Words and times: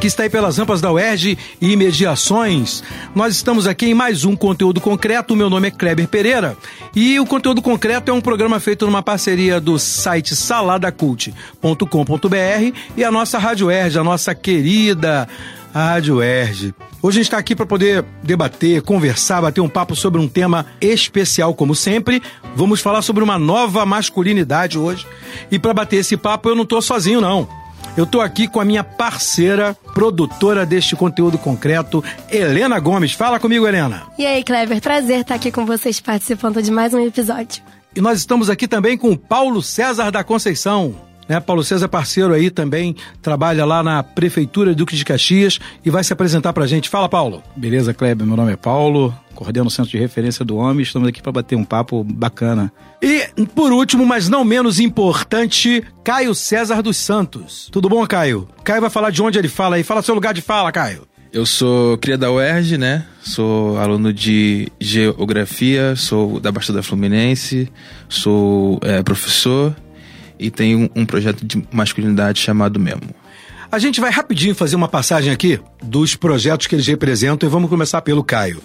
Que 0.00 0.06
está 0.06 0.22
aí 0.22 0.30
pelas 0.30 0.58
rampas 0.58 0.80
da 0.80 0.92
UERJ 0.92 1.36
e 1.60 1.72
imediações. 1.72 2.84
Nós 3.14 3.34
estamos 3.34 3.66
aqui 3.66 3.86
em 3.86 3.94
mais 3.94 4.24
um 4.24 4.36
conteúdo 4.36 4.80
concreto. 4.80 5.34
Meu 5.34 5.50
nome 5.50 5.68
é 5.68 5.70
Kleber 5.72 6.06
Pereira 6.06 6.56
e 6.94 7.18
o 7.18 7.26
conteúdo 7.26 7.60
concreto 7.60 8.10
é 8.10 8.14
um 8.14 8.20
programa 8.20 8.60
feito 8.60 8.86
numa 8.86 9.02
parceria 9.02 9.60
do 9.60 9.78
site 9.78 10.36
saladacult.com.br 10.36 12.78
e 12.96 13.02
a 13.02 13.10
nossa 13.10 13.38
Rádio 13.38 13.66
UERJ, 13.66 13.98
a 13.98 14.04
nossa 14.04 14.34
querida 14.34 15.28
Rádio 15.74 16.16
UERJ. 16.16 16.74
Hoje 17.02 17.18
a 17.18 17.22
gente 17.22 17.26
está 17.26 17.38
aqui 17.38 17.56
para 17.56 17.66
poder 17.66 18.04
debater, 18.22 18.82
conversar, 18.82 19.42
bater 19.42 19.60
um 19.60 19.68
papo 19.68 19.96
sobre 19.96 20.20
um 20.20 20.28
tema 20.28 20.66
especial, 20.80 21.54
como 21.54 21.74
sempre. 21.74 22.22
Vamos 22.54 22.80
falar 22.80 23.02
sobre 23.02 23.22
uma 23.22 23.38
nova 23.38 23.84
masculinidade 23.84 24.78
hoje. 24.78 25.06
E 25.50 25.58
para 25.58 25.74
bater 25.74 25.96
esse 25.96 26.16
papo 26.16 26.48
eu 26.48 26.54
não 26.54 26.62
estou 26.62 26.80
sozinho 26.80 27.20
não. 27.20 27.67
Eu 27.98 28.06
tô 28.06 28.20
aqui 28.20 28.46
com 28.46 28.60
a 28.60 28.64
minha 28.64 28.84
parceira, 28.84 29.76
produtora 29.92 30.64
deste 30.64 30.94
conteúdo 30.94 31.36
concreto, 31.36 32.00
Helena 32.30 32.78
Gomes. 32.78 33.10
Fala 33.10 33.40
comigo, 33.40 33.66
Helena. 33.66 34.04
E 34.16 34.24
aí, 34.24 34.44
Kleber, 34.44 34.80
prazer 34.80 35.22
estar 35.22 35.34
aqui 35.34 35.50
com 35.50 35.66
vocês 35.66 35.98
participando 35.98 36.62
de 36.62 36.70
mais 36.70 36.94
um 36.94 37.04
episódio. 37.04 37.60
E 37.96 38.00
nós 38.00 38.20
estamos 38.20 38.48
aqui 38.48 38.68
também 38.68 38.96
com 38.96 39.10
o 39.10 39.18
Paulo 39.18 39.60
César 39.60 40.12
da 40.12 40.22
Conceição. 40.22 41.07
Né? 41.28 41.38
Paulo 41.40 41.62
César 41.62 41.84
é 41.84 41.88
parceiro 41.88 42.32
aí 42.32 42.50
também, 42.50 42.96
trabalha 43.20 43.64
lá 43.64 43.82
na 43.82 44.02
Prefeitura 44.02 44.74
Duque 44.74 44.96
de 44.96 45.04
Caxias 45.04 45.58
e 45.84 45.90
vai 45.90 46.02
se 46.02 46.12
apresentar 46.12 46.52
pra 46.52 46.66
gente. 46.66 46.88
Fala, 46.88 47.08
Paulo. 47.08 47.42
Beleza, 47.54 47.92
Kleber? 47.92 48.26
Meu 48.26 48.36
nome 48.36 48.52
é 48.52 48.56
Paulo, 48.56 49.14
coordeno 49.34 49.66
o 49.66 49.70
Centro 49.70 49.90
de 49.90 49.98
Referência 49.98 50.44
do 50.44 50.56
Homem. 50.56 50.82
Estamos 50.82 51.08
aqui 51.08 51.20
para 51.20 51.32
bater 51.32 51.56
um 51.56 51.64
papo 51.64 52.02
bacana. 52.02 52.72
E, 53.02 53.28
por 53.54 53.72
último, 53.72 54.06
mas 54.06 54.28
não 54.28 54.44
menos 54.44 54.80
importante, 54.80 55.84
Caio 56.02 56.34
César 56.34 56.82
dos 56.82 56.96
Santos. 56.96 57.68
Tudo 57.70 57.88
bom, 57.88 58.06
Caio? 58.06 58.48
Caio 58.64 58.80
vai 58.80 58.90
falar 58.90 59.10
de 59.10 59.22
onde 59.22 59.38
ele 59.38 59.48
fala 59.48 59.76
aí. 59.76 59.82
Fala 59.82 60.02
seu 60.02 60.14
lugar 60.14 60.32
de 60.32 60.40
fala, 60.40 60.72
Caio. 60.72 61.06
Eu 61.30 61.44
sou 61.44 61.98
cria 61.98 62.16
da 62.16 62.32
UERJ, 62.32 62.78
né? 62.78 63.04
Sou 63.20 63.76
aluno 63.78 64.14
de 64.14 64.68
Geografia, 64.80 65.94
sou 65.94 66.40
da 66.40 66.50
Baixada 66.50 66.82
Fluminense, 66.82 67.70
sou 68.08 68.80
é, 68.82 69.02
professor 69.02 69.76
e 70.38 70.50
tenho 70.50 70.88
um 70.94 71.04
projeto 71.04 71.44
de 71.44 71.66
masculinidade 71.72 72.40
chamado 72.40 72.78
Memo. 72.78 73.02
A 73.70 73.78
gente 73.78 74.00
vai 74.00 74.10
rapidinho 74.10 74.54
fazer 74.54 74.76
uma 74.76 74.88
passagem 74.88 75.30
aqui 75.30 75.60
dos 75.82 76.16
projetos 76.16 76.66
que 76.66 76.74
eles 76.74 76.86
representam 76.86 77.46
e 77.46 77.52
vamos 77.52 77.68
começar 77.68 78.00
pelo 78.00 78.24
Caio. 78.24 78.62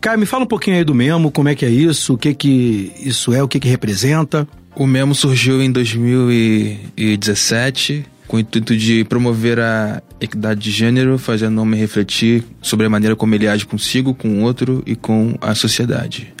Caio, 0.00 0.18
me 0.18 0.24
fala 0.24 0.44
um 0.44 0.46
pouquinho 0.46 0.78
aí 0.78 0.84
do 0.84 0.94
Memo, 0.94 1.30
como 1.30 1.50
é 1.50 1.54
que 1.54 1.66
é 1.66 1.70
isso, 1.70 2.14
o 2.14 2.18
que 2.18 2.32
que 2.32 2.90
isso 2.98 3.34
é, 3.34 3.42
o 3.42 3.48
que 3.48 3.60
que 3.60 3.68
representa. 3.68 4.48
O 4.74 4.86
Memo 4.86 5.14
surgiu 5.14 5.60
em 5.60 5.70
2017 5.70 8.06
com 8.28 8.36
o 8.36 8.40
intuito 8.40 8.76
de 8.76 9.02
promover 9.04 9.58
a 9.58 10.02
equidade 10.20 10.60
de 10.60 10.70
gênero, 10.70 11.18
fazendo 11.18 11.58
o 11.58 11.62
homem 11.62 11.80
refletir 11.80 12.44
sobre 12.60 12.86
a 12.86 12.90
maneira 12.90 13.16
como 13.16 13.34
ele 13.34 13.48
age 13.48 13.66
consigo, 13.66 14.14
com 14.14 14.28
o 14.28 14.42
outro 14.42 14.82
e 14.86 14.94
com 14.94 15.34
a 15.40 15.54
sociedade. 15.54 16.32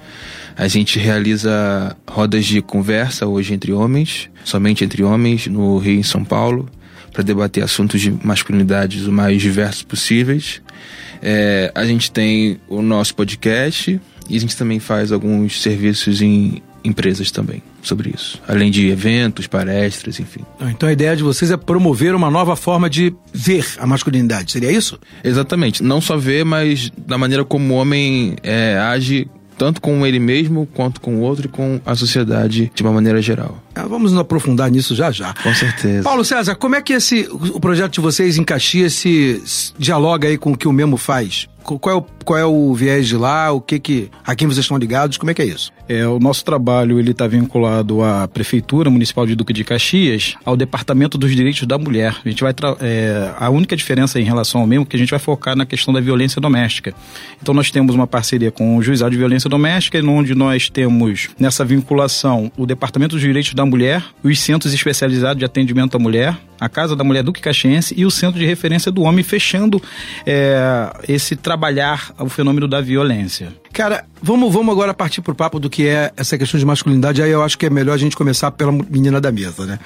A 0.58 0.66
gente 0.66 0.98
realiza 0.98 1.96
rodas 2.10 2.44
de 2.44 2.60
conversa 2.60 3.28
hoje 3.28 3.54
entre 3.54 3.72
homens, 3.72 4.28
somente 4.44 4.84
entre 4.84 5.04
homens, 5.04 5.46
no 5.46 5.78
Rio 5.78 5.94
e 5.94 6.00
em 6.00 6.02
São 6.02 6.24
Paulo, 6.24 6.68
para 7.12 7.22
debater 7.22 7.62
assuntos 7.62 8.00
de 8.00 8.10
masculinidades 8.10 9.06
o 9.06 9.12
mais 9.12 9.40
diversos 9.40 9.84
possíveis. 9.84 10.60
É, 11.22 11.70
a 11.72 11.86
gente 11.86 12.10
tem 12.10 12.58
o 12.68 12.82
nosso 12.82 13.14
podcast 13.14 14.00
e 14.28 14.36
a 14.36 14.40
gente 14.40 14.56
também 14.56 14.80
faz 14.80 15.12
alguns 15.12 15.62
serviços 15.62 16.20
em 16.20 16.60
empresas 16.84 17.30
também 17.30 17.62
sobre 17.80 18.10
isso, 18.14 18.40
além 18.48 18.70
de 18.70 18.88
eventos, 18.88 19.46
palestras, 19.46 20.18
enfim. 20.18 20.40
Então 20.60 20.88
a 20.88 20.92
ideia 20.92 21.14
de 21.14 21.22
vocês 21.22 21.52
é 21.52 21.56
promover 21.56 22.14
uma 22.16 22.30
nova 22.30 22.56
forma 22.56 22.90
de 22.90 23.14
ver 23.32 23.64
a 23.78 23.86
masculinidade, 23.86 24.50
seria 24.50 24.72
isso? 24.72 24.98
Exatamente, 25.22 25.84
não 25.84 26.00
só 26.00 26.16
ver, 26.16 26.44
mas 26.44 26.90
da 26.96 27.16
maneira 27.16 27.44
como 27.44 27.74
o 27.74 27.76
homem 27.76 28.36
é, 28.42 28.76
age 28.76 29.28
tanto 29.58 29.80
com 29.80 30.06
ele 30.06 30.20
mesmo 30.20 30.66
quanto 30.72 31.00
com 31.00 31.16
o 31.16 31.20
outro 31.20 31.46
e 31.46 31.48
com 31.48 31.80
a 31.84 31.94
sociedade 31.94 32.70
de 32.74 32.82
uma 32.82 32.92
maneira 32.92 33.20
geral. 33.20 33.60
Ah, 33.74 33.86
Vamos 33.86 34.12
nos 34.12 34.20
aprofundar 34.20 34.70
nisso 34.70 34.94
já 34.94 35.10
já. 35.10 35.34
Com 35.42 35.54
certeza. 35.54 36.02
Paulo 36.02 36.24
César, 36.24 36.54
como 36.56 36.74
é 36.74 36.82
que 36.82 36.92
esse 36.92 37.28
o 37.30 37.60
projeto 37.60 37.92
de 37.94 38.00
vocês 38.00 38.36
em 38.38 38.44
Caxias 38.44 38.92
se, 38.94 39.40
se 39.44 39.72
dialoga 39.78 40.28
aí 40.28 40.36
com 40.38 40.52
o 40.52 40.56
que 40.56 40.66
o 40.68 40.72
Memo 40.72 40.96
faz? 40.96 41.46
Qu- 41.62 41.78
Qual 41.78 41.94
é 41.94 41.98
o, 41.98 42.02
qual 42.24 42.38
é 42.38 42.44
o 42.46 42.72
viés 42.74 43.06
de 43.06 43.16
lá? 43.16 43.50
O 43.52 43.60
que 43.60 43.78
que 43.78 44.10
a 44.26 44.34
quem 44.34 44.46
vocês 44.48 44.64
estão 44.64 44.76
ligados? 44.78 45.16
Como 45.18 45.30
é 45.30 45.34
que 45.34 45.42
é 45.42 45.44
isso? 45.46 45.70
É, 45.88 46.06
o 46.06 46.18
nosso 46.18 46.44
trabalho 46.44 46.98
ele 46.98 47.10
está 47.12 47.26
vinculado 47.26 48.02
à 48.02 48.26
Prefeitura 48.28 48.90
Municipal 48.90 49.26
de 49.26 49.34
Duque 49.34 49.52
de 49.54 49.64
Caxias, 49.64 50.34
ao 50.44 50.54
Departamento 50.56 51.16
dos 51.16 51.34
Direitos 51.34 51.66
da 51.66 51.78
Mulher. 51.78 52.16
A 52.24 52.28
gente 52.28 52.42
vai 52.42 52.52
tra- 52.54 52.76
é, 52.80 53.32
a 53.38 53.48
única 53.50 53.74
diferença 53.76 54.20
em 54.20 54.24
relação 54.24 54.60
ao 54.62 54.66
mesmo 54.66 54.84
é 54.84 54.86
que 54.86 54.96
a 54.96 54.98
gente 54.98 55.10
vai 55.10 55.18
focar 55.18 55.56
na 55.56 55.64
questão 55.66 55.92
da 55.92 56.00
violência 56.00 56.40
doméstica. 56.40 56.94
Então 57.42 57.54
nós 57.54 57.70
temos 57.70 57.94
uma 57.94 58.06
parceria 58.06 58.50
com 58.50 58.76
o 58.76 58.82
Juizado 58.82 59.10
de 59.10 59.16
Violência 59.18 59.48
Doméstica, 59.48 59.98
onde 60.06 60.34
nós 60.34 60.68
temos 60.70 61.28
nessa 61.38 61.64
vinculação 61.64 62.50
o 62.56 62.66
Departamento 62.66 63.12
dos 63.16 63.20
Direitos 63.22 63.52
da 63.54 63.64
Mulher, 63.68 64.04
os 64.22 64.40
centros 64.40 64.72
especializados 64.74 65.38
de 65.38 65.44
atendimento 65.44 65.96
à 65.96 65.98
mulher, 66.00 66.36
a 66.60 66.68
Casa 66.68 66.96
da 66.96 67.04
Mulher 67.04 67.22
Duque 67.22 67.40
Caxiense 67.40 67.94
e 67.96 68.04
o 68.04 68.10
Centro 68.10 68.38
de 68.38 68.46
Referência 68.46 68.90
do 68.90 69.02
Homem, 69.02 69.22
fechando 69.22 69.80
é, 70.26 70.90
esse 71.08 71.36
trabalhar 71.36 72.12
o 72.18 72.28
fenômeno 72.28 72.66
da 72.66 72.80
violência. 72.80 73.52
Cara, 73.72 74.04
vamos, 74.20 74.52
vamos 74.52 74.72
agora 74.72 74.92
partir 74.92 75.20
pro 75.20 75.34
papo 75.34 75.60
do 75.60 75.70
que 75.70 75.86
é 75.86 76.12
essa 76.16 76.36
questão 76.36 76.58
de 76.58 76.66
masculinidade. 76.66 77.22
Aí 77.22 77.30
eu 77.30 77.42
acho 77.42 77.56
que 77.56 77.66
é 77.66 77.70
melhor 77.70 77.94
a 77.94 77.98
gente 77.98 78.16
começar 78.16 78.50
pela 78.50 78.72
menina 78.72 79.20
da 79.20 79.30
mesa, 79.30 79.66
né? 79.66 79.78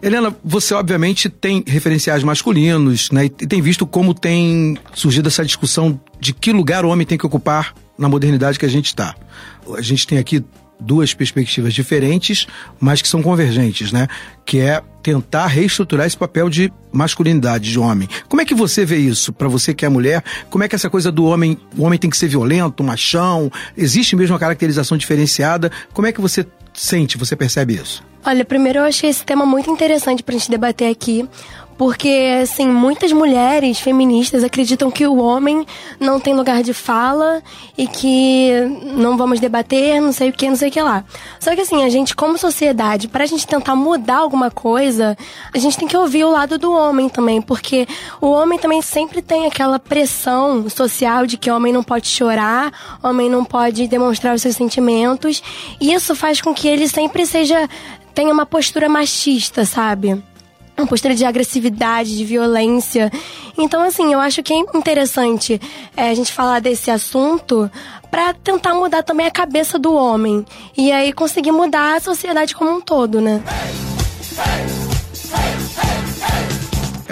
Helena, 0.00 0.34
você 0.44 0.74
obviamente 0.74 1.28
tem 1.28 1.64
referenciais 1.66 2.22
masculinos, 2.22 3.10
né? 3.10 3.24
E 3.24 3.30
tem 3.30 3.60
visto 3.60 3.86
como 3.86 4.14
tem 4.14 4.76
surgido 4.94 5.28
essa 5.28 5.44
discussão 5.44 5.98
de 6.20 6.32
que 6.32 6.52
lugar 6.52 6.84
o 6.84 6.88
homem 6.88 7.06
tem 7.06 7.18
que 7.18 7.26
ocupar 7.26 7.74
na 7.98 8.08
modernidade 8.08 8.58
que 8.58 8.66
a 8.66 8.68
gente 8.68 8.86
está. 8.86 9.14
A 9.76 9.80
gente 9.80 10.06
tem 10.06 10.18
aqui 10.18 10.44
duas 10.82 11.14
perspectivas 11.14 11.72
diferentes, 11.72 12.46
mas 12.80 13.00
que 13.00 13.08
são 13.08 13.22
convergentes, 13.22 13.92
né? 13.92 14.08
Que 14.44 14.58
é 14.58 14.82
tentar 15.02 15.46
reestruturar 15.46 16.06
esse 16.06 16.16
papel 16.16 16.48
de 16.48 16.72
masculinidade 16.92 17.70
de 17.70 17.78
homem. 17.78 18.08
Como 18.28 18.42
é 18.42 18.44
que 18.44 18.54
você 18.54 18.84
vê 18.84 18.98
isso? 18.98 19.32
Para 19.32 19.48
você 19.48 19.74
que 19.74 19.84
é 19.84 19.88
mulher, 19.88 20.22
como 20.50 20.62
é 20.64 20.68
que 20.68 20.74
essa 20.74 20.90
coisa 20.90 21.10
do 21.10 21.24
homem, 21.24 21.58
o 21.76 21.84
homem 21.84 21.98
tem 21.98 22.10
que 22.10 22.16
ser 22.16 22.28
violento, 22.28 22.84
machão? 22.84 23.50
Existe 23.76 24.14
mesmo 24.14 24.34
uma 24.34 24.40
caracterização 24.40 24.96
diferenciada? 24.96 25.70
Como 25.92 26.06
é 26.06 26.12
que 26.12 26.20
você 26.20 26.46
sente, 26.72 27.18
você 27.18 27.36
percebe 27.36 27.74
isso? 27.74 28.02
Olha, 28.24 28.44
primeiro 28.44 28.78
eu 28.78 28.84
achei 28.84 29.10
esse 29.10 29.24
tema 29.24 29.44
muito 29.44 29.68
interessante 29.68 30.22
pra 30.22 30.32
gente 30.34 30.48
debater 30.48 30.88
aqui, 30.88 31.28
Porque, 31.82 32.38
assim, 32.40 32.68
muitas 32.68 33.10
mulheres 33.10 33.80
feministas 33.80 34.44
acreditam 34.44 34.88
que 34.88 35.04
o 35.04 35.16
homem 35.16 35.66
não 35.98 36.20
tem 36.20 36.32
lugar 36.32 36.62
de 36.62 36.72
fala 36.72 37.42
e 37.76 37.88
que 37.88 38.52
não 38.94 39.16
vamos 39.16 39.40
debater, 39.40 40.00
não 40.00 40.12
sei 40.12 40.28
o 40.28 40.32
que, 40.32 40.48
não 40.48 40.54
sei 40.54 40.68
o 40.68 40.70
que 40.70 40.80
lá. 40.80 41.04
Só 41.40 41.52
que, 41.56 41.60
assim, 41.60 41.82
a 41.82 41.88
gente, 41.88 42.14
como 42.14 42.38
sociedade, 42.38 43.08
para 43.08 43.24
a 43.24 43.26
gente 43.26 43.44
tentar 43.48 43.74
mudar 43.74 44.18
alguma 44.18 44.48
coisa, 44.48 45.18
a 45.52 45.58
gente 45.58 45.76
tem 45.76 45.88
que 45.88 45.96
ouvir 45.96 46.22
o 46.22 46.30
lado 46.30 46.56
do 46.56 46.72
homem 46.72 47.08
também, 47.08 47.42
porque 47.42 47.88
o 48.20 48.28
homem 48.28 48.60
também 48.60 48.80
sempre 48.80 49.20
tem 49.20 49.46
aquela 49.46 49.80
pressão 49.80 50.70
social 50.70 51.26
de 51.26 51.36
que 51.36 51.50
o 51.50 51.56
homem 51.56 51.72
não 51.72 51.82
pode 51.82 52.06
chorar, 52.06 52.72
homem 53.02 53.28
não 53.28 53.44
pode 53.44 53.88
demonstrar 53.88 54.36
os 54.36 54.42
seus 54.42 54.54
sentimentos. 54.54 55.42
E 55.80 55.92
isso 55.92 56.14
faz 56.14 56.40
com 56.40 56.54
que 56.54 56.68
ele 56.68 56.86
sempre 56.86 57.26
seja 57.26 57.68
tenha 58.14 58.32
uma 58.32 58.46
postura 58.46 58.88
machista, 58.88 59.64
sabe? 59.64 60.22
Uma 60.76 60.86
postura 60.86 61.14
de 61.14 61.24
agressividade, 61.24 62.16
de 62.16 62.24
violência. 62.24 63.10
Então, 63.58 63.82
assim, 63.82 64.12
eu 64.12 64.18
acho 64.18 64.42
que 64.42 64.52
é 64.52 64.56
interessante 64.74 65.60
é, 65.96 66.10
a 66.10 66.14
gente 66.14 66.32
falar 66.32 66.60
desse 66.60 66.90
assunto 66.90 67.70
para 68.10 68.34
tentar 68.34 68.74
mudar 68.74 69.02
também 69.02 69.26
a 69.26 69.30
cabeça 69.30 69.78
do 69.78 69.94
homem. 69.94 70.44
E 70.76 70.90
aí 70.90 71.12
conseguir 71.12 71.52
mudar 71.52 71.96
a 71.96 72.00
sociedade 72.00 72.54
como 72.54 72.70
um 72.70 72.80
todo, 72.80 73.20
né? 73.20 73.42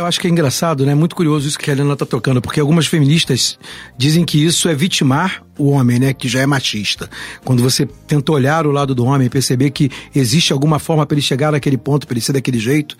Eu 0.01 0.07
acho 0.07 0.19
que 0.19 0.27
é 0.27 0.31
engraçado, 0.31 0.87
né? 0.87 0.95
Muito 0.95 1.15
curioso 1.15 1.47
isso 1.47 1.59
que 1.59 1.71
a 1.71 1.75
Helena 1.75 1.95
tá 1.95 2.07
tocando, 2.07 2.41
porque 2.41 2.59
algumas 2.59 2.87
feministas 2.87 3.59
dizem 3.99 4.25
que 4.25 4.43
isso 4.43 4.67
é 4.67 4.75
vitimar 4.75 5.43
o 5.59 5.69
homem, 5.69 5.99
né? 5.99 6.15
Que 6.15 6.27
já 6.27 6.41
é 6.41 6.47
machista. 6.47 7.09
Quando 7.45 7.63
você 7.63 7.85
tenta 8.07 8.33
olhar 8.33 8.67
o 8.67 8.71
lado 8.71 8.95
do 8.95 9.05
homem 9.05 9.27
e 9.27 9.31
perceber 9.31 9.69
que 9.71 9.91
existe 10.15 10.55
alguma 10.55 10.79
forma 10.79 11.05
para 11.05 11.17
ele 11.17 11.23
chegar 11.23 11.53
naquele 11.53 11.77
ponto, 11.77 12.07
para 12.07 12.15
ele 12.15 12.23
ser 12.23 12.33
daquele 12.33 12.59
jeito, 12.59 12.97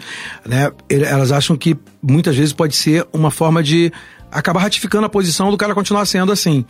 né? 0.47 0.71
Elas 0.91 1.33
acham 1.33 1.57
que 1.57 1.75
muitas 2.03 2.37
vezes 2.37 2.53
pode 2.53 2.77
ser 2.77 3.07
uma 3.15 3.31
forma 3.31 3.63
de 3.63 3.91
acabar 4.31 4.61
ratificando 4.61 5.07
a 5.07 5.09
posição 5.09 5.51
do 5.51 5.57
cara 5.57 5.75
continuar 5.75 6.05
sendo 6.05 6.31
assim. 6.31 6.67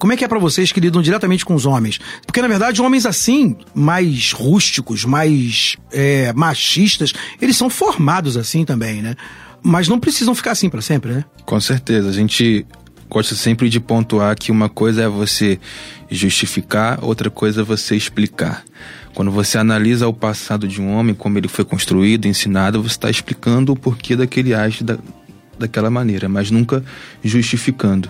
Como 0.00 0.14
é 0.14 0.16
que 0.16 0.24
é 0.24 0.28
para 0.28 0.38
vocês 0.38 0.72
que 0.72 0.80
lidam 0.80 1.02
diretamente 1.02 1.44
com 1.44 1.54
os 1.54 1.66
homens? 1.66 2.00
Porque, 2.24 2.40
na 2.40 2.48
verdade, 2.48 2.80
homens 2.80 3.04
assim, 3.04 3.54
mais 3.74 4.32
rústicos, 4.32 5.04
mais 5.04 5.76
é, 5.92 6.32
machistas, 6.32 7.12
eles 7.38 7.54
são 7.54 7.68
formados 7.68 8.34
assim 8.38 8.64
também, 8.64 9.02
né? 9.02 9.14
Mas 9.62 9.88
não 9.88 10.00
precisam 10.00 10.34
ficar 10.34 10.52
assim 10.52 10.70
para 10.70 10.80
sempre, 10.80 11.12
né? 11.12 11.24
Com 11.44 11.60
certeza. 11.60 12.08
A 12.08 12.12
gente 12.12 12.64
gosta 13.10 13.34
sempre 13.34 13.68
de 13.68 13.78
pontuar 13.78 14.34
que 14.38 14.50
uma 14.50 14.70
coisa 14.70 15.02
é 15.02 15.08
você 15.08 15.60
justificar, 16.10 17.04
outra 17.04 17.28
coisa 17.28 17.60
é 17.60 17.64
você 17.64 17.94
explicar. 17.94 18.64
Quando 19.12 19.30
você 19.30 19.58
analisa 19.58 20.08
o 20.08 20.14
passado 20.14 20.66
de 20.66 20.80
um 20.80 20.94
homem, 20.94 21.14
como 21.14 21.36
ele 21.36 21.46
foi 21.46 21.64
construído, 21.64 22.24
ensinado, 22.24 22.82
você 22.82 22.94
está 22.94 23.10
explicando 23.10 23.72
o 23.72 23.76
porquê 23.76 24.16
daquele 24.16 24.54
age 24.54 24.82
da, 24.82 24.96
daquela 25.58 25.90
maneira, 25.90 26.26
mas 26.26 26.50
nunca 26.50 26.82
justificando. 27.22 28.08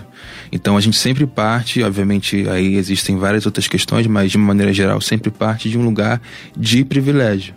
Então 0.51 0.75
a 0.75 0.81
gente 0.81 0.97
sempre 0.97 1.25
parte, 1.25 1.81
obviamente 1.81 2.47
aí 2.49 2.75
existem 2.75 3.17
várias 3.17 3.45
outras 3.45 3.67
questões, 3.67 4.05
mas 4.07 4.31
de 4.31 4.37
uma 4.37 4.47
maneira 4.47 4.73
geral 4.73 4.99
sempre 4.99 5.31
parte 5.31 5.69
de 5.69 5.77
um 5.77 5.83
lugar 5.83 6.21
de 6.57 6.83
privilégio 6.83 7.55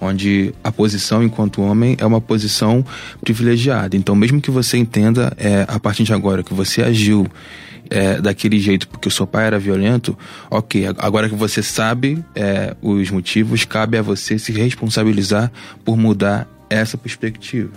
onde 0.00 0.54
a 0.62 0.70
posição 0.70 1.22
enquanto 1.22 1.62
homem 1.62 1.96
é 1.98 2.04
uma 2.04 2.20
posição 2.20 2.84
privilegiada. 3.22 3.96
Então, 3.96 4.14
mesmo 4.14 4.40
que 4.40 4.50
você 4.50 4.76
entenda 4.76 5.32
é, 5.38 5.64
a 5.66 5.80
partir 5.80 6.04
de 6.04 6.12
agora 6.12 6.42
que 6.42 6.52
você 6.52 6.82
agiu 6.82 7.26
é, 7.90 8.20
daquele 8.20 8.58
jeito 8.58 8.88
porque 8.88 9.08
o 9.08 9.10
seu 9.10 9.26
pai 9.26 9.46
era 9.46 9.58
violento, 9.58 10.16
ok. 10.50 10.86
Agora 10.98 11.28
que 11.28 11.34
você 11.34 11.62
sabe 11.62 12.22
é, 12.34 12.74
os 12.82 13.10
motivos, 13.10 13.64
cabe 13.64 13.96
a 13.96 14.02
você 14.02 14.38
se 14.38 14.52
responsabilizar 14.52 15.50
por 15.84 15.96
mudar 15.96 16.48
essa 16.68 16.96
perspectiva. 16.96 17.72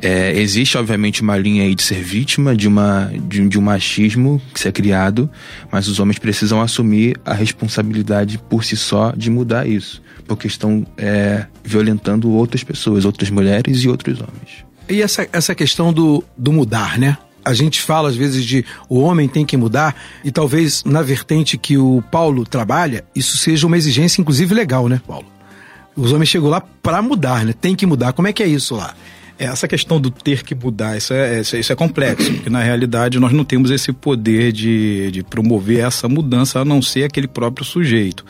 É, 0.00 0.38
existe, 0.38 0.76
obviamente, 0.76 1.22
uma 1.22 1.36
linha 1.36 1.64
aí 1.64 1.74
de 1.74 1.82
ser 1.82 2.02
vítima 2.02 2.54
de, 2.54 2.68
uma, 2.68 3.10
de, 3.28 3.48
de 3.48 3.58
um 3.58 3.62
machismo 3.62 4.40
que 4.52 4.60
se 4.60 4.68
é 4.68 4.72
criado, 4.72 5.30
mas 5.70 5.88
os 5.88 5.98
homens 5.98 6.18
precisam 6.18 6.60
assumir 6.60 7.16
a 7.24 7.34
responsabilidade 7.34 8.38
por 8.38 8.64
si 8.64 8.76
só 8.76 9.12
de 9.12 9.30
mudar 9.30 9.66
isso, 9.66 10.02
porque 10.26 10.46
estão 10.46 10.86
é, 10.96 11.46
violentando 11.64 12.30
outras 12.30 12.62
pessoas, 12.62 13.04
outras 13.04 13.30
mulheres 13.30 13.78
e 13.82 13.88
outros 13.88 14.20
homens. 14.20 14.64
E 14.88 15.02
essa, 15.02 15.26
essa 15.32 15.54
questão 15.54 15.92
do, 15.92 16.22
do 16.36 16.52
mudar, 16.52 16.98
né? 16.98 17.16
a 17.44 17.54
gente 17.54 17.80
fala 17.80 18.08
às 18.08 18.16
vezes 18.16 18.44
de 18.44 18.64
o 18.88 18.98
homem 18.98 19.28
tem 19.28 19.46
que 19.46 19.56
mudar 19.56 19.94
e 20.24 20.32
talvez 20.32 20.82
na 20.84 21.00
vertente 21.00 21.56
que 21.56 21.78
o 21.78 22.02
Paulo 22.10 22.44
trabalha, 22.44 23.04
isso 23.14 23.36
seja 23.36 23.68
uma 23.68 23.76
exigência 23.76 24.20
inclusive 24.20 24.52
legal, 24.52 24.88
né, 24.88 25.00
Paulo? 25.06 25.26
Os 25.94 26.12
homens 26.12 26.28
chegam 26.28 26.48
lá 26.50 26.60
para 26.60 27.00
mudar, 27.00 27.44
né? 27.44 27.54
Tem 27.58 27.74
que 27.74 27.86
mudar. 27.86 28.12
Como 28.12 28.28
é 28.28 28.32
que 28.32 28.42
é 28.42 28.46
isso 28.46 28.74
lá? 28.74 28.94
É, 29.38 29.44
essa 29.44 29.68
questão 29.68 30.00
do 30.00 30.10
ter 30.10 30.42
que 30.42 30.54
mudar, 30.54 30.96
isso 30.96 31.12
é, 31.12 31.40
isso 31.40 31.72
é 31.72 31.76
complexo, 31.76 32.32
porque 32.32 32.48
na 32.48 32.62
realidade 32.62 33.18
nós 33.18 33.32
não 33.32 33.44
temos 33.44 33.70
esse 33.70 33.92
poder 33.92 34.50
de, 34.50 35.10
de 35.10 35.22
promover 35.22 35.80
essa 35.84 36.08
mudança 36.08 36.60
a 36.60 36.64
não 36.64 36.80
ser 36.80 37.04
aquele 37.04 37.28
próprio 37.28 37.64
sujeito. 37.64 38.24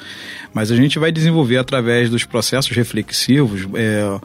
Mas 0.53 0.70
a 0.70 0.76
gente 0.76 0.99
vai 0.99 1.12
desenvolver 1.12 1.58
através 1.58 2.11
dos 2.11 2.25
processos 2.25 2.75
reflexivos. 2.76 3.69
É, 3.75 4.20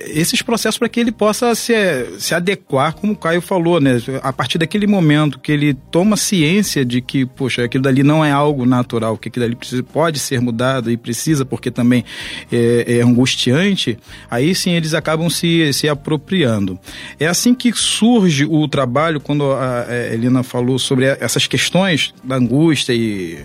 esses 0.00 0.40
processos 0.42 0.78
para 0.78 0.88
que 0.88 1.00
ele 1.00 1.10
possa 1.10 1.54
se, 1.54 1.74
se 2.18 2.34
adequar, 2.34 2.94
como 2.94 3.12
o 3.12 3.16
Caio 3.16 3.40
falou, 3.40 3.80
né? 3.80 4.00
A 4.22 4.32
partir 4.32 4.58
daquele 4.58 4.86
momento 4.86 5.38
que 5.38 5.50
ele 5.50 5.74
toma 5.90 6.16
ciência 6.16 6.84
de 6.84 7.00
que, 7.00 7.26
poxa, 7.26 7.64
aquilo 7.64 7.82
dali 7.82 8.02
não 8.02 8.24
é 8.24 8.30
algo 8.30 8.64
natural, 8.64 9.16
que 9.18 9.28
aquilo 9.28 9.44
dali 9.44 9.56
precisa, 9.56 9.82
pode 9.82 10.18
ser 10.18 10.40
mudado 10.40 10.90
e 10.90 10.96
precisa, 10.96 11.44
porque 11.44 11.70
também 11.70 12.04
é, 12.52 12.98
é 12.98 13.00
angustiante, 13.00 13.98
aí 14.30 14.54
sim 14.54 14.72
eles 14.72 14.94
acabam 14.94 15.28
se, 15.28 15.72
se 15.72 15.88
apropriando. 15.88 16.78
É 17.18 17.26
assim 17.26 17.54
que 17.54 17.72
surge 17.72 18.44
o 18.44 18.66
trabalho, 18.68 19.20
quando 19.20 19.52
a 19.52 19.86
Helena 20.12 20.42
falou 20.42 20.78
sobre 20.78 21.06
essas 21.06 21.46
questões 21.46 22.14
da 22.22 22.36
angústia 22.36 22.92
e 22.92 23.38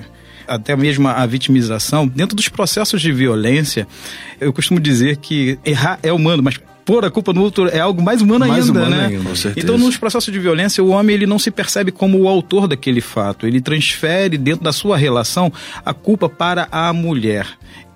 até 0.50 0.76
mesmo 0.76 1.08
a 1.08 1.26
vitimização, 1.26 2.08
dentro 2.08 2.36
dos 2.36 2.50
processos 2.50 3.02
de 3.02 3.12
violência, 3.12 3.88
eu 4.40 4.52
costumo 4.52 4.80
dizer 4.80 5.18
que 5.18 5.60
errar 5.64 6.00
é 6.02 6.12
humano, 6.12 6.44
mas 6.44 6.60
pôr 6.90 7.06
a 7.06 7.12
culpa 7.12 7.32
no 7.32 7.44
outro 7.44 7.68
é 7.68 7.80
algo 7.80 8.02
mais 8.02 8.20
humano 8.20 8.48
mais 8.48 8.68
ainda, 8.68 8.80
humano 8.80 8.96
né? 8.96 9.06
Ainda, 9.06 9.54
então, 9.56 9.78
nos 9.78 9.96
processos 9.96 10.34
de 10.34 10.40
violência, 10.40 10.84
o 10.84 10.90
homem 10.90 11.16
ele 11.16 11.28
não 11.28 11.38
se 11.38 11.52
percebe 11.52 11.92
como 11.92 12.18
o 12.18 12.28
autor 12.28 12.68
daquele 12.68 13.00
fato. 13.00 13.46
Ele 13.46 13.62
transfere 13.62 14.40
dentro 14.40 14.64
da 14.64 14.74
sua 14.74 14.98
relação 14.98 15.54
a 15.86 15.94
culpa 15.94 16.28
para 16.28 16.68
a 16.72 16.92
mulher. 16.92 17.46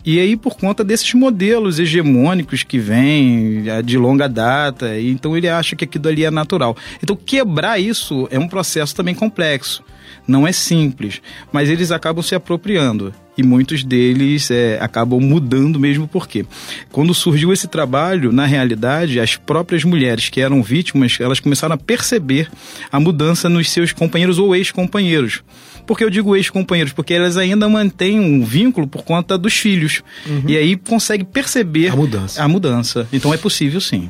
E 0.06 0.20
aí, 0.20 0.36
por 0.36 0.58
conta 0.58 0.84
desses 0.84 1.12
modelos 1.14 1.80
hegemônicos 1.80 2.62
que 2.62 2.78
vêm 2.78 3.64
é, 3.68 3.82
de 3.82 3.98
longa 3.98 4.28
data, 4.28 5.00
então 5.00 5.36
ele 5.36 5.48
acha 5.48 5.76
que 5.76 5.86
aquilo 5.86 6.10
ali 6.10 6.24
é 6.26 6.30
natural. 6.30 6.78
Então, 7.02 7.16
quebrar 7.16 7.80
isso 7.80 8.28
é 8.30 8.38
um 8.38 8.48
processo 8.48 8.94
também 8.94 9.16
complexo. 9.16 9.84
Não 10.28 10.48
é 10.48 10.52
simples, 10.52 11.22
mas 11.52 11.70
eles 11.70 11.92
acabam 11.92 12.24
se 12.24 12.36
apropriando. 12.36 13.14
E 13.36 13.42
muitos 13.42 13.84
deles 13.84 14.52
é, 14.52 14.78
acabam 14.80 15.20
mudando 15.20 15.80
mesmo 15.80 16.08
porque 16.08 16.46
quando 16.92 17.16
surgiu 17.16 17.52
esse 17.52 17.68
trabalho 17.68 18.32
na 18.32 18.46
realidade 18.46 19.20
as 19.20 19.36
próprias 19.36 19.84
mulheres 19.84 20.30
que 20.30 20.40
eram 20.40 20.62
vítimas 20.62 21.18
elas 21.20 21.40
começaram 21.40 21.74
a 21.74 21.78
perceber 21.78 22.48
a 22.92 23.00
mudança 23.00 23.50
nos 23.50 23.72
seus 23.72 23.92
companheiros 23.92 24.38
ou 24.38 24.56
ex-companheiros. 24.56 25.42
Porque 25.88 26.04
eu 26.04 26.12
digo 26.12 26.36
ex-companheiros? 26.36 26.94
Porque 26.94 27.14
elas 27.14 27.36
ainda 27.36 27.68
mantêm 27.68 28.19
um 28.19 28.45
vínculo 28.45 28.88
por 28.88 29.04
conta 29.04 29.38
dos 29.38 29.54
filhos. 29.54 30.04
Uhum. 30.28 30.44
e 30.48 30.56
aí 30.56 30.76
consegue 30.76 31.24
perceber 31.24 31.90
a 31.90 31.95
mudança. 31.95 32.44
a 32.44 32.48
mudança. 32.48 33.07
Então 33.12 33.33
é 33.33 33.38
possível 33.38 33.81
sim 33.81 34.10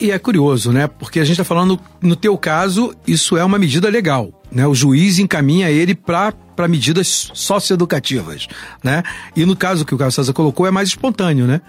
E 0.00 0.10
é 0.12 0.18
curioso, 0.18 0.70
né? 0.72 0.86
Porque 0.86 1.18
a 1.18 1.24
gente 1.24 1.32
está 1.32 1.44
falando, 1.44 1.78
no 2.00 2.14
teu 2.14 2.38
caso, 2.38 2.94
isso 3.06 3.36
é 3.36 3.44
uma 3.44 3.58
medida 3.58 3.88
legal, 3.88 4.30
né? 4.50 4.66
O 4.66 4.74
juiz 4.74 5.18
encaminha 5.18 5.70
ele 5.70 5.94
para 5.94 6.34
medidas 6.68 7.30
socioeducativas, 7.34 8.46
né? 8.82 9.02
E 9.34 9.44
no 9.44 9.56
caso 9.56 9.84
que 9.84 9.94
o 9.94 9.98
Carlos 9.98 10.14
César 10.14 10.32
colocou 10.32 10.66
é 10.66 10.70
mais 10.70 10.88
espontâneo, 10.88 11.46
né? 11.46 11.60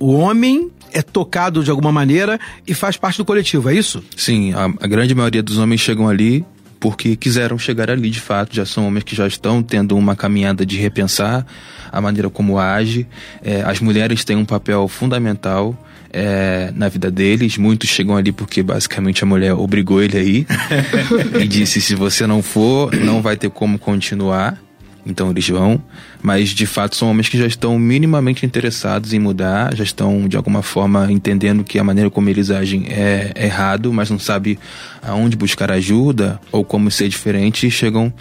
O 0.00 0.12
homem 0.12 0.70
é 0.92 1.02
tocado 1.02 1.62
de 1.62 1.70
alguma 1.70 1.92
maneira 1.92 2.38
e 2.66 2.74
faz 2.74 2.96
parte 2.96 3.18
do 3.18 3.24
coletivo, 3.24 3.70
é 3.70 3.74
isso? 3.74 4.02
Sim, 4.16 4.52
a, 4.54 4.64
a 4.64 4.86
grande 4.86 5.14
maioria 5.14 5.42
dos 5.42 5.58
homens 5.58 5.80
chegam 5.80 6.08
ali 6.08 6.44
porque 6.80 7.16
quiseram 7.16 7.58
chegar 7.58 7.90
ali 7.90 8.10
de 8.10 8.20
fato, 8.20 8.54
já 8.54 8.64
são 8.64 8.86
homens 8.86 9.04
que 9.04 9.14
já 9.14 9.26
estão 9.26 9.62
tendo 9.62 9.96
uma 9.96 10.14
caminhada 10.14 10.64
de 10.64 10.76
repensar 10.78 11.44
a 11.90 12.00
maneira 12.00 12.30
como 12.30 12.58
age. 12.58 13.06
É, 13.42 13.62
as 13.62 13.80
mulheres 13.80 14.24
têm 14.24 14.36
um 14.36 14.44
papel 14.44 14.86
fundamental 14.88 15.76
é, 16.12 16.72
na 16.74 16.88
vida 16.88 17.10
deles. 17.10 17.58
Muitos 17.58 17.88
chegam 17.88 18.16
ali 18.16 18.32
porque 18.32 18.62
basicamente 18.62 19.22
a 19.22 19.26
mulher 19.26 19.54
obrigou 19.54 20.02
ele 20.02 20.18
aí 20.18 20.46
e 21.40 21.46
disse: 21.46 21.80
se 21.80 21.94
você 21.94 22.26
não 22.26 22.42
for, 22.42 22.94
não 22.94 23.22
vai 23.22 23.36
ter 23.36 23.50
como 23.50 23.78
continuar. 23.78 24.58
Então 25.06 25.30
eles 25.30 25.48
vão, 25.48 25.82
mas 26.20 26.50
de 26.50 26.66
fato 26.66 26.94
são 26.94 27.08
homens 27.08 27.30
que 27.30 27.38
já 27.38 27.46
estão 27.46 27.78
minimamente 27.78 28.44
interessados 28.44 29.14
em 29.14 29.18
mudar, 29.18 29.74
já 29.74 29.82
estão 29.82 30.28
de 30.28 30.36
alguma 30.36 30.60
forma 30.60 31.10
entendendo 31.10 31.64
que 31.64 31.78
a 31.78 31.84
maneira 31.84 32.10
como 32.10 32.28
eles 32.28 32.50
agem 32.50 32.84
é 32.90 33.32
errado, 33.34 33.90
mas 33.90 34.10
não 34.10 34.18
sabe 34.18 34.58
aonde 35.00 35.34
buscar 35.34 35.72
ajuda 35.72 36.38
ou 36.52 36.62
como 36.62 36.90
ser 36.90 37.08
diferente 37.08 37.66
e 37.66 37.70
chegam 37.70 38.12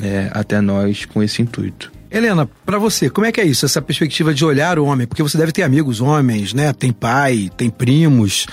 é, 0.00 0.30
até 0.32 0.62
nós 0.62 1.04
com 1.04 1.22
esse 1.22 1.42
intuito. 1.42 1.92
Helena, 2.10 2.44
para 2.66 2.76
você, 2.76 3.08
como 3.08 3.24
é 3.24 3.30
que 3.30 3.40
é 3.40 3.44
isso, 3.44 3.64
essa 3.64 3.80
perspectiva 3.80 4.34
de 4.34 4.44
olhar 4.44 4.80
o 4.80 4.84
homem? 4.84 5.06
Porque 5.06 5.22
você 5.22 5.38
deve 5.38 5.52
ter 5.52 5.62
amigos 5.62 6.00
homens, 6.00 6.52
né? 6.52 6.72
Tem 6.72 6.90
pai, 6.92 7.48
tem 7.56 7.70
primos. 7.70 8.48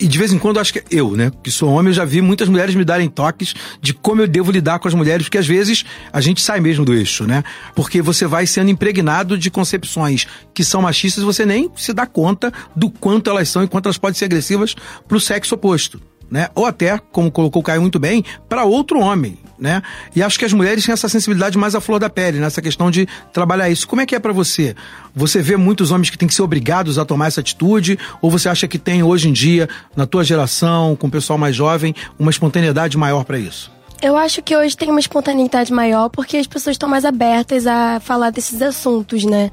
E 0.00 0.06
de 0.08 0.16
vez 0.16 0.32
em 0.32 0.38
quando, 0.38 0.58
acho 0.58 0.72
que 0.72 0.82
eu, 0.90 1.10
né, 1.14 1.30
que 1.42 1.50
sou 1.50 1.68
homem, 1.68 1.90
eu 1.90 1.94
já 1.94 2.06
vi 2.06 2.22
muitas 2.22 2.48
mulheres 2.48 2.74
me 2.74 2.84
darem 2.84 3.10
toques 3.10 3.54
de 3.82 3.92
como 3.92 4.22
eu 4.22 4.26
devo 4.26 4.50
lidar 4.50 4.78
com 4.78 4.88
as 4.88 4.94
mulheres, 4.94 5.26
porque 5.26 5.36
às 5.36 5.46
vezes 5.46 5.84
a 6.10 6.22
gente 6.22 6.40
sai 6.40 6.58
mesmo 6.60 6.86
do 6.86 6.94
eixo, 6.94 7.26
né? 7.26 7.44
Porque 7.74 8.00
você 8.00 8.26
vai 8.26 8.46
sendo 8.46 8.70
impregnado 8.70 9.36
de 9.36 9.50
concepções 9.50 10.26
que 10.54 10.64
são 10.64 10.80
machistas 10.80 11.22
e 11.22 11.26
você 11.26 11.44
nem 11.44 11.70
se 11.76 11.92
dá 11.92 12.06
conta 12.06 12.50
do 12.74 12.88
quanto 12.88 13.28
elas 13.28 13.50
são 13.50 13.62
e 13.62 13.68
quanto 13.68 13.86
elas 13.86 13.98
podem 13.98 14.18
ser 14.18 14.24
agressivas 14.24 14.74
pro 15.06 15.20
sexo 15.20 15.54
oposto 15.54 16.00
né? 16.32 16.48
Ou 16.54 16.64
até, 16.64 16.98
como 17.12 17.30
colocou 17.30 17.60
o 17.60 17.62
Caio 17.62 17.82
muito 17.82 17.98
bem, 17.98 18.24
para 18.48 18.64
outro 18.64 18.98
homem, 18.98 19.38
né? 19.58 19.82
E 20.16 20.22
acho 20.22 20.38
que 20.38 20.46
as 20.46 20.52
mulheres 20.54 20.82
têm 20.82 20.94
essa 20.94 21.06
sensibilidade 21.06 21.58
mais 21.58 21.74
à 21.74 21.80
flor 21.80 22.00
da 22.00 22.08
pele, 22.08 22.38
nessa 22.38 22.62
questão 22.62 22.90
de 22.90 23.06
trabalhar 23.34 23.68
isso. 23.68 23.86
Como 23.86 24.00
é 24.00 24.06
que 24.06 24.14
é 24.14 24.18
para 24.18 24.32
você? 24.32 24.74
Você 25.14 25.42
vê 25.42 25.58
muitos 25.58 25.90
homens 25.90 26.08
que 26.08 26.16
têm 26.16 26.26
que 26.26 26.34
ser 26.34 26.40
obrigados 26.40 26.98
a 26.98 27.04
tomar 27.04 27.26
essa 27.26 27.42
atitude? 27.42 27.98
Ou 28.22 28.30
você 28.30 28.48
acha 28.48 28.66
que 28.66 28.78
tem 28.78 29.02
hoje 29.02 29.28
em 29.28 29.32
dia, 29.32 29.68
na 29.94 30.06
tua 30.06 30.24
geração, 30.24 30.96
com 30.96 31.06
o 31.06 31.10
pessoal 31.10 31.38
mais 31.38 31.54
jovem, 31.54 31.94
uma 32.18 32.30
espontaneidade 32.30 32.96
maior 32.96 33.24
para 33.24 33.38
isso? 33.38 33.70
Eu 34.00 34.16
acho 34.16 34.40
que 34.42 34.56
hoje 34.56 34.74
tem 34.74 34.88
uma 34.88 35.00
espontaneidade 35.00 35.70
maior 35.70 36.08
porque 36.08 36.38
as 36.38 36.46
pessoas 36.46 36.74
estão 36.74 36.88
mais 36.88 37.04
abertas 37.04 37.66
a 37.66 38.00
falar 38.00 38.30
desses 38.30 38.62
assuntos, 38.62 39.22
né? 39.24 39.50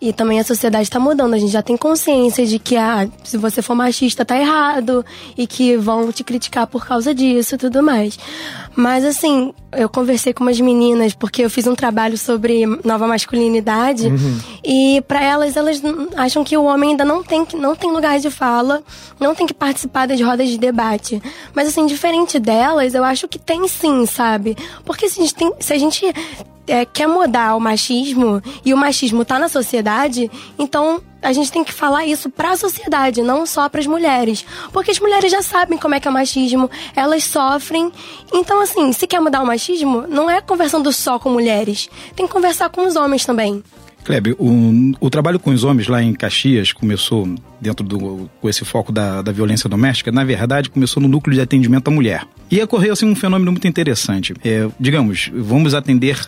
E 0.00 0.12
também 0.12 0.40
a 0.40 0.44
sociedade 0.44 0.84
está 0.84 0.98
mudando. 0.98 1.34
A 1.34 1.38
gente 1.38 1.52
já 1.52 1.62
tem 1.62 1.76
consciência 1.76 2.46
de 2.46 2.58
que 2.58 2.76
ah, 2.76 3.06
se 3.22 3.36
você 3.36 3.60
for 3.60 3.74
machista 3.74 4.24
tá 4.24 4.38
errado 4.38 5.04
e 5.36 5.46
que 5.46 5.76
vão 5.76 6.10
te 6.10 6.24
criticar 6.24 6.66
por 6.66 6.86
causa 6.86 7.14
disso 7.14 7.54
e 7.54 7.58
tudo 7.58 7.82
mais. 7.82 8.18
Mas 8.74 9.04
assim, 9.04 9.52
eu 9.72 9.88
conversei 9.88 10.32
com 10.32 10.42
umas 10.42 10.58
meninas 10.58 11.12
porque 11.12 11.44
eu 11.44 11.50
fiz 11.50 11.66
um 11.66 11.74
trabalho 11.74 12.16
sobre 12.16 12.64
nova 12.84 13.06
masculinidade 13.06 14.06
uhum. 14.06 14.38
e 14.64 15.02
para 15.06 15.22
elas 15.22 15.56
elas 15.56 15.82
acham 16.16 16.42
que 16.42 16.56
o 16.56 16.64
homem 16.64 16.90
ainda 16.90 17.04
não 17.04 17.22
tem 17.22 17.46
não 17.54 17.76
tem 17.76 17.92
lugar 17.92 18.18
de 18.18 18.30
fala, 18.30 18.82
não 19.18 19.34
tem 19.34 19.46
que 19.46 19.54
participar 19.54 20.06
das 20.06 20.20
rodas 20.20 20.48
de 20.48 20.56
debate. 20.56 21.22
Mas 21.54 21.68
assim, 21.68 21.86
diferente 21.86 22.38
delas, 22.38 22.94
eu 22.94 23.04
acho 23.04 23.28
que 23.28 23.38
tem 23.38 23.68
sim, 23.68 24.06
sabe? 24.06 24.56
Porque 24.84 25.08
se 25.08 25.20
a 25.20 25.22
gente, 25.22 25.34
tem, 25.34 25.52
se 25.60 25.72
a 25.72 25.78
gente 25.78 26.06
é, 26.70 26.84
quer 26.84 27.08
mudar 27.08 27.56
o 27.56 27.60
machismo 27.60 28.40
e 28.64 28.72
o 28.72 28.76
machismo 28.76 29.24
tá 29.24 29.38
na 29.38 29.48
sociedade, 29.48 30.30
então 30.58 31.02
a 31.22 31.32
gente 31.32 31.52
tem 31.52 31.64
que 31.64 31.72
falar 31.72 32.06
isso 32.06 32.30
para 32.30 32.52
a 32.52 32.56
sociedade, 32.56 33.22
não 33.22 33.44
só 33.44 33.68
para 33.68 33.80
as 33.80 33.86
mulheres, 33.86 34.44
porque 34.72 34.90
as 34.90 34.98
mulheres 34.98 35.30
já 35.30 35.42
sabem 35.42 35.76
como 35.76 35.94
é 35.94 36.00
que 36.00 36.08
é 36.08 36.10
o 36.10 36.14
machismo, 36.14 36.70
elas 36.96 37.24
sofrem. 37.24 37.92
Então 38.32 38.62
assim, 38.62 38.92
se 38.92 39.06
quer 39.06 39.20
mudar 39.20 39.42
o 39.42 39.46
machismo, 39.46 40.06
não 40.08 40.30
é 40.30 40.40
conversando 40.40 40.92
só 40.92 41.18
com 41.18 41.30
mulheres, 41.30 41.90
tem 42.14 42.26
que 42.26 42.32
conversar 42.32 42.70
com 42.70 42.86
os 42.86 42.96
homens 42.96 43.24
também. 43.26 43.62
Kleber, 44.02 44.34
o, 44.38 44.94
o, 44.98 45.10
trabalho 45.10 45.38
com 45.38 45.50
os 45.50 45.62
homens 45.62 45.86
lá 45.86 46.02
em 46.02 46.14
Caxias 46.14 46.72
começou 46.72 47.28
dentro 47.60 47.84
do 47.84 48.30
com 48.40 48.48
esse 48.48 48.64
foco 48.64 48.90
da, 48.90 49.20
da 49.20 49.30
violência 49.30 49.68
doméstica, 49.68 50.10
na 50.10 50.24
verdade 50.24 50.70
começou 50.70 51.02
no 51.02 51.08
núcleo 51.08 51.34
de 51.34 51.40
atendimento 51.40 51.88
à 51.88 51.90
mulher. 51.90 52.26
E 52.50 52.60
ocorreu 52.62 52.94
assim 52.94 53.06
um 53.06 53.14
fenômeno 53.14 53.52
muito 53.52 53.68
interessante. 53.68 54.34
É, 54.42 54.66
digamos, 54.80 55.30
vamos 55.34 55.74
atender 55.74 56.18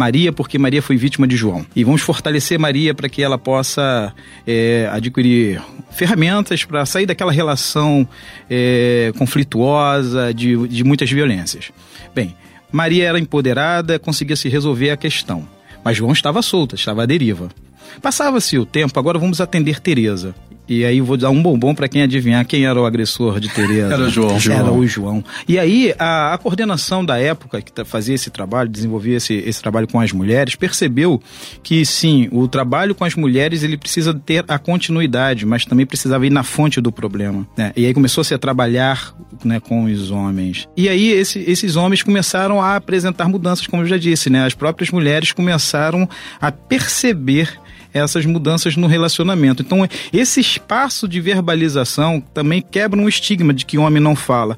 Maria, 0.00 0.32
porque 0.32 0.58
Maria 0.58 0.80
foi 0.80 0.96
vítima 0.96 1.28
de 1.28 1.36
João. 1.36 1.66
E 1.76 1.84
vamos 1.84 2.00
fortalecer 2.00 2.58
Maria 2.58 2.94
para 2.94 3.06
que 3.06 3.22
ela 3.22 3.36
possa 3.36 4.14
é, 4.46 4.88
adquirir 4.90 5.62
ferramentas 5.90 6.64
para 6.64 6.86
sair 6.86 7.04
daquela 7.04 7.30
relação 7.30 8.08
é, 8.48 9.12
conflituosa, 9.18 10.32
de, 10.32 10.56
de 10.68 10.84
muitas 10.84 11.10
violências. 11.10 11.70
Bem, 12.14 12.34
Maria 12.72 13.08
era 13.08 13.18
empoderada, 13.18 13.98
conseguia 13.98 14.36
se 14.36 14.48
resolver 14.48 14.88
a 14.88 14.96
questão. 14.96 15.46
Mas 15.84 15.98
João 15.98 16.12
estava 16.12 16.40
solta, 16.40 16.76
estava 16.76 17.02
à 17.02 17.06
deriva. 17.06 17.50
Passava-se 18.00 18.56
o 18.56 18.64
tempo, 18.64 18.98
agora 18.98 19.18
vamos 19.18 19.38
atender 19.38 19.80
Teresa. 19.80 20.34
E 20.70 20.84
aí 20.84 21.00
vou 21.00 21.16
dar 21.16 21.30
um 21.30 21.42
bombom 21.42 21.74
para 21.74 21.88
quem 21.88 22.00
adivinhar 22.00 22.46
quem 22.46 22.64
era 22.64 22.80
o 22.80 22.86
agressor 22.86 23.40
de 23.40 23.48
Tereza. 23.48 23.92
era 23.92 24.04
o 24.04 24.08
João. 24.08 24.38
Era 24.48 24.72
o 24.72 24.86
João. 24.86 25.24
E 25.48 25.58
aí 25.58 25.92
a, 25.98 26.32
a 26.32 26.38
coordenação 26.38 27.04
da 27.04 27.18
época 27.18 27.60
que 27.60 27.72
fazia 27.84 28.14
esse 28.14 28.30
trabalho, 28.30 28.68
desenvolvia 28.68 29.16
esse, 29.16 29.34
esse 29.34 29.60
trabalho 29.60 29.88
com 29.88 29.98
as 29.98 30.12
mulheres, 30.12 30.54
percebeu 30.54 31.20
que 31.60 31.84
sim, 31.84 32.28
o 32.30 32.46
trabalho 32.46 32.94
com 32.94 33.04
as 33.04 33.16
mulheres 33.16 33.64
ele 33.64 33.76
precisa 33.76 34.14
ter 34.14 34.44
a 34.46 34.60
continuidade, 34.60 35.44
mas 35.44 35.64
também 35.64 35.84
precisava 35.84 36.24
ir 36.24 36.30
na 36.30 36.44
fonte 36.44 36.80
do 36.80 36.92
problema. 36.92 37.44
Né? 37.56 37.72
E 37.76 37.84
aí 37.84 37.92
começou-se 37.92 38.32
a 38.32 38.38
trabalhar 38.38 39.12
né, 39.44 39.58
com 39.58 39.86
os 39.86 40.12
homens. 40.12 40.68
E 40.76 40.88
aí 40.88 41.10
esse, 41.10 41.40
esses 41.40 41.74
homens 41.74 42.04
começaram 42.04 42.62
a 42.62 42.76
apresentar 42.76 43.28
mudanças, 43.28 43.66
como 43.66 43.82
eu 43.82 43.86
já 43.86 43.96
disse, 43.96 44.30
né? 44.30 44.44
As 44.44 44.54
próprias 44.54 44.90
mulheres 44.90 45.32
começaram 45.32 46.08
a 46.40 46.52
perceber 46.52 47.58
essas 47.92 48.24
mudanças 48.26 48.76
no 48.76 48.86
relacionamento. 48.86 49.62
Então, 49.62 49.86
esse 50.12 50.40
espaço 50.40 51.08
de 51.08 51.20
verbalização 51.20 52.22
também 52.32 52.62
quebra 52.62 53.00
um 53.00 53.08
estigma 53.08 53.52
de 53.52 53.64
que 53.64 53.78
o 53.78 53.82
homem 53.82 54.02
não 54.02 54.14
fala. 54.14 54.56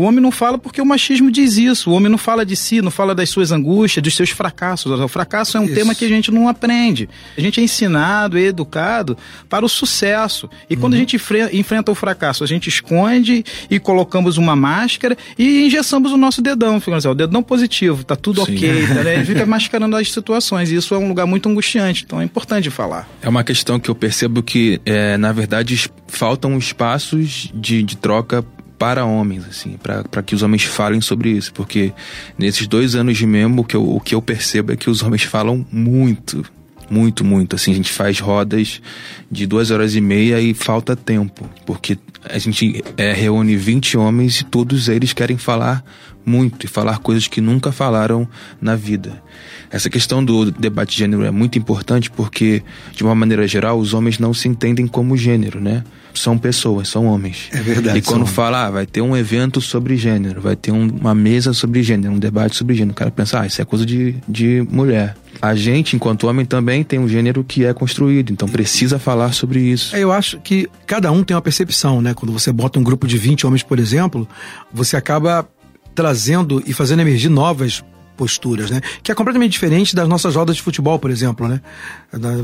O 0.00 0.04
homem 0.04 0.18
não 0.18 0.30
fala 0.30 0.56
porque 0.56 0.80
o 0.80 0.86
machismo 0.86 1.30
diz 1.30 1.58
isso. 1.58 1.90
O 1.90 1.92
homem 1.92 2.10
não 2.10 2.16
fala 2.16 2.42
de 2.46 2.56
si, 2.56 2.80
não 2.80 2.90
fala 2.90 3.14
das 3.14 3.28
suas 3.28 3.52
angústias, 3.52 4.02
dos 4.02 4.16
seus 4.16 4.30
fracassos. 4.30 4.98
O 4.98 5.08
fracasso 5.08 5.58
é 5.58 5.60
um 5.60 5.66
isso. 5.66 5.74
tema 5.74 5.94
que 5.94 6.06
a 6.06 6.08
gente 6.08 6.30
não 6.30 6.48
aprende. 6.48 7.06
A 7.36 7.40
gente 7.42 7.60
é 7.60 7.62
ensinado 7.62 8.38
e 8.38 8.46
educado 8.46 9.14
para 9.46 9.62
o 9.62 9.68
sucesso. 9.68 10.48
E 10.70 10.74
uhum. 10.74 10.80
quando 10.80 10.94
a 10.94 10.96
uhum. 10.96 11.00
gente 11.00 11.20
enfrenta 11.52 11.92
o 11.92 11.94
fracasso, 11.94 12.42
a 12.42 12.46
gente 12.46 12.66
esconde 12.66 13.44
e 13.70 13.78
colocamos 13.78 14.38
uma 14.38 14.56
máscara 14.56 15.18
e 15.38 15.66
engessamos 15.66 16.12
o 16.12 16.16
nosso 16.16 16.40
dedão. 16.40 16.76
Assim, 16.76 17.06
o 17.06 17.14
dedão 17.14 17.42
positivo, 17.42 18.02
tá 18.02 18.16
tudo 18.16 18.42
Sim. 18.46 18.56
ok. 18.56 18.86
Tá, 18.86 19.04
né? 19.04 19.22
Fica 19.22 19.44
mascarando 19.44 19.96
as 19.96 20.10
situações. 20.10 20.70
E 20.70 20.76
isso 20.76 20.94
é 20.94 20.98
um 20.98 21.08
lugar 21.08 21.26
muito 21.26 21.46
angustiante. 21.46 22.04
Então 22.06 22.22
é 22.22 22.24
importante 22.24 22.70
falar. 22.70 23.06
É 23.20 23.28
uma 23.28 23.44
questão 23.44 23.78
que 23.78 23.90
eu 23.90 23.94
percebo 23.94 24.42
que, 24.42 24.80
é, 24.86 25.18
na 25.18 25.30
verdade, 25.30 25.90
faltam 26.06 26.56
espaços 26.56 27.50
de, 27.54 27.82
de 27.82 27.98
troca 27.98 28.42
para 28.80 29.04
homens, 29.04 29.46
assim, 29.46 29.76
para 29.76 30.22
que 30.22 30.34
os 30.34 30.42
homens 30.42 30.64
falem 30.64 31.02
sobre 31.02 31.28
isso, 31.28 31.52
porque 31.52 31.92
nesses 32.38 32.66
dois 32.66 32.94
anos 32.94 33.18
de 33.18 33.26
memo, 33.26 33.60
o 33.60 33.64
que, 33.64 33.76
eu, 33.76 33.86
o 33.86 34.00
que 34.00 34.14
eu 34.14 34.22
percebo 34.22 34.72
é 34.72 34.76
que 34.76 34.88
os 34.88 35.02
homens 35.02 35.22
falam 35.22 35.66
muito, 35.70 36.42
muito, 36.90 37.24
muito. 37.24 37.56
Assim, 37.56 37.72
a 37.72 37.74
gente 37.74 37.92
faz 37.92 38.18
rodas 38.18 38.82
de 39.30 39.46
duas 39.46 39.70
horas 39.70 39.94
e 39.94 40.00
meia 40.00 40.40
e 40.40 40.52
falta 40.52 40.96
tempo, 40.96 41.48
porque 41.64 41.96
a 42.28 42.38
gente 42.38 42.84
é, 42.96 43.12
reúne 43.12 43.56
20 43.56 43.96
homens 43.96 44.40
e 44.40 44.44
todos 44.44 44.88
eles 44.88 45.12
querem 45.12 45.38
falar 45.38 45.84
muito 46.26 46.66
e 46.66 46.68
falar 46.68 46.98
coisas 46.98 47.26
que 47.26 47.40
nunca 47.40 47.72
falaram 47.72 48.28
na 48.60 48.76
vida. 48.76 49.22
Essa 49.70 49.88
questão 49.88 50.22
do 50.22 50.50
debate 50.50 50.90
de 50.92 50.98
gênero 50.98 51.24
é 51.24 51.30
muito 51.30 51.56
importante 51.58 52.10
porque, 52.10 52.62
de 52.92 53.02
uma 53.02 53.14
maneira 53.14 53.46
geral, 53.46 53.78
os 53.78 53.94
homens 53.94 54.18
não 54.18 54.34
se 54.34 54.48
entendem 54.48 54.86
como 54.86 55.16
gênero, 55.16 55.60
né? 55.60 55.82
são 56.14 56.36
pessoas, 56.36 56.88
são 56.88 57.06
homens. 57.06 57.48
É 57.52 57.60
verdade. 57.60 57.98
E 57.98 58.02
quando 58.02 58.26
fala, 58.26 58.66
ah, 58.66 58.70
vai 58.70 58.86
ter 58.86 59.00
um 59.00 59.16
evento 59.16 59.60
sobre 59.60 59.96
gênero, 59.96 60.40
vai 60.40 60.56
ter 60.56 60.72
um, 60.72 60.88
uma 60.88 61.14
mesa 61.14 61.52
sobre 61.52 61.82
gênero, 61.82 62.12
um 62.12 62.18
debate 62.18 62.56
sobre 62.56 62.74
gênero, 62.74 62.92
o 62.92 62.96
cara 62.96 63.10
pensa, 63.10 63.40
ah, 63.40 63.46
isso 63.46 63.60
é 63.60 63.64
coisa 63.64 63.86
de, 63.86 64.16
de 64.28 64.66
mulher. 64.70 65.16
A 65.42 65.54
gente, 65.54 65.96
enquanto 65.96 66.26
homem, 66.26 66.44
também 66.44 66.84
tem 66.84 66.98
um 66.98 67.08
gênero 67.08 67.42
que 67.42 67.64
é 67.64 67.72
construído, 67.72 68.30
então 68.32 68.46
precisa 68.46 68.98
falar 68.98 69.32
sobre 69.32 69.60
isso. 69.60 69.96
É, 69.96 70.00
eu 70.00 70.12
acho 70.12 70.38
que 70.40 70.68
cada 70.86 71.10
um 71.10 71.24
tem 71.24 71.34
uma 71.34 71.40
percepção, 71.42 72.02
né? 72.02 72.12
Quando 72.12 72.32
você 72.32 72.52
bota 72.52 72.78
um 72.78 72.82
grupo 72.82 73.06
de 73.06 73.16
20 73.16 73.46
homens, 73.46 73.62
por 73.62 73.78
exemplo, 73.78 74.28
você 74.72 74.96
acaba 74.96 75.48
trazendo 75.94 76.62
e 76.66 76.72
fazendo 76.72 77.00
emergir 77.00 77.30
novas 77.30 77.82
posturas, 78.20 78.70
né? 78.70 78.82
Que 79.02 79.10
é 79.10 79.14
completamente 79.14 79.52
diferente 79.52 79.96
das 79.96 80.06
nossas 80.06 80.36
rodas 80.36 80.56
de 80.56 80.60
futebol, 80.60 80.98
por 80.98 81.10
exemplo, 81.10 81.48
né? 81.48 81.62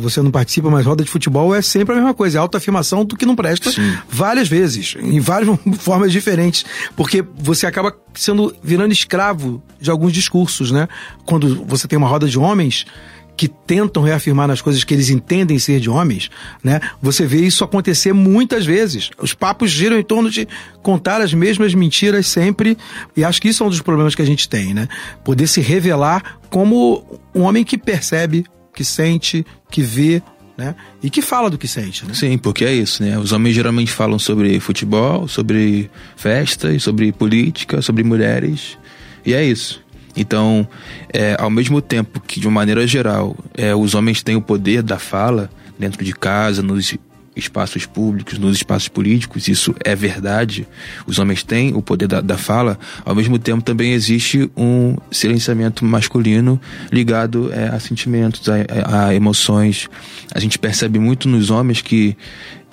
Você 0.00 0.22
não 0.22 0.30
participa, 0.30 0.70
mas 0.70 0.86
roda 0.86 1.04
de 1.04 1.10
futebol 1.10 1.54
é 1.54 1.60
sempre 1.60 1.92
a 1.92 1.96
mesma 1.96 2.14
coisa, 2.14 2.38
é 2.38 2.40
autoafirmação 2.40 3.04
do 3.04 3.14
que 3.14 3.26
não 3.26 3.36
presta 3.36 3.70
Sim. 3.70 3.94
várias 4.08 4.48
vezes, 4.48 4.96
em 4.98 5.20
várias 5.20 5.54
formas 5.80 6.10
diferentes, 6.10 6.64
porque 6.96 7.22
você 7.38 7.66
acaba 7.66 7.94
sendo 8.14 8.56
virando 8.62 8.90
escravo 8.90 9.62
de 9.78 9.90
alguns 9.90 10.14
discursos, 10.14 10.70
né? 10.70 10.88
Quando 11.26 11.62
você 11.66 11.86
tem 11.86 11.98
uma 11.98 12.08
roda 12.08 12.26
de 12.26 12.38
homens, 12.38 12.86
que 13.36 13.48
tentam 13.48 14.02
reafirmar 14.02 14.48
nas 14.48 14.62
coisas 14.62 14.82
que 14.82 14.94
eles 14.94 15.10
entendem 15.10 15.58
ser 15.58 15.78
de 15.78 15.90
homens, 15.90 16.30
né? 16.64 16.80
Você 17.02 17.26
vê 17.26 17.44
isso 17.44 17.62
acontecer 17.62 18.12
muitas 18.12 18.64
vezes. 18.64 19.10
Os 19.20 19.34
papos 19.34 19.70
giram 19.70 19.98
em 19.98 20.02
torno 20.02 20.30
de 20.30 20.48
contar 20.82 21.20
as 21.20 21.34
mesmas 21.34 21.74
mentiras 21.74 22.26
sempre, 22.26 22.78
e 23.16 23.22
acho 23.22 23.40
que 23.40 23.48
isso 23.48 23.62
é 23.62 23.66
um 23.66 23.70
dos 23.70 23.82
problemas 23.82 24.14
que 24.14 24.22
a 24.22 24.26
gente 24.26 24.48
tem, 24.48 24.72
né? 24.72 24.88
Poder 25.22 25.46
se 25.46 25.60
revelar 25.60 26.38
como 26.48 27.20
um 27.34 27.42
homem 27.42 27.64
que 27.64 27.76
percebe, 27.76 28.46
que 28.74 28.84
sente, 28.84 29.44
que 29.70 29.82
vê, 29.82 30.22
né? 30.56 30.74
E 31.02 31.10
que 31.10 31.20
fala 31.20 31.50
do 31.50 31.58
que 31.58 31.68
sente, 31.68 32.06
né? 32.06 32.14
Sim, 32.14 32.38
porque 32.38 32.64
é 32.64 32.72
isso, 32.72 33.02
né? 33.02 33.18
Os 33.18 33.32
homens 33.32 33.54
geralmente 33.54 33.92
falam 33.92 34.18
sobre 34.18 34.58
futebol, 34.60 35.28
sobre 35.28 35.90
festas, 36.16 36.82
sobre 36.82 37.12
política, 37.12 37.82
sobre 37.82 38.02
mulheres, 38.02 38.78
e 39.24 39.34
é 39.34 39.44
isso. 39.44 39.84
Então, 40.16 40.66
é, 41.12 41.36
ao 41.38 41.50
mesmo 41.50 41.80
tempo 41.80 42.20
que, 42.20 42.40
de 42.40 42.46
uma 42.46 42.54
maneira 42.54 42.86
geral, 42.86 43.36
é, 43.54 43.74
os 43.74 43.94
homens 43.94 44.22
têm 44.22 44.36
o 44.36 44.40
poder 44.40 44.82
da 44.82 44.98
fala 44.98 45.50
dentro 45.78 46.04
de 46.04 46.12
casa, 46.12 46.62
nos 46.62 46.96
espaços 47.36 47.84
públicos, 47.84 48.38
nos 48.38 48.56
espaços 48.56 48.88
políticos, 48.88 49.46
isso 49.46 49.74
é 49.84 49.94
verdade. 49.94 50.66
Os 51.06 51.18
homens 51.18 51.42
têm 51.42 51.74
o 51.74 51.82
poder 51.82 52.08
da, 52.08 52.22
da 52.22 52.38
fala, 52.38 52.78
ao 53.04 53.14
mesmo 53.14 53.38
tempo 53.38 53.62
também 53.62 53.92
existe 53.92 54.50
um 54.56 54.96
silenciamento 55.10 55.84
masculino 55.84 56.58
ligado 56.90 57.52
é, 57.52 57.68
a 57.68 57.78
sentimentos, 57.78 58.48
a, 58.48 59.08
a 59.08 59.14
emoções. 59.14 59.88
A 60.34 60.40
gente 60.40 60.58
percebe 60.58 60.98
muito 60.98 61.28
nos 61.28 61.50
homens 61.50 61.82
que 61.82 62.16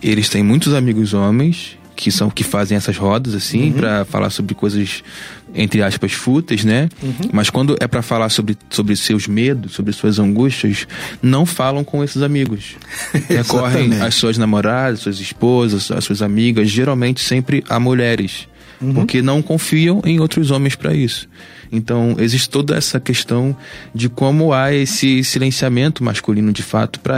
eles 0.02 0.30
têm 0.30 0.42
muitos 0.42 0.74
amigos 0.74 1.14
homens 1.14 1.78
que 2.04 2.12
são 2.12 2.30
que 2.30 2.44
fazem 2.44 2.76
essas 2.76 2.98
rodas 2.98 3.34
assim 3.34 3.68
uhum. 3.68 3.74
para 3.74 4.04
falar 4.04 4.30
sobre 4.30 4.54
coisas 4.54 5.02
entre 5.56 5.82
aspas 5.82 6.12
fúteis, 6.12 6.66
né? 6.66 6.90
Uhum. 7.02 7.30
Mas 7.32 7.50
quando 7.50 7.78
é 7.80 7.88
para 7.88 8.02
falar 8.02 8.28
sobre, 8.30 8.58
sobre 8.70 8.96
seus 8.96 9.26
medos, 9.26 9.74
sobre 9.74 9.94
suas 9.94 10.20
angústias, 10.20 10.86
não 11.22 11.46
falam 11.46 11.84
com 11.84 12.04
esses 12.04 12.22
amigos. 12.22 12.76
Recorrem 13.30 14.02
às 14.02 14.16
suas 14.16 14.38
namoradas, 14.38 15.00
suas 15.00 15.20
esposas, 15.20 15.92
às 15.92 16.04
suas 16.04 16.22
amigas, 16.22 16.70
geralmente 16.70 17.22
sempre 17.22 17.64
a 17.70 17.80
mulheres, 17.80 18.48
uhum. 18.84 18.94
porque 18.94 19.22
não 19.22 19.42
confiam 19.42 20.02
em 20.06 20.20
outros 20.20 20.52
homens 20.52 20.76
para 20.76 20.94
isso. 20.94 21.28
Então, 21.72 22.16
existe 22.20 22.50
toda 22.50 22.76
essa 22.76 23.00
questão 23.00 23.56
de 23.96 24.08
como 24.08 24.54
há 24.54 24.72
esse 24.74 25.24
silenciamento 25.24 26.04
masculino 26.04 26.54
de 26.54 26.62
fato 26.62 27.00
para 27.00 27.18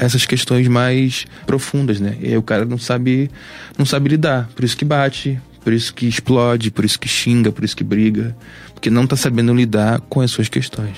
essas 0.00 0.26
questões 0.26 0.66
mais 0.66 1.24
profundas, 1.46 2.00
né? 2.00 2.16
E 2.20 2.28
aí 2.28 2.36
o 2.36 2.42
cara 2.42 2.64
não 2.64 2.78
sabe, 2.78 3.30
não 3.78 3.86
sabe 3.86 4.08
lidar, 4.08 4.48
por 4.56 4.64
isso 4.64 4.76
que 4.76 4.84
bate, 4.84 5.38
por 5.62 5.72
isso 5.72 5.94
que 5.94 6.06
explode, 6.06 6.70
por 6.72 6.84
isso 6.84 6.98
que 6.98 7.08
xinga, 7.08 7.52
por 7.52 7.64
isso 7.64 7.76
que 7.76 7.84
briga, 7.84 8.36
porque 8.74 8.90
não 8.90 9.04
está 9.04 9.16
sabendo 9.16 9.54
lidar 9.54 10.00
com 10.08 10.20
as 10.20 10.30
suas 10.32 10.48
questões. 10.48 10.96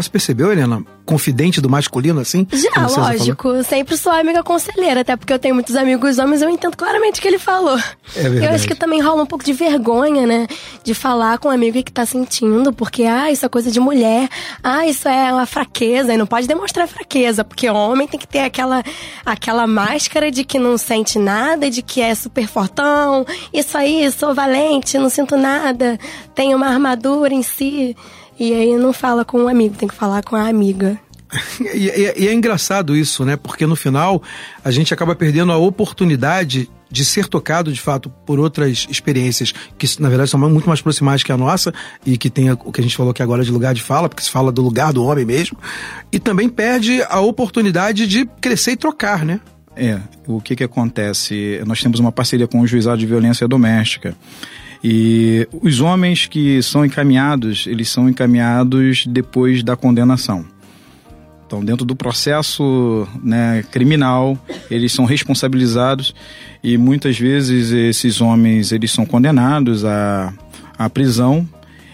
Já 0.00 0.04
se 0.04 0.10
percebeu, 0.10 0.50
Helena? 0.50 0.82
Confidente 1.04 1.60
do 1.60 1.68
masculino, 1.68 2.20
assim? 2.20 2.46
Já, 2.50 2.86
lógico. 2.86 3.62
Sempre 3.62 3.98
sou 3.98 4.10
amiga 4.12 4.42
conselheira, 4.42 5.02
até 5.02 5.14
porque 5.14 5.32
eu 5.32 5.38
tenho 5.38 5.54
muitos 5.54 5.76
amigos 5.76 6.18
homens, 6.18 6.40
eu 6.40 6.48
entendo 6.48 6.74
claramente 6.74 7.18
o 7.18 7.22
que 7.22 7.28
ele 7.28 7.38
falou. 7.38 7.78
É 8.16 8.22
verdade. 8.22 8.46
Eu 8.46 8.50
acho 8.52 8.66
que 8.66 8.74
também 8.74 9.00
rola 9.02 9.22
um 9.22 9.26
pouco 9.26 9.44
de 9.44 9.52
vergonha, 9.52 10.26
né? 10.26 10.46
De 10.82 10.94
falar 10.94 11.38
com 11.38 11.48
um 11.48 11.50
amigo 11.50 11.82
que 11.82 11.92
tá 11.92 12.06
sentindo, 12.06 12.72
porque, 12.72 13.04
ah, 13.04 13.30
isso 13.30 13.44
é 13.44 13.48
coisa 13.48 13.70
de 13.70 13.78
mulher, 13.78 14.28
ah, 14.62 14.86
isso 14.86 15.06
é 15.06 15.32
uma 15.32 15.44
fraqueza, 15.44 16.14
e 16.14 16.16
não 16.16 16.26
pode 16.26 16.48
demonstrar 16.48 16.88
fraqueza, 16.88 17.44
porque 17.44 17.68
homem 17.68 18.08
tem 18.08 18.18
que 18.18 18.26
ter 18.26 18.40
aquela, 18.40 18.82
aquela 19.26 19.66
máscara 19.66 20.30
de 20.30 20.44
que 20.44 20.58
não 20.58 20.78
sente 20.78 21.18
nada, 21.18 21.70
de 21.70 21.82
que 21.82 22.00
é 22.00 22.14
super 22.14 22.48
fortão, 22.48 23.26
isso 23.52 23.76
aí, 23.76 24.10
sou 24.10 24.34
valente, 24.34 24.96
não 24.96 25.10
sinto 25.10 25.36
nada, 25.36 25.98
tenho 26.34 26.56
uma 26.56 26.68
armadura 26.68 27.34
em 27.34 27.42
si. 27.42 27.94
E 28.40 28.54
aí 28.54 28.74
não 28.74 28.90
fala 28.90 29.22
com 29.22 29.42
um 29.42 29.48
amigo, 29.48 29.76
tem 29.76 29.86
que 29.86 29.94
falar 29.94 30.24
com 30.24 30.34
a 30.34 30.48
amiga. 30.48 30.98
e, 31.60 31.88
e, 31.88 32.24
e, 32.24 32.28
é 32.28 32.32
engraçado 32.32 32.96
isso, 32.96 33.22
né? 33.22 33.36
Porque 33.36 33.66
no 33.66 33.76
final 33.76 34.22
a 34.64 34.70
gente 34.70 34.94
acaba 34.94 35.14
perdendo 35.14 35.52
a 35.52 35.58
oportunidade 35.58 36.70
de 36.90 37.04
ser 37.04 37.28
tocado 37.28 37.70
de 37.70 37.80
fato 37.80 38.08
por 38.26 38.40
outras 38.40 38.86
experiências 38.90 39.52
que 39.78 39.86
na 40.00 40.08
verdade 40.08 40.30
são 40.30 40.40
muito 40.40 40.66
mais 40.66 40.80
proximais 40.80 41.22
que 41.22 41.30
a 41.30 41.36
nossa 41.36 41.72
e 42.04 42.16
que 42.16 42.28
tem 42.28 42.50
o 42.50 42.72
que 42.72 42.80
a 42.80 42.82
gente 42.82 42.96
falou 42.96 43.12
aqui 43.12 43.22
agora 43.22 43.44
de 43.44 43.52
lugar 43.52 43.74
de 43.74 43.82
fala, 43.82 44.08
porque 44.08 44.24
se 44.24 44.30
fala 44.30 44.50
do 44.50 44.62
lugar 44.62 44.92
do 44.92 45.04
homem 45.04 45.26
mesmo, 45.26 45.58
e 46.10 46.18
também 46.18 46.48
perde 46.48 47.02
a 47.10 47.20
oportunidade 47.20 48.06
de 48.06 48.24
crescer 48.40 48.72
e 48.72 48.76
trocar, 48.76 49.22
né? 49.24 49.38
É, 49.76 50.00
o 50.26 50.40
que 50.40 50.56
que 50.56 50.64
acontece? 50.64 51.60
Nós 51.66 51.80
temos 51.80 52.00
uma 52.00 52.10
parceria 52.10 52.48
com 52.48 52.60
o 52.60 52.66
Juizado 52.66 52.98
de 52.98 53.06
Violência 53.06 53.46
Doméstica 53.46 54.16
e 54.82 55.46
os 55.52 55.80
homens 55.80 56.26
que 56.26 56.62
são 56.62 56.84
encaminhados, 56.84 57.66
eles 57.66 57.88
são 57.88 58.08
encaminhados 58.08 59.06
depois 59.06 59.62
da 59.62 59.76
condenação. 59.76 60.44
Então, 61.46 61.64
dentro 61.64 61.84
do 61.84 61.96
processo 61.96 63.08
né, 63.22 63.64
criminal, 63.72 64.38
eles 64.70 64.92
são 64.92 65.04
responsabilizados 65.04 66.14
e 66.62 66.78
muitas 66.78 67.18
vezes 67.18 67.72
esses 67.72 68.20
homens 68.20 68.70
eles 68.70 68.92
são 68.92 69.04
condenados 69.04 69.84
à, 69.84 70.32
à 70.78 70.88
prisão 70.88 71.46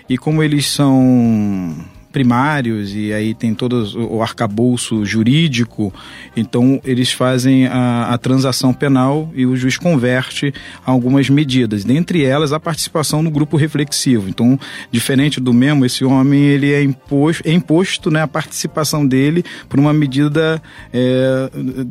e 0.09 0.19
como 0.19 0.43
eles 0.43 0.67
são 0.67 1.75
primários 2.17 2.95
e 2.95 3.13
aí 3.13 3.35
tem 3.35 3.55
todo 3.55 3.85
o 4.11 4.23
arcabouço 4.23 5.05
jurídico, 5.05 5.93
então 6.35 6.81
eles 6.83 7.13
fazem 7.13 7.67
a, 7.67 8.07
a 8.07 8.17
transação 8.17 8.73
penal 8.73 9.31
e 9.35 9.45
o 9.45 9.55
juiz 9.55 9.77
converte 9.77 10.51
algumas 10.83 11.29
medidas, 11.29 11.85
dentre 11.85 12.25
elas 12.25 12.55
a 12.55 12.59
participação 12.59 13.23
no 13.23 13.31
grupo 13.31 13.59
reflexivo. 13.59 14.31
Então, 14.31 14.59
diferente 14.91 15.39
do 15.39 15.53
mesmo, 15.53 15.85
esse 15.85 16.07
homem 16.07 16.43
ele 16.43 16.73
é 16.73 16.83
imposto, 16.83 17.47
é 17.47 17.53
imposto 17.53 18.11
né, 18.11 18.23
a 18.23 18.27
participação 18.27 19.07
dele 19.07 19.45
por 19.69 19.79
uma 19.79 19.93
medida 19.93 20.63
é, 20.95 21.51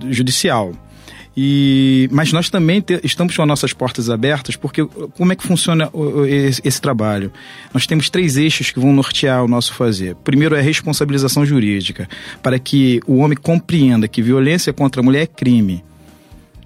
judicial. 0.10 0.74
E, 1.38 2.08
mas 2.12 2.32
nós 2.32 2.50
também 2.50 2.80
te, 2.80 3.00
estamos 3.04 3.36
com 3.36 3.42
as 3.42 3.48
nossas 3.48 3.74
portas 3.74 4.10
abertas, 4.10 4.56
porque 4.56 4.86
como 5.18 5.34
é 5.34 5.36
que 5.36 5.44
funciona 5.44 5.89
esse, 6.27 6.62
esse, 6.63 6.80
trabalho? 6.80 7.32
Nós 7.74 7.86
temos 7.86 8.10
três 8.10 8.38
eixos 8.38 8.71
que 8.71 8.80
vão 8.80 8.93
nortear 8.93 9.43
o 9.43 9.48
nosso 9.48 9.74
fazer. 9.74 10.15
Primeiro 10.24 10.56
é 10.56 10.60
a 10.60 10.63
responsabilização 10.63 11.45
jurídica, 11.45 12.08
para 12.41 12.58
que 12.58 13.02
o 13.06 13.17
homem 13.17 13.38
compreenda 13.38 14.08
que 14.08 14.21
violência 14.21 14.71
contra 14.71 15.02
a 15.02 15.04
mulher 15.04 15.24
é 15.24 15.28
crime. 15.28 15.84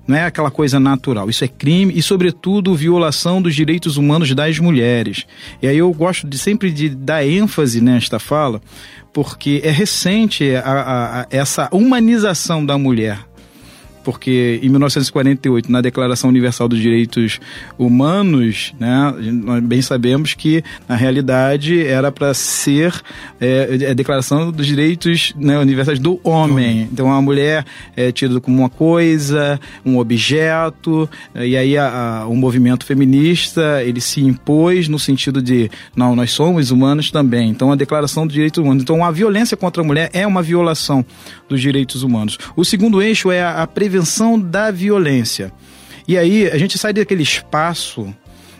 Não 0.07 0.15
é 0.15 0.25
aquela 0.25 0.49
coisa 0.49 0.79
natural, 0.79 1.29
isso 1.29 1.43
é 1.43 1.47
crime 1.47 1.93
e, 1.95 2.01
sobretudo, 2.01 2.73
violação 2.75 3.41
dos 3.41 3.55
direitos 3.55 3.95
humanos 3.95 4.33
das 4.33 4.57
mulheres. 4.57 5.25
E 5.61 5.67
aí 5.67 5.77
eu 5.77 5.91
gosto 5.93 6.27
de 6.27 6.37
sempre 6.37 6.71
de 6.71 6.89
dar 6.89 7.23
ênfase 7.23 7.79
nesta 7.79 8.17
fala, 8.17 8.59
porque 9.13 9.61
é 9.63 9.69
recente 9.69 10.55
a, 10.55 10.61
a, 10.61 11.21
a, 11.21 11.27
essa 11.29 11.69
humanização 11.71 12.65
da 12.65 12.75
mulher 12.75 13.28
porque 14.03 14.59
em 14.63 14.69
1948, 14.69 15.71
na 15.71 15.81
Declaração 15.81 16.29
Universal 16.29 16.67
dos 16.67 16.79
Direitos 16.79 17.39
Humanos, 17.77 18.73
né, 18.79 19.13
nós 19.43 19.63
bem 19.63 19.81
sabemos 19.81 20.33
que, 20.33 20.63
na 20.87 20.95
realidade, 20.95 21.85
era 21.85 22.11
para 22.11 22.33
ser 22.33 22.93
é, 23.39 23.89
a 23.91 23.93
Declaração 23.93 24.51
dos 24.51 24.65
Direitos 24.65 25.33
né, 25.37 25.57
Universais 25.59 25.99
do 25.99 26.19
Homem. 26.23 26.87
Então, 26.91 27.11
a 27.11 27.21
mulher 27.21 27.65
é 27.95 28.11
tida 28.11 28.39
como 28.39 28.59
uma 28.59 28.69
coisa, 28.69 29.59
um 29.85 29.97
objeto, 29.97 31.09
e 31.35 31.55
aí 31.55 31.77
a, 31.77 32.21
a, 32.21 32.27
o 32.27 32.35
movimento 32.35 32.85
feminista, 32.85 33.83
ele 33.83 34.01
se 34.01 34.21
impôs 34.21 34.87
no 34.87 34.99
sentido 34.99 35.41
de, 35.41 35.69
não, 35.95 36.15
nós 36.15 36.31
somos 36.31 36.71
humanos 36.71 37.11
também. 37.11 37.49
Então, 37.49 37.71
a 37.71 37.75
Declaração 37.75 38.25
dos 38.25 38.33
Direitos 38.33 38.63
Humanos. 38.63 38.83
Então, 38.83 39.03
a 39.03 39.11
violência 39.11 39.55
contra 39.57 39.81
a 39.81 39.85
mulher 39.85 40.09
é 40.13 40.25
uma 40.25 40.41
violação 40.41 41.05
dos 41.47 41.59
direitos 41.59 42.03
humanos. 42.03 42.37
O 42.55 42.63
segundo 42.63 43.01
eixo 43.01 43.31
é 43.31 43.41
a, 43.41 43.63
a 43.63 43.67
prevenção 43.89 44.39
da 44.39 44.69
violência. 44.69 45.51
E 46.07 46.15
aí 46.15 46.47
a 46.47 46.57
gente 46.57 46.77
sai 46.77 46.93
daquele 46.93 47.23
espaço 47.23 48.13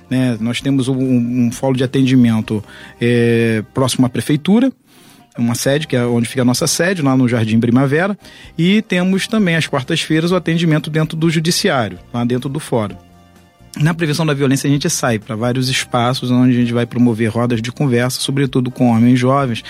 né? 0.09 0.35
Nós 0.39 0.59
temos 0.59 0.87
um, 0.87 0.97
um 0.97 1.51
fórum 1.51 1.75
de 1.75 1.83
atendimento 1.83 2.63
é, 2.99 3.63
próximo 3.75 4.07
à 4.07 4.09
prefeitura, 4.09 4.73
uma 5.37 5.53
sede, 5.53 5.85
que 5.85 5.95
é 5.95 6.03
onde 6.03 6.27
fica 6.27 6.41
a 6.41 6.45
nossa 6.45 6.65
sede, 6.65 7.03
lá 7.03 7.15
no 7.15 7.27
Jardim 7.27 7.59
Primavera, 7.59 8.17
e 8.57 8.81
temos 8.81 9.27
também 9.27 9.55
às 9.55 9.67
quartas-feiras 9.67 10.31
o 10.31 10.35
atendimento 10.35 10.89
dentro 10.89 11.15
do 11.15 11.29
judiciário, 11.29 11.99
lá 12.11 12.25
dentro 12.25 12.49
do 12.49 12.59
fórum. 12.59 12.95
Na 13.77 13.93
prevenção 13.93 14.25
da 14.25 14.33
violência, 14.33 14.67
a 14.67 14.71
gente 14.71 14.89
sai 14.89 15.19
para 15.19 15.35
vários 15.35 15.69
espaços 15.69 16.31
onde 16.31 16.51
a 16.51 16.59
gente 16.59 16.73
vai 16.73 16.85
promover 16.85 17.29
rodas 17.29 17.61
de 17.61 17.71
conversa, 17.71 18.19
sobretudo 18.19 18.71
com 18.71 18.89
homens 18.89 19.19
jovens, 19.19 19.63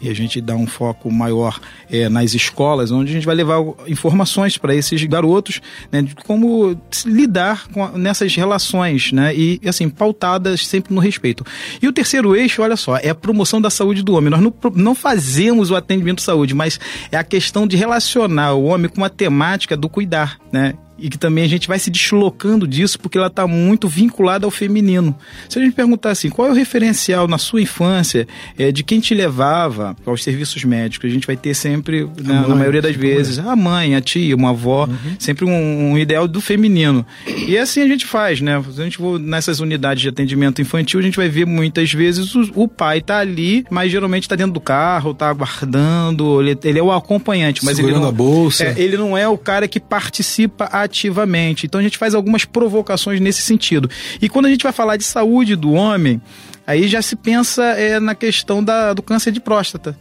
e 0.00 0.10
a 0.10 0.14
gente 0.14 0.42
dá 0.42 0.54
um 0.54 0.66
foco 0.66 1.10
maior 1.10 1.58
é, 1.90 2.08
nas 2.08 2.34
escolas, 2.34 2.90
onde 2.90 3.10
a 3.10 3.14
gente 3.14 3.24
vai 3.24 3.34
levar 3.34 3.62
informações 3.86 4.58
para 4.58 4.74
esses 4.74 5.02
garotos 5.04 5.62
né, 5.90 6.02
de 6.02 6.14
como 6.16 6.78
lidar 7.06 7.66
com, 7.68 7.88
nessas 7.96 8.34
relações, 8.36 9.10
né, 9.10 9.34
e 9.34 9.58
assim, 9.66 9.88
pautadas 9.88 10.66
sempre 10.66 10.94
no 10.94 11.00
respeito. 11.00 11.44
E 11.80 11.88
o 11.88 11.92
terceiro 11.92 12.36
eixo, 12.36 12.60
olha 12.60 12.76
só, 12.76 12.98
é 12.98 13.08
a 13.08 13.14
promoção 13.14 13.60
da 13.60 13.70
saúde 13.70 14.02
do 14.02 14.14
homem. 14.14 14.30
Nós 14.30 14.40
não, 14.40 14.52
não 14.74 14.94
fazemos 14.94 15.70
o 15.70 15.76
atendimento 15.76 16.18
de 16.18 16.24
saúde, 16.24 16.54
mas 16.54 16.78
é 17.10 17.16
a 17.16 17.24
questão 17.24 17.66
de 17.66 17.76
relacionar 17.76 18.52
o 18.52 18.64
homem 18.64 18.90
com 18.90 19.02
a 19.02 19.08
temática 19.08 19.76
do 19.76 19.88
cuidar, 19.88 20.38
né? 20.52 20.74
E 20.98 21.08
que 21.08 21.18
também 21.18 21.44
a 21.44 21.48
gente 21.48 21.68
vai 21.68 21.78
se 21.78 21.90
deslocando 21.90 22.66
disso 22.66 22.98
porque 22.98 23.18
ela 23.18 23.26
está 23.26 23.46
muito 23.46 23.88
vinculada 23.88 24.46
ao 24.46 24.50
feminino. 24.50 25.14
Se 25.48 25.58
a 25.58 25.62
gente 25.62 25.74
perguntar 25.74 26.10
assim, 26.10 26.30
qual 26.30 26.48
é 26.48 26.50
o 26.50 26.54
referencial 26.54 27.28
na 27.28 27.38
sua 27.38 27.60
infância 27.60 28.26
é, 28.58 28.72
de 28.72 28.82
quem 28.82 29.00
te 29.00 29.14
levava 29.14 29.96
aos 30.04 30.22
serviços 30.22 30.64
médicos, 30.64 31.10
a 31.10 31.12
gente 31.12 31.26
vai 31.26 31.36
ter 31.36 31.54
sempre, 31.54 32.04
né, 32.04 32.40
mãe, 32.40 32.48
na 32.48 32.54
maioria 32.54 32.82
das 32.82 32.96
vezes, 32.96 33.38
a 33.38 33.54
mãe, 33.54 33.94
a 33.94 34.00
tia, 34.00 34.34
uma 34.34 34.50
avó, 34.50 34.86
uhum. 34.86 35.16
sempre 35.18 35.44
um, 35.44 35.92
um, 35.92 35.98
ideal 35.98 36.26
do 36.26 36.40
feminino. 36.40 37.04
E 37.46 37.56
assim 37.58 37.80
a 37.80 37.88
gente 37.88 38.06
faz, 38.06 38.40
né? 38.40 38.56
A 38.56 38.82
gente 38.82 38.96
for 38.96 39.18
nessas 39.18 39.60
unidades 39.60 40.02
de 40.02 40.08
atendimento 40.08 40.60
infantil, 40.62 41.00
a 41.00 41.02
gente 41.02 41.16
vai 41.16 41.28
ver 41.28 41.46
muitas 41.46 41.92
vezes 41.92 42.34
o, 42.34 42.50
o 42.54 42.68
pai 42.68 43.00
tá 43.00 43.18
ali, 43.18 43.64
mas 43.70 43.90
geralmente 43.90 44.24
está 44.24 44.36
dentro 44.36 44.52
do 44.52 44.60
carro, 44.60 45.10
está 45.10 45.28
aguardando, 45.28 46.40
ele, 46.40 46.58
ele, 46.64 46.78
é 46.78 46.82
o 46.82 46.92
acompanhante, 46.92 47.64
mas 47.64 47.76
Segurando 47.76 47.96
ele 47.96 48.02
não, 48.02 48.08
a 48.08 48.12
bolsa. 48.12 48.64
É, 48.64 48.74
ele 48.76 48.96
não 48.96 49.16
é 49.16 49.28
o 49.28 49.36
cara 49.36 49.68
que 49.68 49.80
participa 49.80 50.64
ativamente. 50.86 51.66
Então 51.66 51.80
a 51.80 51.84
gente 51.84 51.98
faz 51.98 52.14
algumas 52.14 52.44
provocações 52.44 53.20
nesse 53.20 53.42
sentido. 53.42 53.90
E 54.20 54.28
quando 54.28 54.46
a 54.46 54.50
gente 54.50 54.62
vai 54.62 54.72
falar 54.72 54.96
de 54.96 55.04
saúde 55.04 55.54
do 55.54 55.72
homem, 55.72 56.20
aí 56.66 56.88
já 56.88 57.02
se 57.02 57.14
pensa 57.14 57.62
é, 57.62 58.00
na 58.00 58.14
questão 58.14 58.64
da, 58.64 58.94
do 58.94 59.02
câncer 59.02 59.30
de 59.30 59.40
próstata 59.40 59.96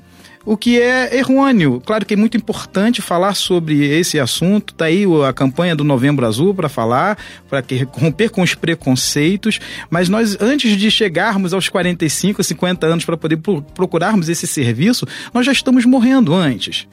o 0.46 0.56
que 0.56 0.80
é 0.80 1.18
errôneo. 1.18 1.82
Claro 1.84 2.06
que 2.06 2.14
é 2.14 2.18
muito 2.18 2.38
importante 2.38 3.02
falar 3.02 3.34
sobre 3.34 3.84
esse 3.84 4.20
assunto. 4.20 4.74
Tá 4.76 4.86
aí 4.86 5.04
a 5.28 5.34
campanha 5.34 5.76
do 5.76 5.84
Novembro 5.84 6.26
Azul 6.26 6.54
para 6.54 6.70
falar, 6.70 7.18
para 7.50 7.64
romper 7.94 8.30
com 8.30 8.44
os 8.44 8.54
preconceitos. 8.54 9.60
Mas 9.90 10.08
nós, 10.08 10.38
antes 10.40 10.78
de 10.78 10.92
chegarmos 10.92 11.54
aos 11.54 11.68
45, 11.68 12.44
50 12.44 12.86
anos 12.86 13.06
para 13.06 13.18
poder 13.18 13.38
procurarmos 13.74 14.30
esse 14.30 14.46
serviço, 14.46 15.08
nós 15.34 15.46
já 15.46 15.52
estamos 15.52 15.84
morrendo 15.84 16.34
antes 16.34 16.88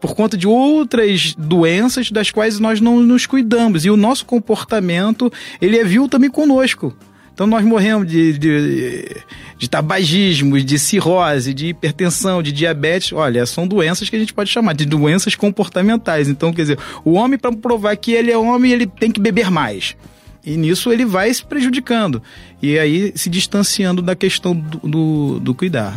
por 0.00 0.14
conta 0.14 0.36
de 0.36 0.46
outras 0.46 1.34
doenças 1.36 2.10
das 2.10 2.30
quais 2.30 2.58
nós 2.58 2.80
não 2.80 3.00
nos 3.00 3.26
cuidamos. 3.26 3.84
E 3.84 3.90
o 3.90 3.96
nosso 3.96 4.24
comportamento, 4.24 5.32
ele 5.60 5.78
é 5.78 5.84
vil 5.84 6.08
também 6.08 6.30
conosco. 6.30 6.94
Então 7.38 7.46
nós 7.46 7.64
morremos 7.64 8.08
de, 8.08 8.36
de, 8.36 9.16
de 9.56 9.70
tabagismo, 9.70 10.60
de 10.60 10.76
cirrose, 10.76 11.54
de 11.54 11.68
hipertensão, 11.68 12.42
de 12.42 12.50
diabetes. 12.50 13.12
Olha, 13.12 13.46
são 13.46 13.64
doenças 13.64 14.10
que 14.10 14.16
a 14.16 14.18
gente 14.18 14.34
pode 14.34 14.50
chamar 14.50 14.74
de 14.74 14.84
doenças 14.84 15.36
comportamentais. 15.36 16.28
Então, 16.28 16.52
quer 16.52 16.62
dizer, 16.62 16.78
o 17.04 17.12
homem, 17.12 17.38
para 17.38 17.52
provar 17.52 17.96
que 17.96 18.10
ele 18.10 18.32
é 18.32 18.36
homem, 18.36 18.72
ele 18.72 18.88
tem 18.88 19.12
que 19.12 19.20
beber 19.20 19.52
mais. 19.52 19.96
E 20.44 20.56
nisso 20.56 20.92
ele 20.92 21.04
vai 21.04 21.32
se 21.32 21.44
prejudicando. 21.44 22.20
E 22.60 22.76
aí 22.76 23.12
se 23.14 23.30
distanciando 23.30 24.02
da 24.02 24.16
questão 24.16 24.52
do, 24.52 24.78
do, 24.78 25.40
do 25.40 25.54
cuidar. 25.54 25.96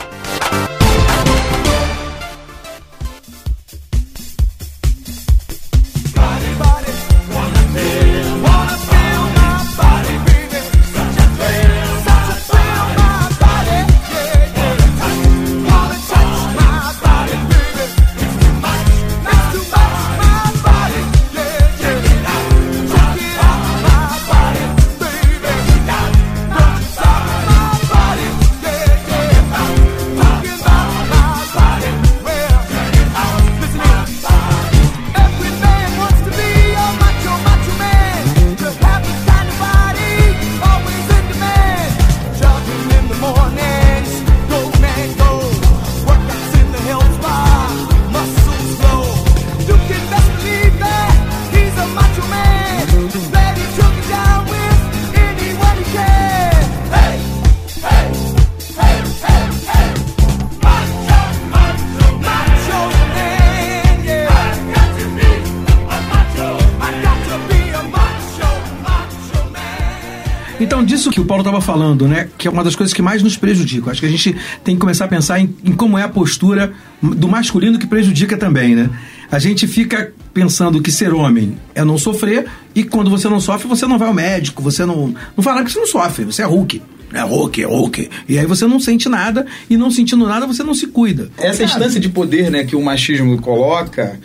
Paulo 71.41 71.57
estava 71.57 71.61
falando, 71.61 72.07
né? 72.07 72.29
Que 72.37 72.47
é 72.47 72.51
uma 72.51 72.63
das 72.63 72.75
coisas 72.75 72.93
que 72.93 73.01
mais 73.01 73.21
nos 73.23 73.35
prejudica. 73.35 73.91
Acho 73.91 73.99
que 73.99 74.05
a 74.05 74.09
gente 74.09 74.35
tem 74.63 74.75
que 74.75 74.81
começar 74.81 75.05
a 75.05 75.07
pensar 75.07 75.39
em, 75.39 75.53
em 75.63 75.71
como 75.73 75.97
é 75.97 76.03
a 76.03 76.09
postura 76.09 76.71
do 77.01 77.27
masculino 77.27 77.79
que 77.79 77.87
prejudica 77.87 78.37
também, 78.37 78.75
né? 78.75 78.89
A 79.31 79.39
gente 79.39 79.67
fica 79.67 80.13
pensando 80.33 80.81
que 80.81 80.91
ser 80.91 81.13
homem 81.13 81.57
é 81.73 81.83
não 81.83 81.97
sofrer, 81.97 82.45
e 82.75 82.83
quando 82.83 83.09
você 83.09 83.27
não 83.27 83.39
sofre, 83.39 83.67
você 83.67 83.87
não 83.87 83.97
vai 83.97 84.07
ao 84.07 84.13
médico, 84.13 84.61
você 84.61 84.85
não. 84.85 85.13
Não 85.35 85.43
fala 85.43 85.63
que 85.63 85.71
você 85.71 85.79
não 85.79 85.87
sofre, 85.87 86.25
você 86.25 86.41
é 86.41 86.45
Hulk. 86.45 86.81
É 87.13 87.21
Hulk, 87.21 87.61
é 87.61 87.65
Hulk. 87.65 88.09
E 88.29 88.39
aí 88.39 88.45
você 88.45 88.65
não 88.65 88.79
sente 88.79 89.09
nada, 89.09 89.45
e 89.69 89.75
não 89.75 89.91
sentindo 89.91 90.25
nada, 90.25 90.45
você 90.45 90.63
não 90.63 90.73
se 90.73 90.87
cuida. 90.87 91.29
Essa 91.37 91.63
instância 91.63 91.99
de 91.99 92.09
poder, 92.09 92.49
né, 92.49 92.63
que 92.63 92.75
o 92.75 92.81
machismo 92.81 93.37
coloca 93.41 94.17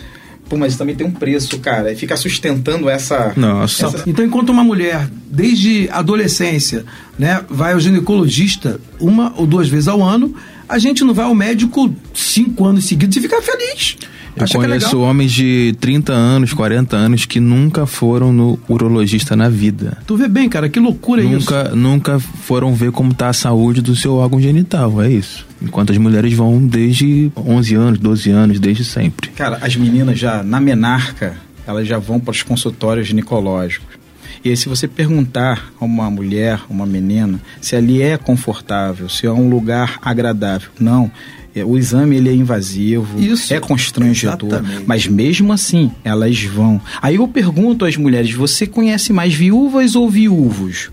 Pô, 0.49 0.57
mas 0.57 0.77
também 0.77 0.95
tem 0.95 1.07
um 1.07 1.11
preço, 1.11 1.59
cara. 1.59 1.93
E 1.93 1.97
fica 1.97 2.17
sustentando 2.17 2.89
essa. 2.89 3.33
Nossa. 3.37 3.87
Essa... 3.87 4.05
Então, 4.07 4.25
enquanto 4.25 4.51
uma 4.51 4.63
mulher, 4.63 5.09
desde 5.31 5.89
adolescência, 5.91 6.85
né, 7.19 7.45
vai 7.49 7.73
ao 7.73 7.81
ginecologista 7.81 8.81
uma 9.01 9.33
ou 9.37 9.47
duas 9.47 9.69
vezes 9.69 9.89
ao 9.89 10.03
ano, 10.03 10.35
a 10.69 10.79
gente 10.79 11.03
não 11.05 11.15
vai 11.15 11.25
ao 11.25 11.35
médico 11.35 11.93
cinco 12.15 12.65
anos 12.65 12.85
seguidos 12.85 13.17
e 13.17 13.21
fica 13.21 13.41
feliz. 13.43 13.97
Eu 14.37 14.45
Acha 14.45 14.59
conheço 14.59 15.01
homens 15.01 15.33
de 15.33 15.75
30 15.81 16.13
anos, 16.13 16.53
40 16.53 16.95
anos 16.95 17.25
que 17.25 17.41
nunca 17.41 17.87
foram 17.87 18.35
no 18.35 18.59
urologista 18.69 19.35
na 19.35 19.49
vida. 19.49 19.97
Tu 20.07 20.15
vê 20.15 20.29
bem, 20.29 20.47
cara, 20.47 20.69
que 20.69 20.79
loucura 20.79 21.23
nunca, 21.23 21.65
isso. 21.69 21.77
Nunca 21.77 22.19
foram 22.19 22.75
ver 22.75 22.93
como 22.93 23.13
está 23.13 23.31
a 23.31 23.33
saúde 23.33 23.81
do 23.81 23.97
seu 23.97 24.17
órgão 24.17 24.39
genital, 24.39 25.03
é 25.03 25.11
isso. 25.11 25.47
Enquanto 25.63 25.91
as 25.91 25.97
mulheres 25.97 26.35
vão 26.35 26.67
desde 26.67 27.33
11 27.35 27.75
anos, 27.75 27.99
12 27.99 28.31
anos, 28.31 28.61
desde 28.61 28.85
sempre. 28.85 29.31
Cara, 29.31 29.59
as 29.63 29.75
meninas 29.75 30.19
já, 30.19 30.43
na 30.43 30.61
menarca, 30.61 31.35
elas 31.67 31.89
já 31.89 31.99
vão 31.99 32.21
para 32.21 32.33
os 32.33 32.43
consultórios 32.43 33.07
ginecológicos. 33.09 33.97
E 34.45 34.51
aí, 34.51 34.57
se 34.57 34.69
você 34.69 34.87
perguntar 34.87 35.73
a 35.81 35.85
uma 35.85 36.11
mulher, 36.11 36.61
uma 36.69 36.87
menina, 36.87 37.41
se 37.61 37.75
ali 37.75 38.03
é 38.03 38.17
confortável, 38.17 39.09
se 39.09 39.27
é 39.27 39.33
um 39.33 39.49
lugar 39.49 39.99
agradável, 40.03 40.69
não. 40.79 41.11
É, 41.57 41.65
o 41.65 41.79
exame 41.79 42.17
ele 42.17 42.29
é 42.29 42.35
invasivo, 42.35 43.19
Isso, 43.19 43.55
é 43.55 43.59
constrangedor, 43.59 44.51
exatamente. 44.51 44.85
mas 44.87 45.07
mesmo 45.07 45.55
assim 45.55 45.91
elas 46.05 46.43
vão. 46.43 46.79
Aí 47.01 47.15
eu 47.15 47.27
pergunto 47.27 47.87
às 47.87 47.97
mulheres: 47.97 48.31
você 48.35 48.67
conhece 48.67 49.11
mais 49.11 49.33
viúvas 49.33 49.97
ou 49.97 50.11
viúvos? 50.11 50.91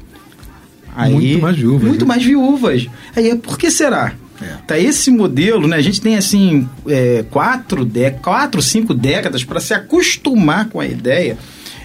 Aí, 0.95 1.13
muito 1.13 1.41
mais 1.41 1.57
viúvas. 1.57 1.87
Muito 1.89 2.05
né? 2.05 2.07
mais 2.07 2.23
viúvas. 2.23 2.87
Aí 3.13 3.35
por 3.35 3.57
que 3.57 3.69
será? 3.69 4.13
É. 4.41 4.45
Tá 4.65 4.79
esse 4.79 5.11
modelo, 5.11 5.67
né? 5.67 5.75
A 5.75 5.81
gente 5.81 5.99
tem 5.99 6.15
assim 6.15 6.65
é, 6.87 7.25
quatro, 7.29 7.83
de, 7.83 8.11
quatro, 8.11 8.61
cinco 8.61 8.93
décadas 8.93 9.43
para 9.43 9.59
se 9.59 9.73
acostumar 9.73 10.69
com 10.69 10.79
a 10.79 10.85
ideia 10.85 11.37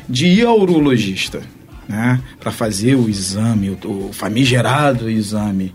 de 0.09 0.27
ir 0.27 0.47
ao 0.47 0.61
urologista, 0.61 1.41
né? 1.88 2.21
Para 2.38 2.53
fazer 2.53 2.95
o 2.95 3.09
exame, 3.09 3.71
o, 3.71 3.88
o 3.88 4.12
famigerado 4.12 5.11
exame 5.11 5.75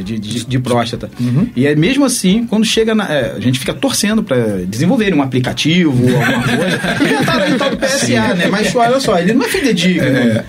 de, 0.00 0.18
de, 0.18 0.44
de 0.46 0.58
próstata. 0.58 1.10
Uhum. 1.20 1.48
E 1.54 1.66
é 1.66 1.74
mesmo 1.74 2.04
assim, 2.04 2.46
quando 2.46 2.64
chega 2.64 2.94
na. 2.94 3.04
É, 3.12 3.34
a 3.36 3.40
gente 3.40 3.58
fica 3.58 3.74
torcendo 3.74 4.22
para 4.22 4.64
desenvolver 4.66 5.12
um 5.14 5.20
aplicativo, 5.22 5.90
alguma 5.90 6.42
coisa. 6.42 6.78
tá 7.26 7.48
no 7.48 7.58
tal 7.58 7.70
do 7.70 7.76
PSA, 7.76 7.98
Sim. 7.98 8.14
né? 8.14 8.46
Mas 8.50 8.74
olha 8.74 8.98
só, 9.00 9.18
ele 9.18 9.34
não 9.34 9.44
é 9.44 9.48
fidedigno. 9.48 10.06
É. 10.06 10.44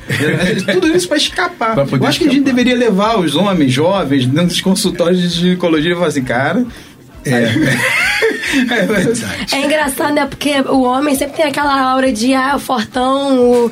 é 0.68 0.74
tudo 0.74 0.88
isso 0.88 1.08
para 1.08 1.18
escapar. 1.18 1.74
Pra 1.74 1.84
Eu 1.84 1.86
acho 1.86 1.96
escapar. 1.96 2.14
que 2.14 2.24
a 2.28 2.32
gente 2.32 2.44
deveria 2.44 2.76
levar 2.76 3.20
os 3.20 3.36
homens 3.36 3.72
jovens 3.72 4.26
dentro 4.26 4.48
dos 4.48 4.62
consultórios 4.62 5.22
de 5.22 5.28
ginecologia 5.28 5.92
e 5.92 5.96
falar 5.96 6.08
assim, 6.08 6.24
cara. 6.24 6.66
É. 7.26 8.14
É, 8.54 9.56
é 9.56 9.66
engraçado, 9.66 10.14
né? 10.14 10.28
Porque 10.28 10.52
o 10.70 10.84
homem 10.84 11.16
sempre 11.16 11.38
tem 11.38 11.46
aquela 11.46 11.92
aura 11.92 12.12
de 12.12 12.34
ah, 12.34 12.60
fortão. 12.60 13.40
O... 13.40 13.72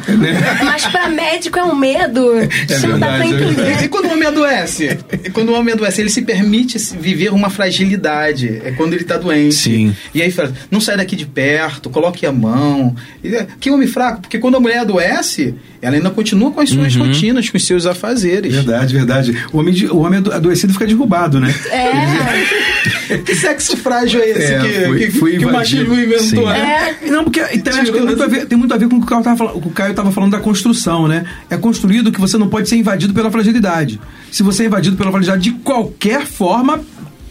Mas 0.64 0.86
pra 0.88 1.08
médico 1.08 1.60
é 1.60 1.64
um 1.64 1.76
medo. 1.76 2.34
É 2.40 2.48
não 2.88 3.00
dá 3.00 3.08
pra 3.08 3.26
é 3.26 3.28
entender. 3.28 3.84
E 3.84 3.88
quando 3.88 4.06
o 4.06 4.12
homem 4.12 4.28
adoece? 4.28 4.98
E 5.24 5.30
quando 5.30 5.50
o 5.50 5.54
homem 5.54 5.74
adoece, 5.74 6.02
ele 6.02 6.10
se 6.10 6.24
permite 6.24 6.78
viver 7.00 7.32
uma 7.32 7.50
fragilidade. 7.50 8.62
É 8.64 8.72
quando 8.72 8.94
ele 8.94 9.04
tá 9.04 9.18
doente. 9.18 9.56
Sim. 9.56 9.96
E 10.14 10.22
aí 10.22 10.32
fala, 10.32 10.52
não 10.72 10.82
sai 10.82 10.98
daqui 10.98 11.16
de 11.16 11.26
perto, 11.26 11.90
coloque 11.90 12.26
a 12.26 12.32
mão. 12.32 12.96
É, 13.24 13.46
que 13.60 13.70
homem 13.70 13.88
fraco, 13.88 14.22
porque 14.22 14.40
quando 14.40 14.58
a 14.58 14.60
mulher 14.60 14.80
adoece, 14.80 15.56
ela 15.82 15.96
ainda 15.96 16.10
continua 16.12 16.52
com 16.52 16.62
as 16.62 16.70
suas 16.70 16.96
uhum. 16.96 17.08
rotinas, 17.08 17.50
com 17.50 17.58
os 17.58 17.66
seus 17.66 17.86
afazeres. 17.86 18.54
Verdade, 18.54 18.94
verdade. 18.94 19.46
O 19.52 19.58
homem, 19.58 19.74
o 19.88 19.98
homem 19.98 20.20
adoecido 20.32 20.74
fica 20.74 20.86
derrubado, 20.86 21.40
né? 21.40 21.54
É. 21.72 23.18
que 23.26 23.36
sexo 23.36 23.76
frágil 23.78 24.22
é 24.22 24.30
esse 24.30 24.54
é, 24.54 24.60
que, 24.60 24.86
foi, 24.86 25.00
que, 25.00 25.12
foi 25.12 25.38
que 25.38 25.46
o 25.46 25.52
machismo 25.52 25.94
inventou, 25.94 26.48
né? 26.48 26.96
É. 27.02 27.10
Não, 27.10 27.24
porque 27.24 27.42
então, 27.54 27.74
acho 27.74 27.92
que 27.92 27.98
tem 27.98 28.06
muito, 28.06 28.24
a 28.24 28.28
ver, 28.28 28.46
tem 28.46 28.58
muito 28.58 28.74
a 28.74 28.78
ver 28.78 28.88
com 28.88 28.98
o 28.98 29.00
que 29.00 29.06
o 29.06 29.10
Caio 29.10 29.20
estava 29.20 29.38
falando, 29.38 29.58
o 29.58 29.72
Caio 29.72 29.94
tava 29.94 30.12
falando 30.12 30.32
da 30.32 30.40
construção, 30.40 31.08
né? 31.08 31.26
É 31.50 31.58
construído 31.58 32.12
que 32.12 32.20
você 32.20 32.38
não 32.38 32.48
pode 32.48 32.70
ser 32.70 32.76
invadido 32.76 33.14
pela 33.14 33.32
fragilidade. 33.32 34.00
Se 34.32 34.44
você 34.44 34.64
é 34.64 34.66
invadido 34.68 34.96
pela 34.96 35.12
fragilidade 35.12 35.44
de 35.44 35.52
qualquer 35.60 36.26
forma, 36.26 36.80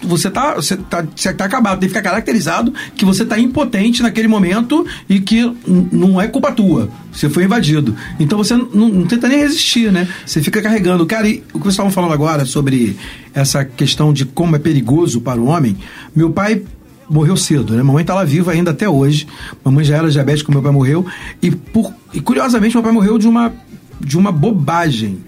você 0.03 0.31
tá, 0.31 0.55
você 0.55 0.77
tá, 0.77 1.05
você 1.15 1.33
tá 1.33 1.45
acabado, 1.45 1.81
tem 1.81 1.89
que 1.89 1.95
ficar 1.95 2.11
caracterizado 2.11 2.73
que 2.97 3.05
você 3.05 3.25
tá 3.25 3.39
impotente 3.39 4.03
naquele 4.03 4.29
momento 4.29 4.87
e 5.09 5.21
que 5.21 5.53
não 5.67 6.21
é 6.21 6.27
culpa 6.27 6.53
tua. 6.53 6.91
Você 7.13 7.29
foi 7.29 7.45
invadido. 7.45 7.95
Então 8.19 8.39
você 8.39 8.57
não, 8.57 8.89
não 8.89 9.07
tenta 9.07 9.29
nem 9.29 9.39
resistir, 9.39 9.93
né? 9.93 10.09
Você 10.25 10.43
fica 10.43 10.63
carregando. 10.63 11.05
Cara, 11.07 11.29
e 11.29 11.43
o 11.53 11.59
que 11.59 11.65
vocês 11.65 11.75
estavam 11.75 11.93
falando 11.93 12.13
agora 12.13 12.45
sobre 12.45 12.97
essa 13.35 13.65
questão 13.65 14.13
de 14.13 14.25
como 14.25 14.57
é 14.57 14.59
perigoso 14.59 15.21
para 15.21 15.41
o 15.41 15.47
homem, 15.47 15.77
meu 16.15 16.31
pai 16.31 16.63
morreu 17.09 17.37
cedo, 17.37 17.75
né? 17.75 17.83
Mamãe 17.83 18.05
tá 18.05 18.15
lá 18.15 18.25
viva 18.25 18.53
ainda 18.53 18.71
até 18.71 18.89
hoje. 18.89 19.27
Mamãe 19.65 19.85
já 19.85 19.97
era 19.97 20.11
diabética, 20.11 20.53
meu 20.53 20.63
pai 20.63 20.73
morreu. 20.73 21.05
E, 21.43 21.51
por, 21.51 21.93
e 22.15 22.21
curiosamente, 22.21 22.75
meu 22.75 22.83
pai 22.83 22.93
morreu 22.93 23.19
de 23.19 23.29
uma 23.29 23.53
de 24.01 24.17
uma 24.17 24.33
bobagem, 24.33 25.19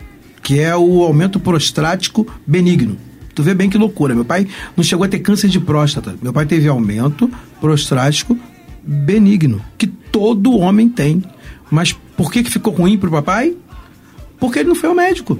que 0.43 0.59
é 0.59 0.75
o 0.75 1.03
aumento 1.03 1.39
prostático 1.39 2.27
benigno. 2.47 2.97
Tu 3.35 3.42
vê 3.42 3.55
bem 3.55 3.71
que 3.71 3.79
loucura. 3.79 4.14
Meu 4.14 4.25
pai 4.25 4.47
não 4.77 4.85
chegou 4.85 5.05
a 5.05 5.09
ter 5.09 5.18
câncer 5.21 5.49
de 5.49 5.59
próstata. 5.61 6.14
Meu 6.23 6.33
pai 6.33 6.45
teve 6.47 6.68
aumento 6.68 7.31
prostático 7.61 8.38
benigno, 8.85 9.61
que 9.79 9.87
todo 9.87 10.57
homem 10.59 10.88
tem. 10.88 11.23
Mas 11.71 11.92
por 12.16 12.31
que, 12.33 12.42
que 12.42 12.51
ficou 12.51 12.73
ruim 12.73 12.99
pro 12.99 13.11
papai? 13.11 13.55
Porque 14.38 14.59
ele 14.59 14.68
não 14.68 14.75
foi 14.75 14.88
ao 14.88 14.95
médico. 14.95 15.38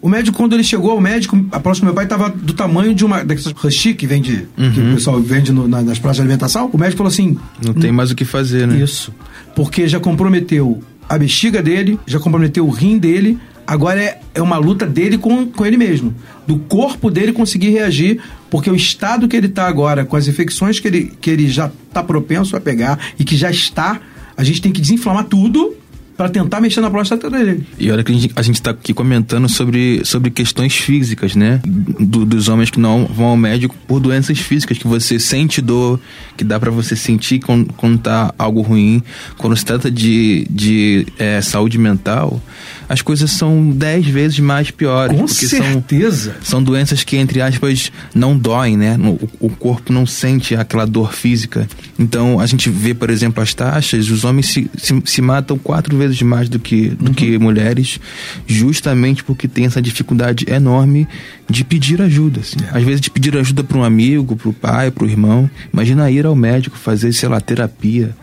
O 0.00 0.08
médico, 0.08 0.36
quando 0.36 0.52
ele 0.52 0.62
chegou 0.62 0.90
ao 0.90 1.00
médico, 1.00 1.44
a 1.50 1.58
próxima 1.58 1.86
meu 1.86 1.94
pai 1.94 2.04
estava 2.04 2.28
do 2.28 2.52
tamanho 2.52 2.94
de 2.94 3.04
uma 3.04 3.24
daquelas 3.24 3.52
Rushi 3.52 3.94
que 3.94 4.06
vende, 4.06 4.46
que 4.54 4.80
o 4.80 4.94
pessoal 4.94 5.18
vende 5.20 5.50
no- 5.50 5.66
na- 5.66 5.80
nas 5.80 5.98
praças 5.98 6.16
de 6.16 6.22
alimentação. 6.22 6.68
O 6.72 6.76
médico 6.78 6.98
falou 6.98 7.08
assim: 7.10 7.38
Não 7.64 7.72
tem 7.72 7.90
mais 7.90 8.10
o 8.10 8.14
que 8.14 8.24
fazer, 8.24 8.66
né? 8.68 8.78
Isso. 8.78 9.14
Porque 9.56 9.88
já 9.88 9.98
comprometeu 9.98 10.82
a 11.08 11.18
bexiga 11.18 11.62
dele, 11.62 11.98
já 12.06 12.18
comprometeu 12.18 12.66
o 12.66 12.70
rim 12.70 12.98
dele. 12.98 13.38
Agora 13.66 14.00
é, 14.00 14.20
é 14.34 14.42
uma 14.42 14.58
luta 14.58 14.86
dele 14.86 15.16
com, 15.16 15.46
com 15.46 15.64
ele 15.64 15.76
mesmo. 15.76 16.14
Do 16.46 16.58
corpo 16.58 17.10
dele 17.10 17.32
conseguir 17.32 17.70
reagir. 17.70 18.20
Porque 18.50 18.70
o 18.70 18.76
estado 18.76 19.26
que 19.26 19.36
ele 19.36 19.46
está 19.46 19.66
agora, 19.66 20.04
com 20.04 20.16
as 20.16 20.28
infecções 20.28 20.78
que 20.78 20.88
ele, 20.88 21.12
que 21.20 21.30
ele 21.30 21.48
já 21.48 21.70
está 21.88 22.02
propenso 22.02 22.56
a 22.56 22.60
pegar 22.60 22.98
e 23.18 23.24
que 23.24 23.36
já 23.36 23.50
está, 23.50 24.00
a 24.36 24.44
gente 24.44 24.60
tem 24.60 24.72
que 24.72 24.80
desinflamar 24.80 25.24
tudo 25.24 25.74
para 26.16 26.28
tentar 26.28 26.60
mexer 26.60 26.80
na 26.80 26.90
próstata 26.90 27.28
dele. 27.28 27.66
E 27.78 27.90
olha 27.90 28.04
que 28.04 28.12
a 28.12 28.14
gente, 28.14 28.32
a 28.36 28.42
gente 28.42 28.62
tá 28.62 28.70
aqui 28.70 28.94
comentando 28.94 29.48
sobre, 29.48 30.00
sobre 30.04 30.30
questões 30.30 30.74
físicas, 30.76 31.34
né? 31.34 31.60
Do- 31.64 32.24
dos 32.24 32.48
homens 32.48 32.70
que 32.70 32.78
não 32.78 33.06
vão 33.06 33.26
ao 33.26 33.36
médico 33.36 33.74
por 33.88 33.98
doenças 34.00 34.38
físicas, 34.38 34.78
que 34.78 34.86
você 34.86 35.18
sente 35.18 35.60
dor, 35.60 35.98
que 36.36 36.44
dá 36.44 36.58
pra 36.60 36.70
você 36.70 36.94
sentir 36.94 37.40
quando, 37.40 37.72
quando 37.74 37.98
tá 37.98 38.32
algo 38.38 38.60
ruim. 38.62 39.02
Quando 39.38 39.56
se 39.56 39.64
trata 39.64 39.90
de, 39.90 40.46
de 40.50 41.06
é, 41.18 41.40
saúde 41.40 41.78
mental, 41.78 42.40
as 42.88 43.02
coisas 43.02 43.30
são 43.30 43.70
dez 43.70 44.06
vezes 44.06 44.38
mais 44.38 44.70
piores. 44.70 45.16
Com 45.16 45.26
porque 45.26 45.46
são, 45.46 45.62
certeza. 45.62 46.36
são 46.42 46.62
doenças 46.62 47.02
que, 47.04 47.16
entre 47.16 47.40
aspas, 47.40 47.90
não 48.14 48.36
doem, 48.36 48.76
né? 48.76 48.96
O, 48.98 49.46
o 49.46 49.50
corpo 49.50 49.92
não 49.92 50.06
sente 50.06 50.54
aquela 50.54 50.86
dor 50.86 51.12
física. 51.12 51.68
Então, 51.98 52.40
a 52.40 52.46
gente 52.46 52.68
vê, 52.68 52.94
por 52.94 53.10
exemplo, 53.10 53.42
as 53.42 53.54
taxas, 53.54 54.10
os 54.10 54.24
homens 54.24 54.46
se, 54.46 54.70
se, 54.76 55.02
se 55.04 55.22
matam 55.22 55.58
quatro 55.58 55.96
vezes 55.96 56.20
mais 56.22 56.48
do 56.48 56.58
que, 56.58 56.88
do 56.88 57.12
que 57.12 57.38
mulheres, 57.38 57.98
justamente 58.46 59.22
porque 59.24 59.48
tem 59.48 59.66
essa 59.66 59.80
dificuldade 59.80 60.46
enorme 60.48 61.06
de 61.48 61.64
pedir 61.64 62.00
ajuda. 62.02 62.40
assim. 62.40 62.56
Às 62.72 62.82
vezes, 62.82 63.00
de 63.00 63.10
pedir 63.10 63.36
ajuda 63.36 63.62
para 63.62 63.78
um 63.78 63.84
amigo, 63.84 64.36
para 64.36 64.48
o 64.48 64.52
pai, 64.52 64.90
para 64.90 65.04
o 65.04 65.08
irmão. 65.08 65.48
Imagina 65.72 66.10
ir 66.10 66.26
ao 66.26 66.34
médico, 66.34 66.76
fazer, 66.76 67.12
sei 67.12 67.28
lá, 67.28 67.40
terapia. 67.40 68.14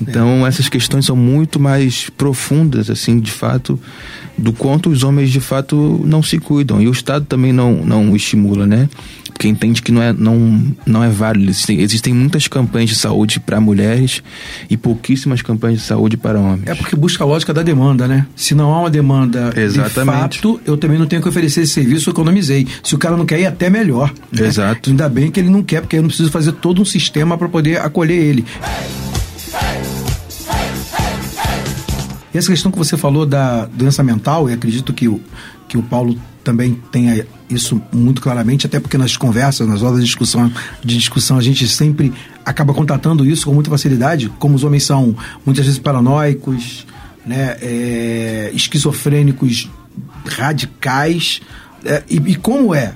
Então, 0.00 0.46
essas 0.46 0.68
questões 0.68 1.06
são 1.06 1.16
muito 1.16 1.58
mais 1.58 2.10
profundas, 2.10 2.90
assim, 2.90 3.18
de 3.18 3.30
fato, 3.30 3.80
do 4.38 4.52
quanto 4.52 4.90
os 4.90 5.02
homens 5.02 5.30
de 5.30 5.40
fato 5.40 6.00
não 6.04 6.22
se 6.22 6.38
cuidam. 6.38 6.80
E 6.80 6.88
o 6.88 6.92
Estado 6.92 7.24
também 7.24 7.52
não, 7.52 7.72
não 7.84 8.14
estimula, 8.14 8.66
né? 8.66 8.88
Porque 9.32 9.48
entende 9.48 9.82
que 9.82 9.92
não 9.92 10.02
é, 10.02 10.14
não, 10.14 10.64
não 10.86 11.04
é 11.04 11.10
válido. 11.10 11.50
Existem, 11.50 11.80
existem 11.80 12.14
muitas 12.14 12.48
campanhas 12.48 12.88
de 12.90 12.96
saúde 12.96 13.38
para 13.38 13.60
mulheres 13.60 14.22
e 14.70 14.78
pouquíssimas 14.78 15.42
campanhas 15.42 15.80
de 15.80 15.84
saúde 15.84 16.16
para 16.16 16.38
homens. 16.40 16.66
É 16.66 16.74
porque 16.74 16.96
busca 16.96 17.22
a 17.22 17.26
lógica 17.26 17.52
da 17.52 17.62
demanda, 17.62 18.08
né? 18.08 18.26
Se 18.34 18.54
não 18.54 18.72
há 18.72 18.80
uma 18.80 18.90
demanda 18.90 19.52
Exatamente. 19.54 20.36
de 20.36 20.38
fato, 20.48 20.60
eu 20.64 20.76
também 20.78 20.98
não 20.98 21.06
tenho 21.06 21.20
que 21.20 21.28
oferecer 21.28 21.62
esse 21.62 21.74
serviço, 21.74 22.08
eu 22.08 22.12
economizei. 22.12 22.66
Se 22.82 22.94
o 22.94 22.98
cara 22.98 23.14
não 23.14 23.26
quer 23.26 23.38
ir, 23.40 23.46
até 23.46 23.68
melhor. 23.68 24.10
né? 24.32 24.46
Exato. 24.46 24.88
Ainda 24.88 25.06
bem 25.08 25.30
que 25.30 25.38
ele 25.38 25.50
não 25.50 25.62
quer, 25.62 25.82
porque 25.82 25.96
eu 25.96 26.02
não 26.02 26.08
preciso 26.08 26.30
fazer 26.30 26.52
todo 26.52 26.80
um 26.80 26.84
sistema 26.86 27.36
para 27.36 27.48
poder 27.48 27.78
acolher 27.80 28.16
ele. 28.16 28.44
E 32.36 32.38
essa 32.38 32.48
questão 32.48 32.70
que 32.70 32.76
você 32.76 32.98
falou 32.98 33.24
da 33.24 33.64
doença 33.64 34.02
mental, 34.02 34.50
e 34.50 34.52
acredito 34.52 34.92
que 34.92 35.08
o, 35.08 35.18
que 35.66 35.78
o 35.78 35.82
Paulo 35.82 36.20
também 36.44 36.78
tenha 36.92 37.26
isso 37.48 37.80
muito 37.90 38.20
claramente, 38.20 38.66
até 38.66 38.78
porque 38.78 38.98
nas 38.98 39.16
conversas, 39.16 39.66
nas 39.66 39.80
rodas 39.80 40.00
de 40.00 40.04
discussão, 40.04 40.52
de 40.84 40.98
discussão, 40.98 41.38
a 41.38 41.40
gente 41.40 41.66
sempre 41.66 42.12
acaba 42.44 42.74
contatando 42.74 43.24
isso 43.24 43.46
com 43.46 43.54
muita 43.54 43.70
facilidade, 43.70 44.30
como 44.38 44.54
os 44.54 44.64
homens 44.64 44.84
são 44.84 45.16
muitas 45.46 45.64
vezes 45.64 45.80
paranoicos, 45.80 46.86
né, 47.24 47.56
é, 47.62 48.50
esquizofrênicos 48.52 49.70
radicais, 50.26 51.40
é, 51.86 52.02
e, 52.06 52.16
e 52.16 52.34
como 52.34 52.74
é 52.74 52.92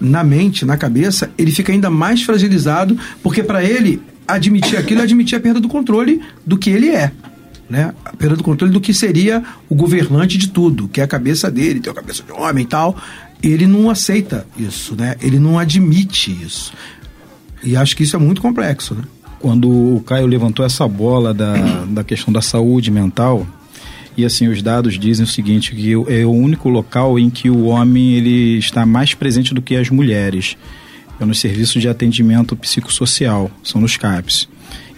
na 0.00 0.24
mente, 0.24 0.64
na 0.64 0.76
cabeça, 0.76 1.30
ele 1.38 1.52
fica 1.52 1.72
ainda 1.72 1.90
mais 1.90 2.24
fragilizado, 2.24 2.98
porque 3.22 3.44
para 3.44 3.62
ele 3.62 4.02
admitir 4.26 4.76
aquilo 4.76 5.00
é 5.00 5.04
admitir 5.04 5.36
a 5.36 5.40
perda 5.40 5.60
do 5.60 5.68
controle 5.68 6.20
do 6.44 6.58
que 6.58 6.70
ele 6.70 6.88
é. 6.88 7.12
Né? 7.70 7.94
Perda 8.18 8.36
do 8.36 8.42
controle 8.42 8.72
do 8.72 8.80
que 8.80 8.92
seria 8.92 9.42
o 9.68 9.74
governante 9.76 10.36
de 10.36 10.48
tudo, 10.48 10.88
que 10.88 11.00
é 11.00 11.04
a 11.04 11.08
cabeça 11.08 11.48
dele, 11.48 11.78
tem 11.78 11.90
a 11.90 11.94
cabeça 11.94 12.22
de 12.22 12.32
homem 12.32 12.64
e 12.64 12.66
tal. 12.66 12.96
Ele 13.40 13.66
não 13.66 13.88
aceita 13.88 14.44
isso, 14.58 14.94
né? 14.96 15.14
Ele 15.22 15.38
não 15.38 15.58
admite 15.58 16.30
isso. 16.30 16.72
E 17.62 17.76
acho 17.76 17.96
que 17.96 18.02
isso 18.02 18.16
é 18.16 18.18
muito 18.18 18.42
complexo, 18.42 18.94
né? 18.94 19.04
quando 19.40 19.96
o 19.96 20.02
Caio 20.02 20.26
levantou 20.26 20.64
essa 20.64 20.86
bola 20.86 21.34
da, 21.34 21.54
da 21.88 22.04
questão 22.04 22.32
da 22.32 22.42
saúde 22.42 22.90
mental, 22.90 23.46
e 24.16 24.24
assim, 24.24 24.48
os 24.48 24.62
dados 24.62 24.98
dizem 24.98 25.24
o 25.24 25.28
seguinte, 25.28 25.74
que 25.74 25.92
é 26.08 26.26
o 26.26 26.30
único 26.30 26.68
local 26.68 27.18
em 27.18 27.30
que 27.30 27.48
o 27.48 27.64
homem 27.64 28.12
ele 28.12 28.58
está 28.58 28.84
mais 28.84 29.14
presente 29.14 29.54
do 29.54 29.62
que 29.62 29.76
as 29.76 29.88
mulheres. 29.88 30.56
É 31.18 31.24
nos 31.24 31.40
serviços 31.40 31.80
de 31.80 31.88
atendimento 31.88 32.56
psicossocial, 32.56 33.50
são 33.62 33.80
nos 33.80 33.96
CAPs. 33.96 34.48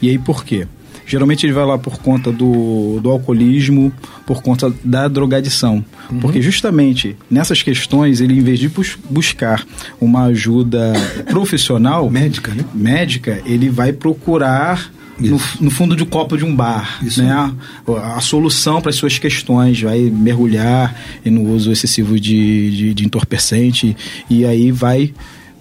E 0.01 0.09
aí 0.09 0.19
por 0.19 0.45
quê? 0.45 0.67
Geralmente 1.07 1.45
ele 1.47 1.53
vai 1.53 1.65
lá 1.65 1.77
por 1.79 1.99
conta 1.99 2.31
do, 2.33 3.01
do 3.03 3.11
alcoolismo, 3.11 3.93
por 4.27 4.43
conta 4.43 4.73
da 4.85 5.09
drogadição. 5.09 5.85
Porque 6.21 6.41
justamente 6.43 7.17
nessas 7.31 7.63
questões, 7.63 8.21
ele, 8.21 8.35
em 8.39 8.43
vez 8.43 8.59
de 8.59 8.69
bus- 8.69 8.99
buscar 9.11 9.65
uma 10.01 10.25
ajuda 10.25 10.93
profissional, 11.31 12.09
Médica, 12.11 12.55
né? 12.55 12.65
médica, 12.75 13.41
ele 13.45 13.69
vai 13.69 13.93
procurar 13.93 14.91
no, 15.19 15.39
no 15.61 15.71
fundo 15.71 15.95
de 15.95 16.03
um 16.03 16.07
copo 16.07 16.37
de 16.37 16.45
um 16.45 16.55
bar, 16.55 16.99
Isso. 17.03 17.23
né? 17.23 17.31
A, 17.31 18.17
a 18.17 18.21
solução 18.21 18.81
para 18.81 18.91
as 18.91 18.97
suas 18.97 19.19
questões, 19.19 19.81
vai 19.81 20.01
mergulhar 20.01 20.95
no 21.25 21.51
uso 21.53 21.71
excessivo 21.71 22.19
de, 22.19 22.71
de, 22.77 22.95
de 22.95 23.05
entorpecente 23.05 23.97
e 24.29 24.45
aí 24.45 24.73
vai 24.73 25.13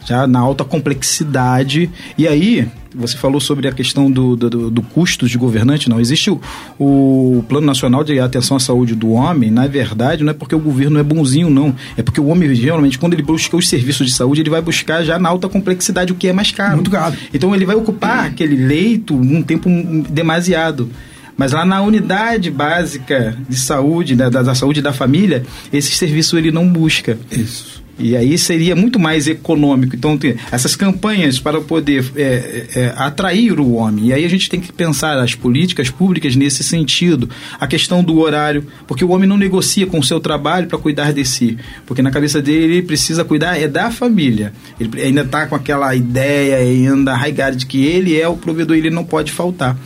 já 0.05 0.25
na 0.27 0.39
alta 0.39 0.63
complexidade. 0.63 1.89
E 2.17 2.27
aí, 2.27 2.67
você 2.93 3.15
falou 3.17 3.39
sobre 3.39 3.67
a 3.67 3.71
questão 3.71 4.09
do, 4.11 4.35
do, 4.35 4.69
do- 4.69 4.81
custo 4.81 5.27
de 5.27 5.37
governante, 5.37 5.89
não. 5.89 5.99
Existe 5.99 6.29
o, 6.29 6.41
o 6.79 7.43
Plano 7.47 7.65
Nacional 7.67 8.03
de 8.03 8.19
Atenção 8.19 8.57
à 8.57 8.59
Saúde 8.59 8.95
do 8.95 9.11
Homem, 9.11 9.49
na 9.49 9.67
verdade, 9.67 10.23
não 10.23 10.31
é 10.31 10.33
porque 10.33 10.53
o 10.55 10.59
governo 10.59 10.99
é 10.99 11.03
bonzinho, 11.03 11.49
não. 11.49 11.73
É 11.95 12.01
porque 12.03 12.19
o 12.19 12.27
homem, 12.27 12.53
geralmente, 12.53 12.99
quando 12.99 13.13
ele 13.13 13.23
busca 13.23 13.55
os 13.55 13.69
serviços 13.69 14.07
de 14.07 14.13
saúde, 14.13 14.41
ele 14.41 14.49
vai 14.49 14.61
buscar 14.61 15.03
já 15.03 15.17
na 15.17 15.29
alta 15.29 15.47
complexidade 15.47 16.11
o 16.11 16.15
que 16.15 16.27
é 16.27 16.33
mais 16.33 16.51
caro. 16.51 16.75
Muito 16.75 16.91
caro. 16.91 17.15
Então 17.33 17.55
ele 17.55 17.65
vai 17.65 17.75
ocupar 17.75 18.25
aquele 18.25 18.55
leito 18.55 19.15
um 19.15 19.41
tempo 19.41 19.69
demasiado. 20.09 20.89
Mas 21.37 21.53
lá 21.53 21.65
na 21.65 21.81
unidade 21.81 22.51
básica 22.51 23.35
de 23.49 23.55
saúde, 23.57 24.15
da, 24.15 24.29
da, 24.29 24.43
da 24.43 24.53
saúde 24.53 24.81
da 24.81 24.93
família, 24.93 25.43
esse 25.71 25.91
serviço 25.91 26.37
ele 26.37 26.51
não 26.51 26.67
busca. 26.67 27.17
Isso. 27.31 27.81
E 28.01 28.15
aí 28.15 28.37
seria 28.37 28.75
muito 28.75 28.99
mais 28.99 29.27
econômico. 29.27 29.95
Então, 29.95 30.17
essas 30.51 30.75
campanhas 30.75 31.39
para 31.39 31.61
poder 31.61 32.11
é, 32.15 32.65
é, 32.75 32.93
atrair 32.97 33.59
o 33.59 33.73
homem. 33.73 34.07
E 34.07 34.13
aí 34.13 34.25
a 34.25 34.29
gente 34.29 34.49
tem 34.49 34.59
que 34.59 34.73
pensar 34.73 35.19
as 35.19 35.35
políticas 35.35 35.89
públicas 35.89 36.35
nesse 36.35 36.63
sentido. 36.63 37.29
A 37.59 37.67
questão 37.67 38.03
do 38.03 38.19
horário, 38.19 38.65
porque 38.87 39.05
o 39.05 39.09
homem 39.11 39.27
não 39.27 39.37
negocia 39.37 39.85
com 39.85 39.99
o 39.99 40.03
seu 40.03 40.19
trabalho 40.19 40.67
para 40.67 40.77
cuidar 40.77 41.13
de 41.13 41.23
si. 41.23 41.57
Porque 41.85 42.01
na 42.01 42.11
cabeça 42.11 42.41
dele 42.41 42.73
ele 42.73 42.81
precisa 42.81 43.23
cuidar 43.23 43.57
é 43.57 43.67
da 43.67 43.91
família. 43.91 44.53
Ele 44.79 45.01
ainda 45.01 45.21
está 45.21 45.45
com 45.45 45.55
aquela 45.55 45.95
ideia 45.95 46.57
ainda 46.57 47.11
arraigada 47.11 47.55
de 47.55 47.65
que 47.65 47.85
ele 47.85 48.19
é 48.19 48.27
o 48.27 48.35
provedor 48.35 48.75
ele 48.75 48.89
não 48.89 49.03
pode 49.03 49.31
faltar. 49.31 49.77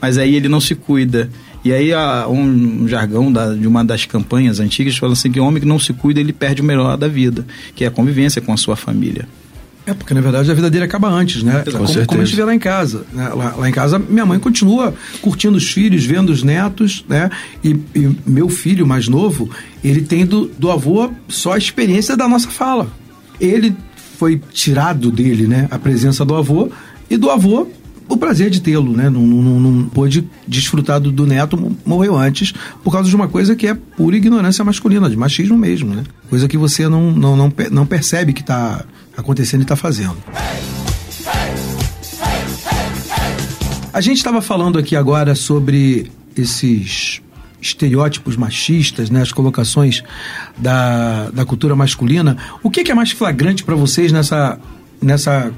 Mas 0.00 0.18
aí 0.18 0.34
ele 0.34 0.48
não 0.48 0.60
se 0.60 0.74
cuida. 0.74 1.30
E 1.64 1.72
aí 1.72 1.92
há 1.92 2.26
um 2.28 2.88
jargão 2.88 3.30
da- 3.30 3.54
de 3.54 3.66
uma 3.66 3.84
das 3.84 4.04
campanhas 4.06 4.60
antigas 4.60 4.96
fala 4.96 5.12
assim 5.12 5.30
que 5.30 5.38
o 5.38 5.44
homem 5.44 5.60
que 5.60 5.68
não 5.68 5.78
se 5.78 5.92
cuida, 5.92 6.18
ele 6.20 6.32
perde 6.32 6.62
o 6.62 6.64
melhor 6.64 6.96
da 6.96 7.06
vida, 7.08 7.46
que 7.74 7.84
é 7.84 7.88
a 7.88 7.90
convivência 7.90 8.40
com 8.40 8.52
a 8.52 8.56
sua 8.56 8.76
família. 8.76 9.28
É, 9.86 9.94
porque 9.94 10.12
na 10.14 10.20
verdade 10.20 10.50
a 10.50 10.54
vida 10.54 10.70
dele 10.70 10.84
acaba 10.84 11.08
antes, 11.08 11.42
né? 11.42 11.62
Com 11.64 11.72
como, 11.72 11.86
certeza. 11.86 12.06
como 12.06 12.20
a 12.22 12.24
gente 12.24 12.36
vê 12.36 12.44
lá 12.44 12.54
em 12.54 12.58
casa. 12.58 13.04
né? 13.12 13.28
Lá, 13.30 13.54
lá 13.56 13.68
em 13.68 13.72
casa, 13.72 13.98
minha 13.98 14.24
mãe 14.26 14.38
continua 14.38 14.94
curtindo 15.22 15.56
os 15.56 15.70
filhos, 15.70 16.04
vendo 16.04 16.30
os 16.30 16.42
netos, 16.42 17.04
né? 17.08 17.30
E, 17.64 17.70
e 17.94 18.16
meu 18.26 18.48
filho 18.48 18.86
mais 18.86 19.08
novo, 19.08 19.50
ele 19.82 20.02
tem 20.02 20.24
do, 20.26 20.46
do 20.58 20.70
avô 20.70 21.10
só 21.28 21.54
a 21.54 21.58
experiência 21.58 22.16
da 22.16 22.28
nossa 22.28 22.48
fala. 22.48 22.88
Ele 23.40 23.74
foi 24.18 24.40
tirado 24.52 25.10
dele, 25.10 25.46
né? 25.46 25.66
A 25.70 25.78
presença 25.78 26.24
do 26.26 26.34
avô 26.34 26.70
e 27.08 27.16
do 27.16 27.30
avô 27.30 27.66
o 28.10 28.16
prazer 28.16 28.50
de 28.50 28.60
tê-lo, 28.60 28.92
né? 28.96 29.08
Não, 29.08 29.22
não, 29.22 29.60
não- 29.60 29.88
pôde 29.88 30.28
desfrutar 30.46 31.00
do, 31.00 31.10
do 31.12 31.26
neto, 31.26 31.56
mo- 31.56 31.76
morreu 31.86 32.16
antes, 32.16 32.52
por 32.82 32.90
causa 32.92 33.08
de 33.08 33.14
uma 33.16 33.28
coisa 33.28 33.54
que 33.56 33.66
é 33.66 33.74
pura 33.74 34.16
ignorância 34.16 34.64
masculina, 34.64 35.08
de 35.08 35.16
machismo 35.16 35.56
mesmo, 35.56 35.94
né? 35.94 36.02
Coisa 36.28 36.46
que 36.48 36.58
você 36.58 36.88
não, 36.88 37.12
não, 37.12 37.36
não, 37.36 37.52
não 37.70 37.86
percebe 37.86 38.32
que 38.32 38.40
está 38.40 38.84
acontecendo 39.16 39.60
e 39.60 39.64
está 39.64 39.76
fazendo. 39.76 40.16
A 43.92 44.00
gente 44.00 44.18
estava 44.18 44.40
falando 44.40 44.78
aqui 44.78 44.94
agora 44.94 45.34
sobre 45.34 46.10
esses 46.36 47.20
estereótipos 47.60 48.36
machistas, 48.36 49.10
né, 49.10 49.20
as 49.20 49.32
colocações 49.32 50.02
da, 50.56 51.28
da 51.30 51.44
cultura 51.44 51.76
masculina, 51.76 52.36
o 52.62 52.70
que, 52.70 52.82
que 52.84 52.90
é 52.90 52.94
mais 52.94 53.10
flagrante 53.10 53.64
para 53.64 53.74
vocês 53.74 54.12
nessa, 54.12 54.58
nessa 55.02 55.52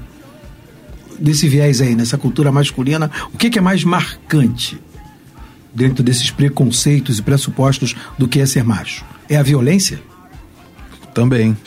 desse 1.23 1.47
viés 1.47 1.79
aí, 1.79 1.95
nessa 1.95 2.17
cultura 2.17 2.51
masculina? 2.51 3.09
O 3.33 3.37
que, 3.37 3.49
que 3.49 3.57
é 3.57 3.61
mais 3.61 3.85
marcante 3.85 4.77
dentro 5.73 6.03
desses 6.03 6.29
preconceitos 6.29 7.17
e 7.17 7.21
pressupostos 7.21 7.95
do 8.17 8.27
que 8.27 8.41
é 8.41 8.45
ser 8.45 8.65
macho? 8.65 9.05
É 9.29 9.37
a 9.37 9.41
violência? 9.41 10.01
Também. 11.13 11.57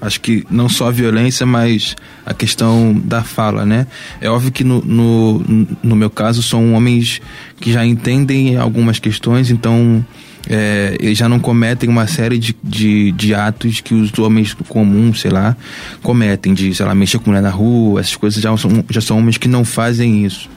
Acho 0.00 0.20
que 0.20 0.44
não 0.50 0.68
só 0.68 0.88
a 0.88 0.90
violência, 0.90 1.46
mas 1.46 1.94
a 2.26 2.34
questão 2.34 2.92
da 2.92 3.22
fala, 3.22 3.64
né? 3.64 3.86
É 4.20 4.28
óbvio 4.28 4.50
que 4.50 4.64
no, 4.64 4.82
no, 4.84 5.38
no 5.82 5.96
meu 5.96 6.10
caso 6.10 6.42
são 6.42 6.74
homens 6.74 7.22
que 7.60 7.72
já 7.72 7.86
entendem 7.86 8.56
algumas 8.56 8.98
questões, 8.98 9.50
então 9.50 10.04
é, 10.48 10.96
eles 11.00 11.16
já 11.16 11.28
não 11.28 11.38
cometem 11.38 11.88
uma 11.88 12.06
série 12.06 12.38
de, 12.38 12.54
de, 12.62 13.12
de, 13.12 13.34
atos 13.34 13.80
que 13.80 13.94
os 13.94 14.16
homens 14.18 14.54
comuns, 14.68 15.20
sei 15.20 15.30
lá, 15.30 15.56
cometem, 16.02 16.52
de, 16.52 16.74
sei 16.74 16.84
lá, 16.84 16.94
mexer 16.94 17.18
com 17.18 17.30
mulher 17.30 17.42
na 17.42 17.50
rua, 17.50 18.00
essas 18.00 18.16
coisas 18.16 18.42
já 18.42 18.54
são, 18.56 18.84
já 18.90 19.00
são 19.00 19.18
homens 19.18 19.38
que 19.38 19.48
não 19.48 19.64
fazem 19.64 20.24
isso. 20.24 20.48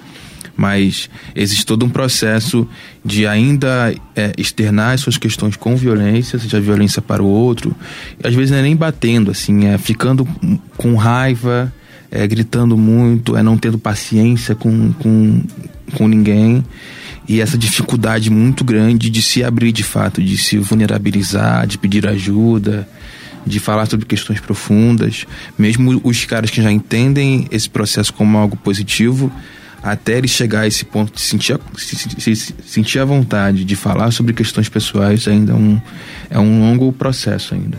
Mas 0.56 1.10
existe 1.36 1.66
todo 1.66 1.86
um 1.86 1.90
processo 1.90 2.68
de 3.06 3.28
ainda 3.28 3.94
é, 4.16 4.34
externar 4.38 4.96
as 4.96 5.02
suas 5.02 5.18
questões 5.18 5.56
com 5.56 5.76
violência, 5.76 6.40
seja 6.40 6.60
violência 6.60 7.02
para 7.02 7.22
o 7.22 7.28
outro, 7.28 7.76
às 8.24 8.34
vezes 8.34 8.52
não 8.52 8.58
é 8.58 8.64
nem 8.64 8.76
batendo, 8.76 9.30
assim, 9.30 9.68
é 9.68 9.78
ficando 9.78 10.28
com 10.76 10.96
raiva, 10.96 11.72
é 12.10 12.26
gritando 12.26 12.76
muito, 12.76 13.38
é 13.38 13.44
não 13.44 13.56
tendo 13.56 13.78
paciência 13.78 14.56
com, 14.56 14.92
com, 14.94 15.44
com 15.96 16.08
ninguém 16.08 16.66
e 17.28 17.42
essa 17.42 17.58
dificuldade 17.58 18.30
muito 18.30 18.64
grande 18.64 19.10
de 19.10 19.22
se 19.22 19.44
abrir 19.44 19.72
de 19.72 19.84
fato, 19.84 20.22
de 20.22 20.38
se 20.38 20.58
vulnerabilizar, 20.58 21.68
de 21.68 21.78
pedir 21.78 22.08
ajuda, 22.08 22.88
de 23.46 23.60
falar 23.60 23.86
sobre 23.86 24.06
questões 24.06 24.40
profundas, 24.40 25.26
mesmo 25.58 26.00
os 26.04 26.26
caras 26.26 26.50
que 26.50 26.62
já 26.62 26.72
entendem 26.72 27.48
esse 27.52 27.70
processo 27.70 28.14
como 28.14 28.38
algo 28.38 28.56
positivo, 28.56 29.32
até 29.84 30.18
ele 30.18 30.28
chegar 30.28 30.62
a 30.62 30.68
esse 30.68 30.84
ponto 30.86 31.14
de 31.14 31.22
sentir, 31.22 31.60
se, 31.78 31.96
se, 32.36 32.56
sentir 32.66 33.00
a 33.00 33.06
vontade 33.06 33.64
de 33.64 33.76
falar 33.76 34.12
sobre 34.12 34.34
questões 34.34 34.68
pessoais 34.68 35.28
ainda 35.28 35.54
é 35.54 35.56
um, 35.56 35.82
é 36.30 36.40
um 36.40 36.62
longo 36.62 36.92
processo 36.92 37.54
ainda. 37.54 37.78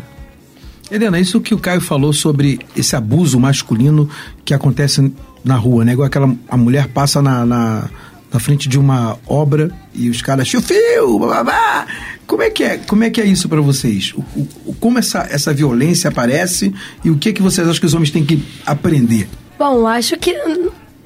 Helena, 0.90 1.20
isso 1.20 1.40
que 1.40 1.54
o 1.54 1.58
Caio 1.58 1.82
falou 1.82 2.14
sobre 2.14 2.58
esse 2.74 2.96
abuso 2.96 3.38
masculino 3.38 4.08
que 4.42 4.54
acontece 4.54 5.12
na 5.44 5.56
rua, 5.56 5.84
né? 5.84 5.92
Igual 5.92 6.06
aquela 6.06 6.34
a 6.48 6.56
mulher 6.56 6.88
passa 6.88 7.20
na, 7.20 7.44
na, 7.44 7.90
na 8.32 8.38
frente 8.38 8.68
de 8.68 8.78
uma 8.78 9.18
obra 9.26 9.70
e 9.94 10.10
os 10.10 10.20
caras 10.22 10.48
chufio, 10.48 11.18
babá. 11.18 11.86
Como 12.26 12.42
é 12.42 12.50
que 12.50 12.62
é? 12.62 12.76
Como 12.76 13.04
é 13.04 13.10
que 13.10 13.20
é 13.20 13.24
isso 13.24 13.48
para 13.48 13.60
vocês? 13.60 14.12
O, 14.14 14.22
o, 14.66 14.74
como 14.74 14.98
essa, 14.98 15.26
essa 15.30 15.52
violência 15.52 16.08
aparece 16.08 16.74
e 17.02 17.10
o 17.10 17.16
que 17.16 17.32
que 17.32 17.42
vocês 17.42 17.66
acham 17.66 17.80
que 17.80 17.86
os 17.86 17.94
homens 17.94 18.10
têm 18.10 18.24
que 18.24 18.42
aprender? 18.66 19.28
Bom, 19.58 19.86
acho 19.86 20.16
que 20.18 20.36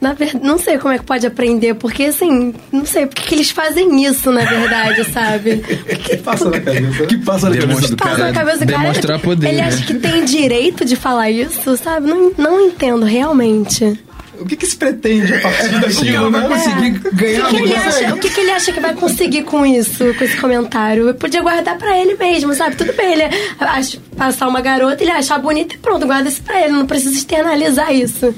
na 0.02 0.14
verdade, 0.14 0.44
não 0.44 0.58
sei 0.58 0.78
como 0.78 0.92
é 0.92 0.98
que 0.98 1.04
pode 1.04 1.24
aprender, 1.24 1.74
porque 1.74 2.06
assim, 2.06 2.52
não 2.72 2.84
sei 2.84 3.06
porque 3.06 3.22
que 3.22 3.34
eles 3.36 3.52
fazem 3.52 4.04
isso, 4.04 4.32
na 4.32 4.44
verdade, 4.44 5.04
sabe? 5.14 5.58
que 5.58 6.16
passa 6.16 6.50
na 6.50 6.58
cabeça? 6.58 7.06
que 7.06 7.18
passa 7.18 7.48
na 7.48 7.56
cabeça 7.56 7.88
do 7.88 7.96
passa 7.96 8.16
cara? 8.16 8.26
na 8.26 8.32
cabeça 8.32 8.66
do 8.66 8.72
cara. 8.72 8.82
Demonstrar 8.82 9.20
poder. 9.20 9.46
Ele 9.46 9.56
né? 9.58 9.68
acha 9.68 9.86
que 9.86 9.94
tem 9.94 10.24
direito 10.24 10.84
de 10.84 10.96
falar 10.96 11.30
isso, 11.30 11.76
sabe? 11.76 12.08
Não, 12.08 12.32
não 12.36 12.60
entendo, 12.60 13.06
realmente. 13.06 13.96
O 14.42 14.46
que, 14.46 14.56
que 14.56 14.66
se 14.66 14.76
pretende 14.76 15.34
a 15.34 15.40
partir 15.40 15.80
daquilo, 15.80 16.30
né? 16.30 16.48
Conseguir 16.48 16.90
ganhar 17.12 17.46
o 17.46 17.50
que, 17.50 17.56
que 17.56 17.62
ele 17.62 17.74
acha, 17.76 18.14
o 18.14 18.18
que, 18.18 18.30
que 18.30 18.40
ele 18.40 18.50
acha 18.50 18.72
que 18.72 18.80
vai 18.80 18.94
conseguir 18.94 19.42
com 19.44 19.64
isso, 19.64 20.14
com 20.14 20.24
esse 20.24 20.36
comentário? 20.36 21.08
Eu 21.08 21.14
podia 21.14 21.40
guardar 21.40 21.78
pra 21.78 21.96
ele 21.98 22.14
mesmo, 22.14 22.52
sabe? 22.54 22.76
Tudo 22.76 22.92
bem, 22.92 23.12
ele 23.12 23.24
acha, 23.58 23.98
passar 24.16 24.48
uma 24.48 24.60
garota, 24.60 25.02
ele 25.02 25.10
achar 25.10 25.38
bonita 25.38 25.74
e 25.74 25.78
pronto, 25.78 26.06
guarda 26.06 26.28
isso 26.28 26.42
pra 26.42 26.60
ele, 26.60 26.72
não 26.72 26.86
precisa 26.86 27.14
externalizar 27.14 27.92
isso. 27.92 28.34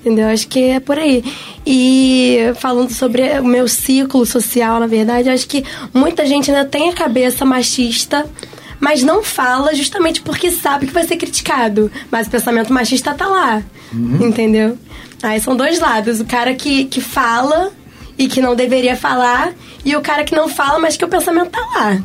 Entendeu? 0.00 0.28
Acho 0.28 0.46
que 0.48 0.60
é 0.60 0.80
por 0.80 0.98
aí. 0.98 1.24
E 1.66 2.38
falando 2.56 2.90
sobre 2.90 3.22
o 3.40 3.44
meu 3.44 3.66
ciclo 3.66 4.26
social, 4.26 4.78
na 4.78 4.86
verdade, 4.86 5.30
acho 5.30 5.48
que 5.48 5.64
muita 5.94 6.26
gente 6.26 6.50
ainda 6.50 6.64
tem 6.64 6.90
a 6.90 6.92
cabeça 6.92 7.42
machista, 7.46 8.26
mas 8.78 9.02
não 9.02 9.22
fala 9.22 9.74
justamente 9.74 10.20
porque 10.20 10.50
sabe 10.50 10.86
que 10.86 10.92
vai 10.92 11.04
ser 11.04 11.16
criticado. 11.16 11.90
Mas 12.10 12.26
o 12.26 12.30
pensamento 12.30 12.70
machista 12.70 13.14
tá 13.14 13.26
lá. 13.26 13.62
Entendeu? 14.20 14.76
Aí 15.24 15.40
são 15.40 15.56
dois 15.56 15.80
lados. 15.80 16.20
O 16.20 16.24
cara 16.24 16.54
que, 16.54 16.84
que 16.84 17.00
fala 17.00 17.70
e 18.16 18.28
que 18.28 18.40
não 18.40 18.54
deveria 18.54 18.94
falar, 18.96 19.52
e 19.84 19.96
o 19.96 20.00
cara 20.00 20.22
que 20.22 20.36
não 20.36 20.48
fala, 20.48 20.78
mas 20.78 20.96
que 20.96 21.04
o 21.04 21.08
pensamento 21.08 21.50
tá 21.50 21.58
lá. 21.74 22.00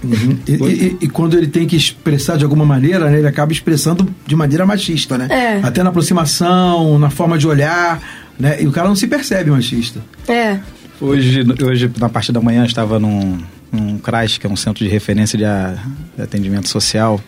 E, 0.47 0.53
e- 0.53 0.97
e 1.01 1.07
quando 1.07 1.37
ele 1.37 1.45
tem 1.47 1.67
que 1.67 1.75
expressar 1.75 2.35
de 2.35 2.43
alguma 2.43 2.65
maneira, 2.65 3.09
né, 3.11 3.19
ele 3.19 3.27
acaba 3.27 3.51
expressando 3.51 4.07
de 4.25 4.35
maneira 4.35 4.65
machista, 4.65 5.17
né? 5.19 5.27
É. 5.29 5.59
Até 5.61 5.83
na 5.83 5.89
aproximação, 5.91 6.97
na 6.97 7.11
forma 7.11 7.37
de 7.37 7.47
olhar, 7.47 8.01
né? 8.39 8.59
E 8.59 8.65
o 8.65 8.71
cara 8.71 8.87
não 8.87 8.95
se 8.95 9.05
percebe 9.05 9.51
machista. 9.51 10.01
É. 10.27 10.57
Hoje, 10.99 11.43
hoje 11.63 11.91
na 11.99 12.09
parte 12.09 12.31
da 12.31 12.41
manhã, 12.41 12.61
eu 12.63 12.65
estava 12.65 12.97
num, 12.97 13.37
num 13.71 13.99
CRAS, 13.99 14.37
que 14.39 14.47
é 14.47 14.49
um 14.49 14.55
centro 14.55 14.83
de 14.83 14.89
referência 14.89 15.37
de, 15.37 15.45
a- 15.45 15.75
de 16.17 16.23
atendimento 16.23 16.67
social, 16.67 17.21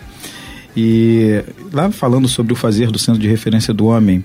e 0.75 1.43
lá 1.71 1.91
falando 1.91 2.27
sobre 2.27 2.54
o 2.54 2.56
fazer 2.56 2.89
do 2.89 2.97
centro 2.97 3.21
de 3.21 3.27
referência 3.27 3.73
do 3.73 3.86
homem, 3.86 4.23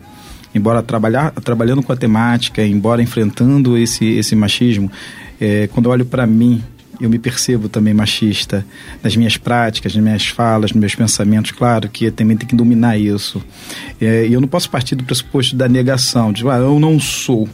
embora 0.56 0.82
trabalhar, 0.82 1.30
trabalhando 1.32 1.82
com 1.82 1.92
a 1.92 1.96
temática, 1.96 2.64
embora 2.64 3.02
enfrentando 3.02 3.76
esse, 3.76 4.04
esse 4.04 4.34
machismo, 4.34 4.90
é, 5.40 5.68
quando 5.68 5.90
olho 5.90 6.06
para 6.06 6.26
mim, 6.26 6.62
eu 7.00 7.10
me 7.10 7.18
percebo 7.18 7.68
também 7.68 7.92
machista 7.92 8.64
nas 9.02 9.14
minhas 9.16 9.36
práticas, 9.36 9.94
nas 9.94 10.02
minhas 10.02 10.26
falas, 10.26 10.72
nos 10.72 10.80
meus 10.80 10.94
pensamentos. 10.94 11.50
Claro 11.50 11.88
que 11.88 12.10
também 12.10 12.36
tem 12.36 12.48
que 12.48 12.56
dominar 12.56 12.96
isso. 12.98 13.42
É, 14.00 14.26
E 14.26 14.32
eu 14.32 14.40
não 14.40 14.48
posso 14.48 14.70
partir 14.70 14.94
do 14.94 15.04
pressuposto 15.04 15.54
da 15.54 15.68
negação, 15.68 16.32
de 16.32 16.48
ah, 16.48 16.56
eu 16.56 16.80
não 16.80 16.98
sou. 16.98 17.48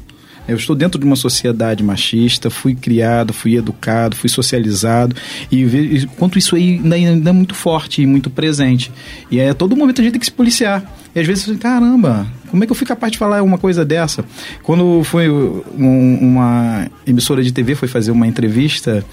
Eu 0.48 0.56
estou 0.56 0.74
dentro 0.74 0.98
de 0.98 1.06
uma 1.06 1.14
sociedade 1.16 1.82
machista, 1.84 2.50
fui 2.50 2.74
criado, 2.74 3.32
fui 3.32 3.56
educado, 3.56 4.16
fui 4.16 4.28
socializado 4.28 5.14
e 5.50 6.06
quanto 6.18 6.36
isso 6.38 6.56
aí 6.56 6.80
ainda, 6.82 6.96
ainda 6.96 7.30
é 7.30 7.32
muito 7.32 7.54
forte 7.54 8.02
e 8.02 8.06
muito 8.06 8.28
presente. 8.28 8.90
E 9.30 9.38
é 9.38 9.50
a 9.50 9.54
todo 9.54 9.76
momento 9.76 10.00
a 10.00 10.04
gente 10.04 10.12
tem 10.14 10.20
que 10.20 10.26
se 10.26 10.32
policiar. 10.32 10.84
E 11.14 11.20
às 11.20 11.26
vezes, 11.26 11.56
caramba, 11.58 12.26
como 12.50 12.64
é 12.64 12.66
que 12.66 12.72
eu 12.72 12.76
fui 12.76 12.86
capaz 12.86 13.12
de 13.12 13.18
falar 13.18 13.42
uma 13.42 13.58
coisa 13.58 13.84
dessa? 13.84 14.24
Quando 14.62 15.04
foi 15.04 15.28
um- 15.30 16.18
uma 16.20 16.88
emissora 17.06 17.42
de 17.42 17.52
TV 17.52 17.74
foi 17.74 17.86
fazer 17.86 18.10
uma 18.10 18.26
entrevista 18.26 19.04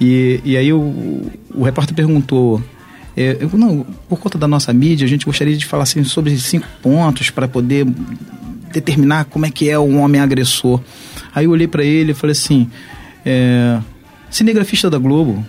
e, 0.00 0.40
e 0.44 0.56
aí 0.56 0.72
o, 0.72 1.30
o 1.54 1.62
repórter 1.64 1.94
perguntou 1.96 2.62
é, 3.16 3.38
eu, 3.40 3.50
não, 3.58 3.86
por 4.10 4.18
conta 4.20 4.36
da 4.36 4.46
nossa 4.46 4.70
mídia, 4.74 5.06
a 5.06 5.08
gente 5.08 5.24
gostaria 5.24 5.56
de 5.56 5.64
falar 5.64 5.84
assim, 5.84 6.04
sobre 6.04 6.36
cinco 6.38 6.66
pontos 6.82 7.30
para 7.30 7.48
poder 7.48 7.86
determinar 8.76 9.24
como 9.24 9.46
é 9.46 9.50
que 9.50 9.70
é 9.70 9.78
um 9.78 10.00
homem 10.00 10.20
agressor. 10.20 10.80
Aí 11.34 11.46
eu 11.46 11.50
olhei 11.50 11.66
para 11.66 11.84
ele 11.84 12.12
e 12.12 12.14
falei 12.14 12.32
assim: 12.32 12.70
é, 13.24 13.78
cinegrafista 14.30 14.90
da 14.90 14.98
Globo, 14.98 15.44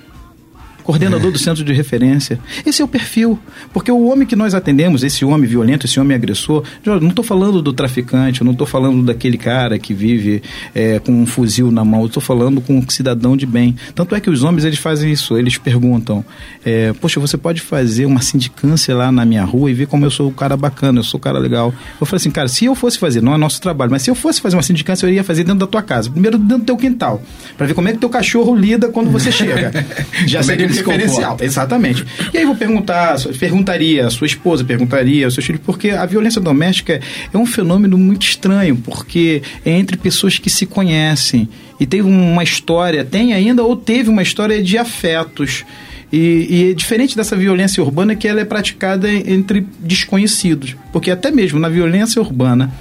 coordenador 0.88 1.34
do 1.34 1.38
centro 1.38 1.66
de 1.66 1.74
referência. 1.74 2.40
Esse 2.66 2.82
é 2.82 2.86
o 2.86 2.88
perfil. 2.88 3.38
Porque 3.74 3.92
o 3.92 4.06
homem 4.06 4.26
que 4.26 4.38
nós 4.38 4.54
atendemos, 4.54 5.04
esse 5.04 5.26
homem 5.26 5.46
violento, 5.46 5.86
esse 5.86 6.00
homem 6.00 6.16
agressor, 6.16 6.64
eu 6.86 7.02
não 7.02 7.10
estou 7.10 7.26
falando 7.26 7.62
do 7.62 7.74
traficante, 7.74 8.40
eu 8.40 8.46
não 8.46 8.54
estou 8.54 8.66
falando 8.66 9.04
daquele 9.04 9.38
cara 9.38 9.78
que 9.78 9.94
vive 9.94 10.42
é, 10.74 10.98
com 11.00 11.12
um 11.12 11.26
fuzil 11.26 11.70
na 11.72 11.84
mão, 11.84 12.00
eu 12.00 12.06
estou 12.06 12.24
falando 12.24 12.62
com 12.62 12.78
um 12.78 12.90
cidadão 12.90 13.36
de 13.36 13.46
bem. 13.46 13.76
Tanto 13.94 14.16
é 14.16 14.22
que 14.22 14.30
os 14.30 14.44
homens 14.44 14.64
eles 14.64 14.80
fazem 14.80 15.12
isso, 15.12 15.38
eles 15.38 15.58
perguntam: 15.58 16.24
é, 16.66 16.94
Poxa, 16.94 17.20
você 17.20 17.36
pode 17.36 17.60
fazer 17.60 18.06
uma 18.06 18.22
sindicância 18.22 18.96
lá 18.96 19.12
na 19.12 19.26
minha 19.26 19.44
rua 19.44 19.70
e 19.70 19.74
ver 19.74 19.88
como 19.88 20.06
eu 20.06 20.12
sou 20.12 20.30
um 20.30 20.34
cara 20.34 20.56
bacana, 20.56 21.00
eu 21.00 21.04
sou 21.04 21.18
um 21.18 21.22
cara 21.22 21.38
legal. 21.38 21.74
Eu 22.00 22.06
falei 22.06 22.22
assim, 22.22 22.32
cara, 22.32 22.48
se 22.48 22.64
eu 22.64 22.74
fosse 22.74 22.98
fazer, 22.98 23.22
não 23.22 23.34
é 23.34 23.38
nosso 23.38 23.60
trabalho, 23.60 23.92
mas 23.92 24.04
se 24.04 24.10
eu 24.10 24.16
fosse 24.16 24.40
fazer 24.40 24.56
uma 24.56 24.64
sindicância, 24.64 25.06
eu 25.06 25.10
iria 25.10 25.24
fazer 25.24 25.44
dentro 25.44 25.60
da 25.60 25.68
tua 25.68 25.84
casa. 25.84 26.10
Primeiro 26.10 26.38
dentro 26.38 26.60
do 26.60 26.66
teu 26.66 26.78
quintal, 26.78 27.22
para 27.58 27.68
ver 27.68 27.74
como 27.74 27.90
é 27.90 27.92
que 27.92 27.98
teu 27.98 28.10
cachorro 28.10 28.56
lida 28.56 28.88
quando 28.88 29.10
você 29.10 29.30
chega. 29.36 29.72
Já 30.26 30.40
Como 30.40 30.52
é 30.52 30.56
que 30.56 30.64
seria 30.64 30.66
ele 30.66 30.77
referencial. 30.78 31.38
Exatamente. 31.40 32.06
E 32.34 32.38
aí 32.38 32.46
vou 32.46 32.56
perguntar, 32.56 33.18
perguntaria 33.40 34.08
a 34.08 34.10
sua 34.10 34.28
esposa, 34.28 34.64
perguntaria 34.64 35.26
aos 35.26 35.34
seus 35.34 35.46
filhos, 35.46 35.62
porque 35.66 35.92
a 35.92 36.06
violência 36.06 36.42
doméstica 36.42 37.00
é 37.34 37.38
um 37.38 37.46
fenômeno 37.46 37.98
muito 37.98 38.26
estranho, 38.26 38.76
porque 38.78 39.42
é 39.66 39.72
entre 39.72 39.98
pessoas 39.98 40.38
que 40.38 40.50
se 40.50 40.66
conhecem 40.66 41.48
e 41.80 41.86
teve 41.86 42.08
uma 42.08 42.44
história, 42.44 43.04
tem 43.04 43.34
ainda 43.34 43.64
ou 43.64 43.76
teve 43.76 44.10
uma 44.10 44.22
história 44.22 44.62
de 44.62 44.78
afetos. 44.78 45.64
E, 46.12 46.48
e 46.50 46.72
é 46.72 46.74
diferente 46.74 47.18
dessa 47.18 47.36
violência 47.36 47.84
urbana 47.84 48.16
que 48.16 48.28
ela 48.28 48.40
é 48.40 48.46
praticada 48.46 49.12
entre 49.12 49.68
desconhecidos, 49.80 50.76
porque 50.94 51.12
até 51.12 51.30
mesmo 51.30 51.60
na 51.60 51.68
violência 51.68 52.22
urbana 52.22 52.72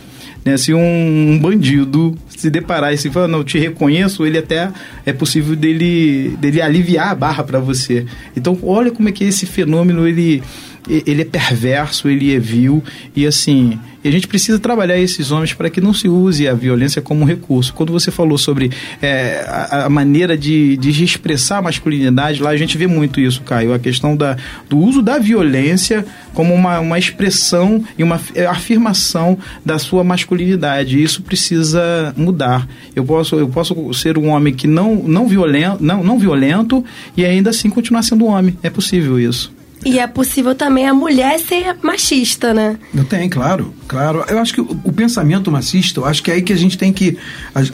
né, 0.47 0.57
se 0.57 0.73
um, 0.73 1.33
um 1.33 1.39
bandido 1.39 2.17
se 2.29 2.49
deparar 2.49 2.95
e 2.95 2.97
se 2.97 3.11
falar, 3.11 3.27
não, 3.27 3.43
te 3.43 3.59
reconheço, 3.59 4.25
ele 4.25 4.39
até 4.39 4.71
é 5.05 5.13
possível 5.13 5.57
dele, 5.57 6.37
dele 6.39 6.63
aliviar 6.63 7.09
a 7.09 7.15
barra 7.17 7.43
para 7.43 7.59
você. 7.59 8.07
Então, 8.37 8.57
olha 8.63 8.93
como 8.93 9.09
é 9.09 9.13
que 9.13 9.25
esse 9.25 9.45
fenômeno 9.45 10.07
ele 10.07 10.45
ele 10.89 11.23
é 11.23 11.25
perverso, 11.25 12.09
ele 12.09 12.35
é 12.35 12.39
vil 12.39 12.83
e 13.15 13.27
assim, 13.27 13.79
e 14.07 14.09
a 14.09 14.13
gente 14.13 14.29
precisa 14.29 14.57
trabalhar 14.61 14.97
esses 15.01 15.33
homens 15.33 15.53
para 15.53 15.69
que 15.69 15.81
não 15.81 15.93
se 15.93 16.09
use 16.09 16.47
a 16.47 16.55
violência 16.55 17.03
como 17.03 17.23
um 17.23 17.25
recurso. 17.25 17.75
Quando 17.75 17.93
você 17.93 18.13
falou 18.13 18.39
sobre 18.39 18.71
é, 19.03 19.45
a, 19.49 19.87
a 19.87 19.89
maneira 19.89 20.39
de, 20.39 20.77
de 20.77 21.03
expressar 21.03 21.59
a 21.59 21.63
masculinidade, 21.63 22.41
lá 22.41 22.51
a 22.51 22.57
gente 22.57 22.79
vê 22.79 22.87
muito 22.87 23.21
isso, 23.21 23.43
Caio, 23.43 23.75
a 23.75 23.81
questão 23.81 24.17
da, 24.17 24.37
do 24.69 24.79
uso 24.79 25.03
da 25.03 25.19
violência 25.19 26.07
como 26.35 26.55
uma, 26.55 26.79
uma 26.79 26.97
expressão 27.01 27.83
e 27.99 28.05
uma 28.05 28.21
é, 28.37 28.47
afirmação 28.47 29.37
da 29.65 29.77
sua 29.77 30.05
masculinidade. 30.05 31.03
Isso 31.03 31.23
precisa 31.23 32.15
mudar. 32.17 32.69
Eu 32.95 33.05
posso, 33.05 33.35
eu 33.35 33.49
posso 33.49 33.93
ser 33.93 34.17
um 34.17 34.29
homem 34.29 34.55
que 34.55 34.69
não, 34.69 34.95
não, 34.95 35.27
violento, 35.27 35.83
não, 35.83 36.05
não 36.05 36.17
violento 36.17 36.85
e 37.17 37.25
ainda 37.25 37.51
assim 37.51 37.69
continuar 37.69 38.03
sendo 38.03 38.25
um 38.25 38.29
homem. 38.29 38.57
É 38.63 38.71
possível 38.71 39.19
isso. 39.19 39.56
E 39.85 39.99
é 39.99 40.07
possível 40.07 40.55
também 40.55 40.87
a 40.87 40.95
mulher 40.95 41.39
ser 41.39 41.77
machista, 41.83 42.53
né? 42.53 42.79
Tenho, 43.09 43.31
claro, 43.31 43.75
claro. 43.87 44.25
Eu 44.29 44.39
acho 44.39 44.53
que 44.53 44.61
o, 44.61 44.81
o 44.85 44.93
pensamento 44.93 45.51
machista, 45.51 46.01
eu 46.01 46.07
acho 46.07 46.23
que 46.23 46.31
é 46.31 46.35
aí 46.35 46.43
que 46.43 46.53
a 46.53 46.57
gente 46.57 46.77
tem 46.77 46.93
que. 46.93 47.17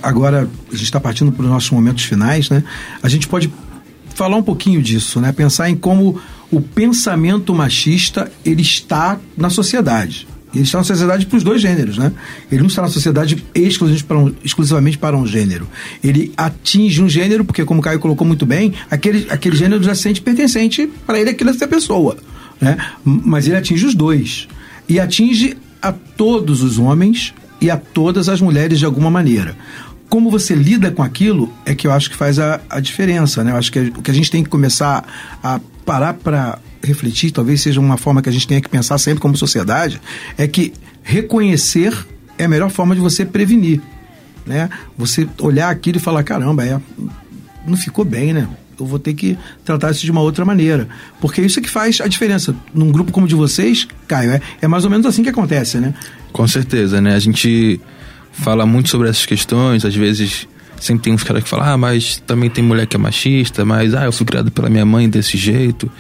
Agora, 0.03 0.49
a 0.69 0.75
gente 0.75 0.85
está 0.85 1.01
partindo 1.01 1.33
para 1.33 1.45
os 1.45 1.51
nossos 1.51 1.71
momentos 1.71 2.05
finais, 2.05 2.51
né? 2.51 2.63
A 3.03 3.09
gente 3.09 3.27
pode 3.29 3.53
falar 4.15 4.37
um 4.37 4.43
pouquinho 4.43 4.83
disso, 4.83 5.21
né? 5.21 5.33
Pensar 5.33 5.71
em 5.71 5.77
como 5.77 6.21
o 6.51 6.61
pensamento 6.61 7.55
machista 7.55 8.31
ele 8.45 8.63
está 8.63 9.19
na 9.37 9.49
sociedade. 9.49 10.29
Ele 10.55 10.65
está 10.65 10.79
na 10.79 10.85
sociedade 10.85 11.27
para 11.27 11.37
os 11.37 11.43
dois 11.43 11.61
gêneros, 11.61 11.97
né? 11.97 12.13
Ele 12.51 12.61
não 12.61 12.69
está 12.69 12.83
na 12.83 12.89
sociedade 12.89 13.43
exclusivamente 13.55 14.05
para 14.05 14.19
um, 14.19 14.35
exclusivamente 14.45 14.99
para 14.99 15.17
um 15.17 15.27
gênero. 15.27 15.67
Ele 16.05 16.33
atinge 16.37 17.03
um 17.03 17.09
gênero, 17.09 17.45
porque, 17.45 17.65
como 17.65 17.81
o 17.81 17.83
Caio 17.83 17.99
colocou 17.99 18.27
muito 18.27 18.45
bem, 18.45 18.75
aquele, 18.91 19.27
aquele 19.31 19.57
gênero 19.57 19.83
já 19.83 19.95
se 19.95 20.03
sente 20.03 20.21
pertencente 20.21 20.89
para 21.07 21.19
ele, 21.19 21.31
aquela 21.31 21.51
essa 21.51 21.67
pessoa. 21.67 22.17
Né? 22.61 22.77
Mas 23.05 23.47
ele 23.47 23.57
atinge 23.57 23.87
os 23.87 23.95
dois. 23.95 24.47
E 24.89 25.01
atinge 25.01 25.57
a 25.81 25.93
todos 25.93 26.63
os 26.63 26.79
homens 26.79 27.33
e 27.63 27.71
a 27.71 27.77
todas 27.77 28.29
as 28.29 28.41
mulheres 28.41 28.79
de 28.79 28.85
alguma 28.85 29.11
maneira. 29.11 29.57
Como 30.13 30.31
você 30.31 30.55
lida 30.55 30.91
com 30.91 31.03
aquilo 31.03 31.51
é 31.65 31.75
que 31.75 31.87
eu 31.87 31.91
acho 31.91 32.11
que 32.11 32.17
faz 32.17 32.39
a, 32.39 32.61
a 32.69 32.81
diferença, 32.81 33.43
né? 33.43 33.51
Eu 33.51 33.57
acho 33.57 33.73
que 33.73 33.79
o 33.79 34.03
que 34.03 34.11
a 34.11 34.15
gente 34.15 34.31
tem 34.31 34.45
que 34.45 34.51
começar 34.51 35.03
a 35.43 35.59
parar 35.87 36.13
para 36.13 36.59
refletir, 36.85 37.31
talvez 37.31 37.63
seja 37.63 37.81
uma 37.81 37.97
forma 37.97 38.21
que 38.21 38.29
a 38.29 38.33
gente 38.33 38.47
tenha 38.47 38.61
que 38.61 38.69
pensar 38.69 38.99
sempre 38.99 39.23
como 39.23 39.35
sociedade, 39.39 40.03
é 40.37 40.47
que 40.47 40.75
reconhecer 41.03 41.97
é 42.37 42.45
a 42.45 42.49
melhor 42.49 42.69
forma 42.69 42.95
de 42.95 43.01
você 43.01 43.25
prevenir, 43.25 43.81
né? 44.45 44.69
Você 44.99 45.27
olhar 45.41 45.71
aquilo 45.71 45.97
e 45.97 46.01
falar, 46.01 46.23
caramba, 46.25 46.63
é, 46.63 46.79
não 47.67 47.79
ficou 47.79 48.05
bem, 48.05 48.35
né? 48.35 48.47
Eu 48.79 48.85
vou 48.85 48.99
ter 48.99 49.15
que 49.15 49.39
tratar 49.65 49.93
isso 49.93 50.05
de 50.05 50.11
uma 50.11 50.21
outra 50.21 50.45
maneira. 50.45 50.89
Porque 51.23 51.41
isso 51.41 51.59
é 51.59 51.63
que 51.63 51.71
faz 51.71 52.03
a 52.03 52.07
diferença. 52.07 52.55
Num 52.75 52.93
grupo 52.93 53.13
como 53.13 53.25
o 53.25 53.29
de 53.29 53.35
vocês, 53.35 53.89
Caio, 54.07 54.33
é, 54.33 54.43
é 54.61 54.69
mais 54.69 54.85
ou 54.85 54.91
menos 54.91 55.07
assim 55.07 55.23
que 55.23 55.31
acontece, 55.31 55.79
né? 55.79 55.95
Com 56.35 56.47
certeza, 56.47 57.01
né? 57.01 57.15
A 57.15 57.19
gente 57.19 57.81
fala 58.33 58.67
muito 58.67 58.89
sobre 58.89 59.09
essas 59.09 59.27
questões, 59.27 59.85
às 59.85 59.95
vezes 59.95 60.49
sempre 60.81 61.05
tem 61.05 61.13
uns 61.13 61.23
caras 61.23 61.45
que 61.45 61.49
falam, 61.49 61.67
ah, 61.67 61.77
mas 61.77 62.21
também 62.27 62.51
tem 62.51 62.63
mulher 62.63 62.87
que 62.87 62.97
é 62.97 62.99
machista, 62.99 63.65
mas 63.65 63.95
ah, 63.95 64.05
eu 64.05 64.13
fui 64.13 64.27
criado 64.27 64.51
pela 64.51 64.69
minha 64.69 64.85
mãe 64.85 65.09
desse 65.09 65.37
jeito. 65.37 65.91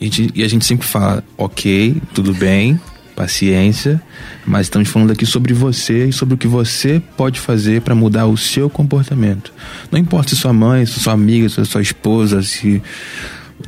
E 0.00 0.04
a 0.04 0.06
gente, 0.06 0.32
e 0.34 0.44
a 0.44 0.48
gente 0.48 0.64
sempre 0.64 0.86
fala, 0.86 1.24
ok, 1.36 2.00
tudo 2.14 2.32
bem, 2.32 2.80
paciência, 3.16 4.00
mas 4.46 4.66
estamos 4.66 4.88
falando 4.88 5.10
aqui 5.10 5.26
sobre 5.26 5.52
você 5.52 6.06
e 6.06 6.12
sobre 6.12 6.36
o 6.36 6.38
que 6.38 6.46
você 6.46 7.02
pode 7.16 7.40
fazer 7.40 7.82
para 7.82 7.96
mudar 7.96 8.26
o 8.26 8.36
seu 8.36 8.70
comportamento. 8.70 9.52
Não 9.90 9.98
importa 9.98 10.30
se 10.30 10.36
sua 10.36 10.52
mãe, 10.52 10.86
se 10.86 11.00
sua 11.00 11.14
amiga, 11.14 11.48
se 11.48 11.64
sua 11.64 11.82
esposa, 11.82 12.40
se 12.44 12.80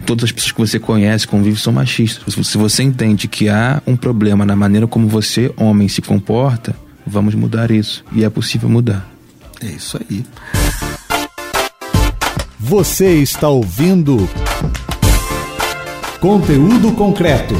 todas 0.06 0.24
as 0.24 0.32
pessoas 0.32 0.52
que 0.52 0.60
você 0.60 0.78
conhece, 0.78 1.26
convive, 1.26 1.58
são 1.58 1.72
machistas. 1.72 2.32
Se 2.46 2.56
você 2.56 2.84
entende 2.84 3.26
que 3.26 3.48
há 3.48 3.82
um 3.84 3.96
problema 3.96 4.46
na 4.46 4.54
maneira 4.54 4.86
como 4.86 5.08
você, 5.08 5.52
homem, 5.56 5.88
se 5.88 6.00
comporta, 6.00 6.76
vamos 7.10 7.34
mudar 7.34 7.70
isso. 7.70 8.04
E 8.12 8.24
é 8.24 8.30
possível 8.30 8.68
mudar. 8.68 9.06
É 9.62 9.66
isso 9.66 9.98
aí. 9.98 10.24
Você 12.58 13.14
está 13.14 13.48
ouvindo 13.48 14.28
Conteúdo 16.20 16.92
Concreto. 16.92 17.54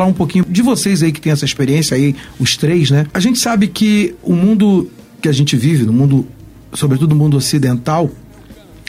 Falar 0.00 0.06
um 0.06 0.14
pouquinho 0.14 0.46
de 0.48 0.62
vocês 0.62 1.02
aí 1.02 1.12
que 1.12 1.20
tem 1.20 1.32
essa 1.32 1.44
experiência 1.44 1.94
aí, 1.94 2.16
os 2.38 2.56
três, 2.56 2.90
né? 2.90 3.06
A 3.12 3.20
gente 3.20 3.38
sabe 3.38 3.68
que 3.68 4.14
o 4.22 4.32
mundo 4.32 4.90
que 5.20 5.28
a 5.28 5.32
gente 5.32 5.56
vive, 5.56 5.84
no 5.84 5.92
mundo, 5.92 6.26
sobretudo 6.72 7.14
no 7.14 7.20
mundo 7.20 7.36
ocidental, 7.36 8.10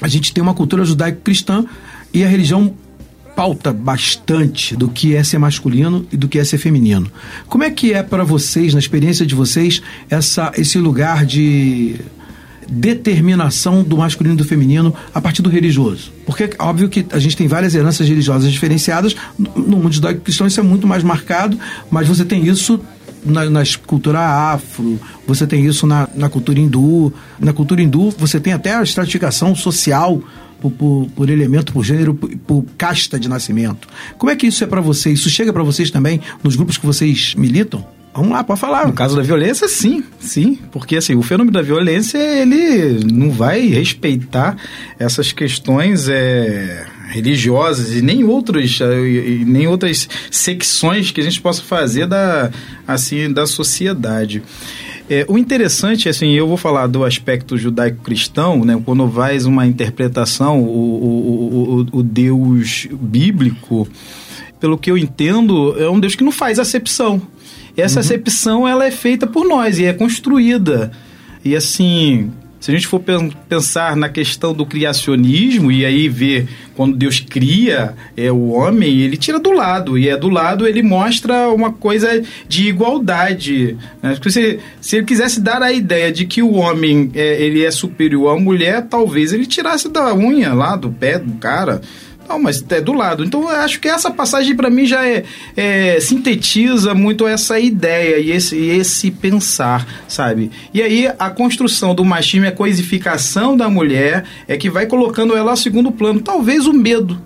a 0.02 0.08
gente 0.08 0.34
tem 0.34 0.42
uma 0.42 0.54
cultura 0.54 0.86
judaico-cristã 0.86 1.66
e 2.14 2.24
a 2.24 2.28
religião 2.28 2.74
pauta 3.36 3.74
bastante 3.74 4.76
do 4.76 4.88
que 4.88 5.16
é 5.16 5.24
ser 5.24 5.38
masculino 5.38 6.06
e 6.12 6.18
do 6.18 6.30
que 6.30 6.40
é 6.40 6.44
ser 6.44 6.58
feminino. 6.58 7.12
Como 7.48 7.64
é 7.64 7.70
que 7.70 7.92
é 7.94 8.02
para 8.02 8.24
vocês, 8.24 8.74
na 8.74 8.80
experiência 8.80 9.26
de 9.26 9.36
vocês, 9.36 9.82
essa, 10.10 10.52
esse 10.58 10.78
lugar 10.78 11.26
de 11.26 11.96
determinação 12.72 13.84
do 13.84 13.98
masculino 13.98 14.36
e 14.36 14.38
do 14.38 14.46
feminino 14.46 14.96
a 15.14 15.20
partir 15.20 15.42
do 15.42 15.50
religioso. 15.50 16.14
Porque 16.26 16.44
é 16.46 16.50
óbvio 16.58 16.88
que 16.88 17.06
a 17.12 17.20
gente 17.20 17.36
tem 17.36 17.46
várias 17.46 17.76
heranças 17.76 18.08
religiosas 18.08 18.50
diferenciadas, 18.50 19.14
no 19.38 19.78
mundo 19.78 19.92
judaico-cristão 19.92 20.48
isso 20.48 20.60
é 20.60 20.64
muito 20.64 20.88
mais 20.88 21.04
marcado, 21.04 21.60
mas 21.92 22.08
você 22.08 22.24
tem 22.24 22.48
isso 22.48 22.80
na, 23.26 23.50
nas 23.50 23.76
cultura 23.76 24.20
afro, 24.20 25.00
você 25.28 25.46
tem 25.46 25.66
isso 25.66 25.86
na, 25.86 26.08
na 26.16 26.30
cultura 26.30 26.60
hindu. 26.60 27.14
Na 27.40 27.52
cultura 27.52 27.82
hindu 27.82 28.10
você 28.18 28.40
tem 28.40 28.54
até 28.54 28.74
a 28.74 28.82
estratificação 28.82 29.54
social 29.54 30.22
por, 30.62 30.72
por, 30.72 31.10
por 31.16 31.30
elemento, 31.30 31.74
por 31.74 31.84
gênero, 31.84 32.14
por, 32.14 32.30
por 32.38 32.66
casta 32.78 33.20
de 33.20 33.28
nascimento. 33.28 33.88
Como 34.18 34.32
é 34.32 34.36
que 34.36 34.48
isso 34.48 34.64
é 34.64 34.68
para 34.68 34.80
vocês? 34.80 35.20
Isso 35.20 35.30
chega 35.30 35.52
para 35.52 35.64
vocês 35.64 35.92
também 35.92 36.22
nos 36.42 36.56
grupos 36.56 36.78
que 36.78 36.86
vocês 36.86 37.36
militam? 37.36 37.86
Vamos 38.14 38.32
lá, 38.32 38.44
pode 38.44 38.60
falar. 38.60 38.88
No 38.88 38.94
caso 38.94 39.16
da 39.16 39.22
violência, 39.22 39.68
sim, 39.70 40.04
sim. 40.20 40.60
Porque 40.72 40.98
assim, 40.98 41.16
o 41.16 41.22
fenômeno 41.22 41.54
da 41.54 41.62
violência, 41.62 42.18
ele 42.18 43.06
não 43.06 43.32
vai 43.32 43.68
respeitar 43.68 44.58
essas 45.00 45.32
questões 45.32 46.10
é, 46.10 46.86
religiosas 47.10 47.96
e 47.96 48.02
nem 48.02 48.24
outros 48.24 48.80
e 48.80 49.46
nem 49.46 49.66
outras 49.68 50.10
secções 50.30 51.12
que 51.12 51.22
a 51.22 51.24
gente 51.24 51.40
possa 51.40 51.62
fazer 51.62 52.06
da, 52.06 52.52
assim, 52.86 53.32
da 53.32 53.48
sociedade. 53.48 54.44
É, 55.10 55.26
o 55.28 55.38
interessante, 55.38 56.08
assim, 56.08 56.32
eu 56.32 56.48
vou 56.48 56.58
falar 56.58 56.88
do 56.88 57.04
aspecto 57.04 57.58
judaico-cristão, 57.58 58.64
né, 58.64 58.82
quando 58.86 59.10
faz 59.10 59.46
uma 59.46 59.68
interpretação, 59.68 60.62
o, 60.62 60.66
o, 60.66 61.86
o, 61.94 62.00
o 62.00 62.04
Deus 62.04 62.88
bíblico, 62.92 63.88
pelo 64.60 64.78
que 64.78 64.90
eu 64.90 64.98
entendo, 64.98 65.76
é 65.78 65.90
um 65.90 66.00
Deus 66.00 66.16
que 66.16 66.24
não 66.24 66.32
faz 66.32 66.60
acepção. 66.60 67.22
Essa 67.76 68.00
uhum. 68.00 68.06
acepção 68.06 68.68
ela 68.68 68.86
é 68.86 68.92
feita 68.92 69.26
por 69.26 69.48
nós 69.48 69.80
e 69.80 69.86
é 69.86 69.94
construída. 69.94 70.92
E 71.44 71.56
assim, 71.56 72.32
se 72.62 72.70
a 72.70 72.74
gente 72.76 72.86
for 72.86 73.02
pensar 73.50 73.96
na 73.96 74.08
questão 74.08 74.54
do 74.54 74.68
criacionismo 74.68 75.72
e 75.72 75.84
aí 75.84 76.08
ver 76.08 76.48
quando 76.76 76.96
Deus 76.96 77.20
cria 77.20 77.96
é, 78.16 78.32
o 78.32 78.50
homem, 78.50 79.00
ele 79.00 79.18
tira 79.18 79.40
do 79.40 79.52
lado. 79.52 79.98
E 79.98 80.08
é 80.08 80.16
do 80.16 80.30
lado 80.30 80.68
ele 80.68 80.84
mostra 80.84 81.50
uma 81.50 81.74
coisa 81.74 82.22
de 82.48 82.70
igualdade. 82.70 83.76
Né? 84.00 84.16
Se, 84.30 84.60
se 84.80 84.96
ele 84.96 85.06
quisesse 85.08 85.42
dar 85.42 85.64
a 85.64 85.72
ideia 85.72 86.12
de 86.12 86.28
que 86.28 86.44
o 86.44 86.54
homem 86.54 87.10
é, 87.16 87.42
ele 87.42 87.66
é 87.66 87.72
superior 87.72 88.38
à 88.38 88.40
mulher, 88.40 88.86
talvez 88.88 89.34
ele 89.34 89.48
tirasse 89.48 89.90
da 89.90 90.14
unha 90.14 90.54
lá, 90.54 90.76
do 90.76 90.92
pé 90.92 91.18
do 91.18 91.34
cara. 91.40 91.82
Não, 92.32 92.40
mas 92.40 92.64
é 92.70 92.80
do 92.80 92.94
lado. 92.94 93.26
Então 93.26 93.42
eu 93.42 93.50
acho 93.50 93.78
que 93.82 93.90
essa 93.90 94.10
passagem 94.10 94.56
para 94.56 94.70
mim 94.70 94.86
já 94.86 95.06
é, 95.06 95.26
é, 95.56 96.00
sintetiza 96.00 96.94
muito 96.94 97.28
essa 97.28 97.60
ideia 97.60 98.20
e 98.20 98.32
esse, 98.32 98.56
esse 98.56 99.12
pensar, 99.12 99.86
sabe? 100.08 100.50
E 100.74 100.82
aí 100.82 101.12
a 101.20 101.30
construção 101.30 101.94
do 101.94 102.06
machismo 102.06 102.48
a 102.48 102.52
coisificação 102.52 103.58
da 103.58 103.70
mulher 103.70 104.24
é 104.48 104.56
que 104.56 104.70
vai 104.70 104.86
colocando 104.86 105.36
ela 105.36 105.52
a 105.52 105.56
segundo 105.58 105.92
plano. 105.92 106.22
Talvez 106.22 106.66
o 106.66 106.72
medo 106.74 107.22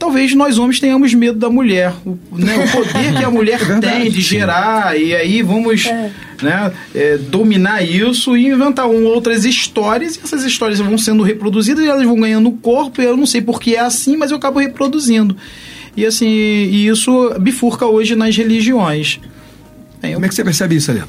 talvez 0.00 0.34
nós 0.34 0.58
homens 0.58 0.80
tenhamos 0.80 1.12
medo 1.12 1.38
da 1.38 1.50
mulher, 1.50 1.92
o, 2.06 2.18
né, 2.32 2.56
o 2.56 2.70
poder 2.70 3.14
que 3.14 3.22
a 3.22 3.30
mulher 3.30 3.60
é 3.62 3.78
tem 3.78 4.10
de 4.10 4.22
gerar, 4.22 4.98
e 4.98 5.14
aí 5.14 5.42
vamos 5.42 5.84
é. 5.84 6.10
Né, 6.42 6.72
é, 6.94 7.18
dominar 7.18 7.82
isso 7.82 8.34
e 8.34 8.46
inventar 8.46 8.88
um, 8.88 9.04
outras 9.04 9.44
histórias, 9.44 10.16
e 10.16 10.20
essas 10.24 10.42
histórias 10.42 10.80
vão 10.80 10.96
sendo 10.96 11.22
reproduzidas 11.22 11.84
e 11.84 11.88
elas 11.88 12.04
vão 12.04 12.18
ganhando 12.18 12.50
corpo, 12.50 13.02
e 13.02 13.04
eu 13.04 13.16
não 13.16 13.26
sei 13.26 13.42
porque 13.42 13.76
é 13.76 13.80
assim, 13.80 14.16
mas 14.16 14.30
eu 14.30 14.38
acabo 14.38 14.58
reproduzindo. 14.58 15.36
E 15.94 16.06
assim, 16.06 16.26
e 16.26 16.88
isso 16.88 17.34
bifurca 17.38 17.84
hoje 17.84 18.16
nas 18.16 18.34
religiões. 18.34 19.20
Eu... 20.02 20.14
Como 20.14 20.24
é 20.24 20.28
que 20.28 20.34
você 20.34 20.42
percebe 20.42 20.76
isso, 20.76 20.90
Helena? 20.90 21.08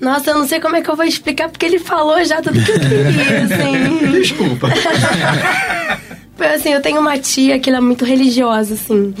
Nossa, 0.00 0.30
eu 0.30 0.38
não 0.38 0.48
sei 0.48 0.58
como 0.58 0.74
é 0.74 0.82
que 0.82 0.90
eu 0.90 0.96
vou 0.96 1.04
explicar, 1.04 1.48
porque 1.48 1.64
ele 1.64 1.78
falou 1.78 2.22
já 2.24 2.42
tudo 2.42 2.60
que 2.60 2.70
eu 2.70 2.80
queria, 2.80 3.44
assim. 3.44 4.12
Desculpa. 4.12 4.68
assim, 6.38 6.70
eu 6.70 6.82
tenho 6.82 7.00
uma 7.00 7.18
tia 7.18 7.58
que 7.58 7.68
ela 7.68 7.78
é 7.78 7.82
muito 7.82 8.04
religiosa, 8.04 8.74
assim. 8.74 9.14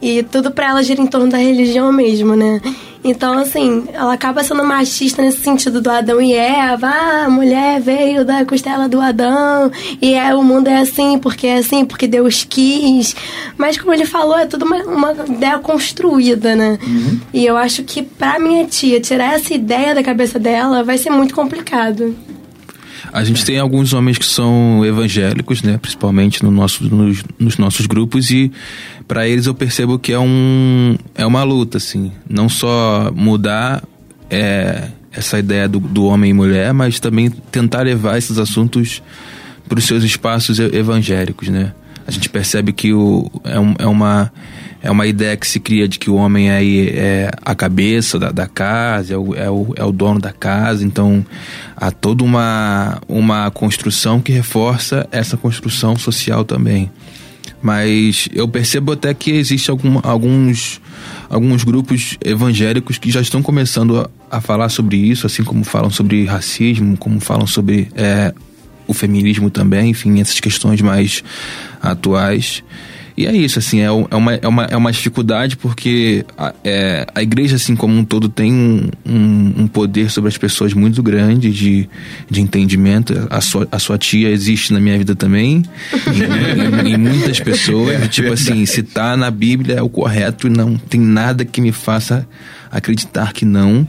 E 0.00 0.22
tudo 0.24 0.50
pra 0.50 0.70
ela 0.70 0.82
gira 0.82 1.00
em 1.00 1.06
torno 1.06 1.28
da 1.28 1.38
religião 1.38 1.92
mesmo, 1.92 2.34
né? 2.34 2.60
Então, 3.04 3.36
assim, 3.38 3.84
ela 3.92 4.12
acaba 4.12 4.44
sendo 4.44 4.64
machista 4.64 5.20
nesse 5.20 5.38
sentido 5.38 5.80
do 5.80 5.90
Adão 5.90 6.20
e 6.20 6.32
Eva. 6.32 6.86
Ah, 6.86 7.24
a 7.26 7.30
mulher 7.30 7.80
veio 7.80 8.24
da 8.24 8.44
costela 8.44 8.88
do 8.88 9.00
Adão 9.00 9.72
e 10.00 10.14
é, 10.14 10.34
o 10.34 10.42
mundo 10.42 10.68
é 10.68 10.78
assim 10.78 11.18
porque 11.18 11.48
é 11.48 11.58
assim, 11.58 11.84
porque 11.84 12.06
Deus 12.06 12.44
quis. 12.48 13.16
Mas, 13.56 13.76
como 13.76 13.92
ele 13.92 14.06
falou, 14.06 14.38
é 14.38 14.46
tudo 14.46 14.64
uma, 14.64 14.76
uma 14.84 15.12
ideia 15.26 15.58
construída, 15.58 16.54
né? 16.54 16.78
Uhum. 16.84 17.20
E 17.32 17.44
eu 17.44 17.56
acho 17.56 17.82
que 17.82 18.02
pra 18.02 18.38
minha 18.38 18.66
tia 18.66 19.00
tirar 19.00 19.34
essa 19.34 19.52
ideia 19.52 19.94
da 19.94 20.02
cabeça 20.02 20.38
dela 20.38 20.84
vai 20.84 20.96
ser 20.96 21.10
muito 21.10 21.34
complicado. 21.34 22.14
A 23.12 23.22
gente 23.24 23.44
tem 23.44 23.58
alguns 23.58 23.92
homens 23.92 24.16
que 24.16 24.24
são 24.24 24.84
evangélicos, 24.84 25.62
né? 25.62 25.76
Principalmente 25.76 26.42
no 26.42 26.50
nosso, 26.50 26.82
nos, 26.84 27.22
nos 27.38 27.58
nossos 27.58 27.86
grupos 27.86 28.30
e 28.30 28.50
para 29.06 29.28
eles 29.28 29.46
eu 29.46 29.54
percebo 29.54 29.98
que 29.98 30.12
é 30.12 30.18
um 30.18 30.96
é 31.14 31.26
uma 31.26 31.42
luta, 31.42 31.76
assim. 31.76 32.10
Não 32.28 32.48
só 32.48 33.12
mudar 33.14 33.84
é, 34.30 34.88
essa 35.12 35.38
ideia 35.38 35.68
do, 35.68 35.78
do 35.78 36.06
homem 36.06 36.30
e 36.30 36.34
mulher, 36.34 36.72
mas 36.72 36.98
também 36.98 37.28
tentar 37.28 37.82
levar 37.82 38.16
esses 38.16 38.38
assuntos 38.38 39.02
para 39.68 39.78
os 39.78 39.84
seus 39.84 40.02
espaços 40.04 40.58
evangélicos, 40.58 41.48
né? 41.48 41.72
A 42.06 42.10
gente 42.10 42.28
percebe 42.28 42.72
que 42.72 42.92
o, 42.92 43.30
é, 43.44 43.60
um, 43.60 43.74
é 43.78 43.86
uma 43.86 44.32
é 44.82 44.90
uma 44.90 45.06
ideia 45.06 45.36
que 45.36 45.46
se 45.46 45.60
cria 45.60 45.86
de 45.86 45.98
que 45.98 46.10
o 46.10 46.14
homem 46.14 46.50
aí 46.50 46.88
é 46.88 47.30
a 47.42 47.54
cabeça 47.54 48.18
da, 48.18 48.32
da 48.32 48.48
casa, 48.48 49.14
é 49.14 49.16
o, 49.16 49.34
é, 49.34 49.50
o, 49.50 49.72
é 49.76 49.84
o 49.84 49.92
dono 49.92 50.20
da 50.20 50.32
casa, 50.32 50.84
então 50.84 51.24
há 51.76 51.90
toda 51.90 52.24
uma, 52.24 53.00
uma 53.08 53.50
construção 53.50 54.20
que 54.20 54.32
reforça 54.32 55.08
essa 55.12 55.36
construção 55.36 55.96
social 55.96 56.44
também. 56.44 56.90
Mas 57.62 58.28
eu 58.32 58.48
percebo 58.48 58.90
até 58.90 59.14
que 59.14 59.30
existe 59.30 59.70
algum, 59.70 60.00
alguns, 60.02 60.80
alguns 61.30 61.62
grupos 61.62 62.18
evangélicos 62.24 62.98
que 62.98 63.08
já 63.08 63.20
estão 63.20 63.40
começando 63.40 64.00
a, 64.00 64.38
a, 64.38 64.40
falar 64.40 64.68
sobre 64.68 64.96
isso, 64.96 65.28
assim 65.28 65.44
como 65.44 65.62
falam 65.62 65.90
sobre 65.90 66.24
racismo, 66.24 66.96
como 66.96 67.20
falam 67.20 67.46
sobre 67.46 67.88
é, 67.94 68.34
o 68.88 68.92
feminismo 68.92 69.48
também, 69.48 69.90
enfim, 69.90 70.20
essas 70.20 70.40
questões 70.40 70.80
mais 70.80 71.22
atuais. 71.80 72.64
E 73.16 73.26
é 73.26 73.36
isso, 73.36 73.58
assim, 73.58 73.80
é, 73.80 73.84
é, 73.84 73.90
uma, 73.90 74.34
é, 74.34 74.48
uma, 74.48 74.64
é 74.64 74.76
uma 74.76 74.90
dificuldade 74.90 75.56
porque 75.56 76.24
a, 76.36 76.54
é, 76.64 77.06
a 77.14 77.22
igreja, 77.22 77.56
assim 77.56 77.76
como 77.76 77.94
um 77.94 78.04
todo, 78.04 78.28
tem 78.28 78.52
um, 78.52 78.88
um, 79.04 79.54
um, 79.58 79.66
poder 79.66 80.10
sobre 80.10 80.28
as 80.28 80.38
pessoas 80.38 80.72
muito 80.72 81.02
grande 81.02 81.50
de, 81.50 81.88
de 82.30 82.40
entendimento. 82.40 83.26
A 83.28 83.40
sua, 83.40 83.68
a 83.70 83.78
sua 83.78 83.98
tia 83.98 84.30
existe 84.30 84.72
na 84.72 84.80
minha 84.80 84.96
vida 84.96 85.14
também, 85.14 85.62
em, 86.06 86.88
em, 86.88 86.94
em 86.94 86.96
muitas 86.96 87.38
pessoas. 87.38 88.02
É, 88.02 88.08
tipo 88.08 88.32
assim, 88.32 88.64
se 88.64 88.82
tá 88.82 89.16
na 89.16 89.30
Bíblia 89.30 89.76
é 89.76 89.82
o 89.82 89.88
correto 89.88 90.46
e 90.46 90.50
não 90.50 90.76
tem 90.76 91.00
nada 91.00 91.44
que 91.44 91.60
me 91.60 91.72
faça 91.72 92.26
acreditar 92.70 93.32
que 93.32 93.44
não. 93.44 93.86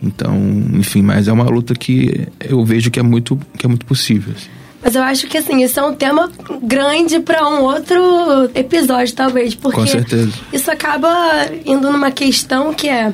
Então, 0.00 0.36
enfim, 0.74 1.02
mas 1.02 1.28
é 1.28 1.32
uma 1.32 1.44
luta 1.44 1.74
que 1.74 2.28
eu 2.40 2.64
vejo 2.64 2.90
que 2.90 3.00
é 3.00 3.02
muito, 3.02 3.40
que 3.58 3.66
é 3.66 3.68
muito 3.68 3.86
possível. 3.86 4.34
Assim. 4.36 4.63
Mas 4.84 4.94
eu 4.94 5.02
acho 5.02 5.26
que, 5.26 5.38
assim, 5.38 5.62
isso 5.62 5.80
é 5.80 5.82
um 5.82 5.94
tema 5.94 6.30
grande 6.62 7.18
para 7.18 7.48
um 7.48 7.62
outro 7.62 8.50
episódio, 8.54 9.14
talvez. 9.14 9.54
Porque 9.54 9.80
Com 9.80 9.86
certeza. 9.86 10.30
isso 10.52 10.70
acaba 10.70 11.08
indo 11.64 11.90
numa 11.90 12.10
questão 12.10 12.74
que 12.74 12.86
é. 12.86 13.10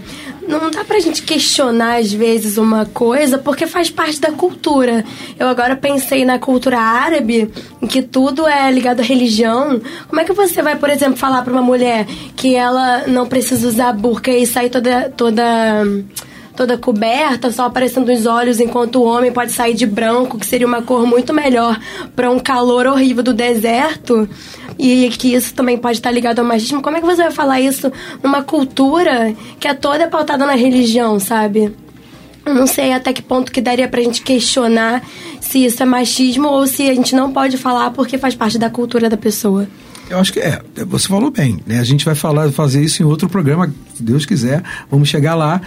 Não 0.48 0.68
dá 0.68 0.82
pra 0.82 0.98
gente 0.98 1.22
questionar, 1.22 2.00
às 2.00 2.12
vezes, 2.12 2.58
uma 2.58 2.84
coisa 2.84 3.38
porque 3.38 3.68
faz 3.68 3.88
parte 3.88 4.20
da 4.20 4.32
cultura. 4.32 5.04
Eu 5.38 5.46
agora 5.46 5.76
pensei 5.76 6.24
na 6.24 6.40
cultura 6.40 6.80
árabe, 6.80 7.48
em 7.80 7.86
que 7.86 8.02
tudo 8.02 8.48
é 8.48 8.68
ligado 8.72 8.98
à 8.98 9.04
religião. 9.04 9.80
Como 10.08 10.20
é 10.20 10.24
que 10.24 10.32
você 10.32 10.60
vai, 10.60 10.74
por 10.74 10.90
exemplo, 10.90 11.16
falar 11.16 11.42
pra 11.42 11.52
uma 11.52 11.62
mulher 11.62 12.04
que 12.34 12.56
ela 12.56 13.04
não 13.06 13.26
precisa 13.26 13.68
usar 13.68 13.92
burca 13.92 14.32
e 14.32 14.44
sair 14.44 14.70
toda. 14.70 15.08
toda 15.16 15.84
toda 16.56 16.76
coberta, 16.76 17.50
só 17.50 17.66
aparecendo 17.66 18.10
os 18.12 18.26
olhos, 18.26 18.60
enquanto 18.60 18.96
o 18.96 19.04
homem 19.04 19.32
pode 19.32 19.52
sair 19.52 19.74
de 19.74 19.86
branco, 19.86 20.38
que 20.38 20.46
seria 20.46 20.66
uma 20.66 20.82
cor 20.82 21.06
muito 21.06 21.32
melhor 21.32 21.78
para 22.14 22.30
um 22.30 22.38
calor 22.38 22.86
horrível 22.86 23.22
do 23.22 23.32
deserto. 23.32 24.28
E 24.78 25.10
que 25.10 25.34
isso 25.34 25.54
também 25.54 25.76
pode 25.76 25.98
estar 25.98 26.10
ligado 26.10 26.38
ao 26.38 26.44
machismo. 26.44 26.80
Como 26.80 26.96
é 26.96 27.00
que 27.00 27.06
você 27.06 27.22
vai 27.22 27.30
falar 27.30 27.60
isso 27.60 27.92
numa 28.22 28.42
cultura 28.42 29.34
que 29.58 29.68
é 29.68 29.74
toda 29.74 30.08
pautada 30.08 30.46
na 30.46 30.54
religião, 30.54 31.20
sabe? 31.20 31.74
Eu 32.44 32.54
não 32.54 32.66
sei 32.66 32.92
até 32.92 33.12
que 33.12 33.20
ponto 33.20 33.52
que 33.52 33.60
daria 33.60 33.86
pra 33.86 34.00
gente 34.00 34.22
questionar 34.22 35.02
se 35.40 35.64
isso 35.64 35.82
é 35.82 35.86
machismo 35.86 36.48
ou 36.48 36.66
se 36.66 36.88
a 36.88 36.94
gente 36.94 37.14
não 37.14 37.32
pode 37.32 37.56
falar 37.58 37.90
porque 37.90 38.16
faz 38.16 38.34
parte 38.34 38.58
da 38.58 38.70
cultura 38.70 39.08
da 39.08 39.16
pessoa. 39.16 39.68
Eu 40.08 40.18
acho 40.18 40.32
que 40.32 40.40
é, 40.40 40.60
você 40.86 41.06
falou 41.06 41.30
bem, 41.30 41.60
né? 41.64 41.78
A 41.78 41.84
gente 41.84 42.04
vai 42.04 42.16
falar, 42.16 42.50
fazer 42.50 42.82
isso 42.82 43.00
em 43.00 43.06
outro 43.06 43.28
programa, 43.28 43.72
se 43.94 44.02
Deus 44.02 44.26
quiser. 44.26 44.60
Vamos 44.90 45.08
chegar 45.08 45.36
lá. 45.36 45.60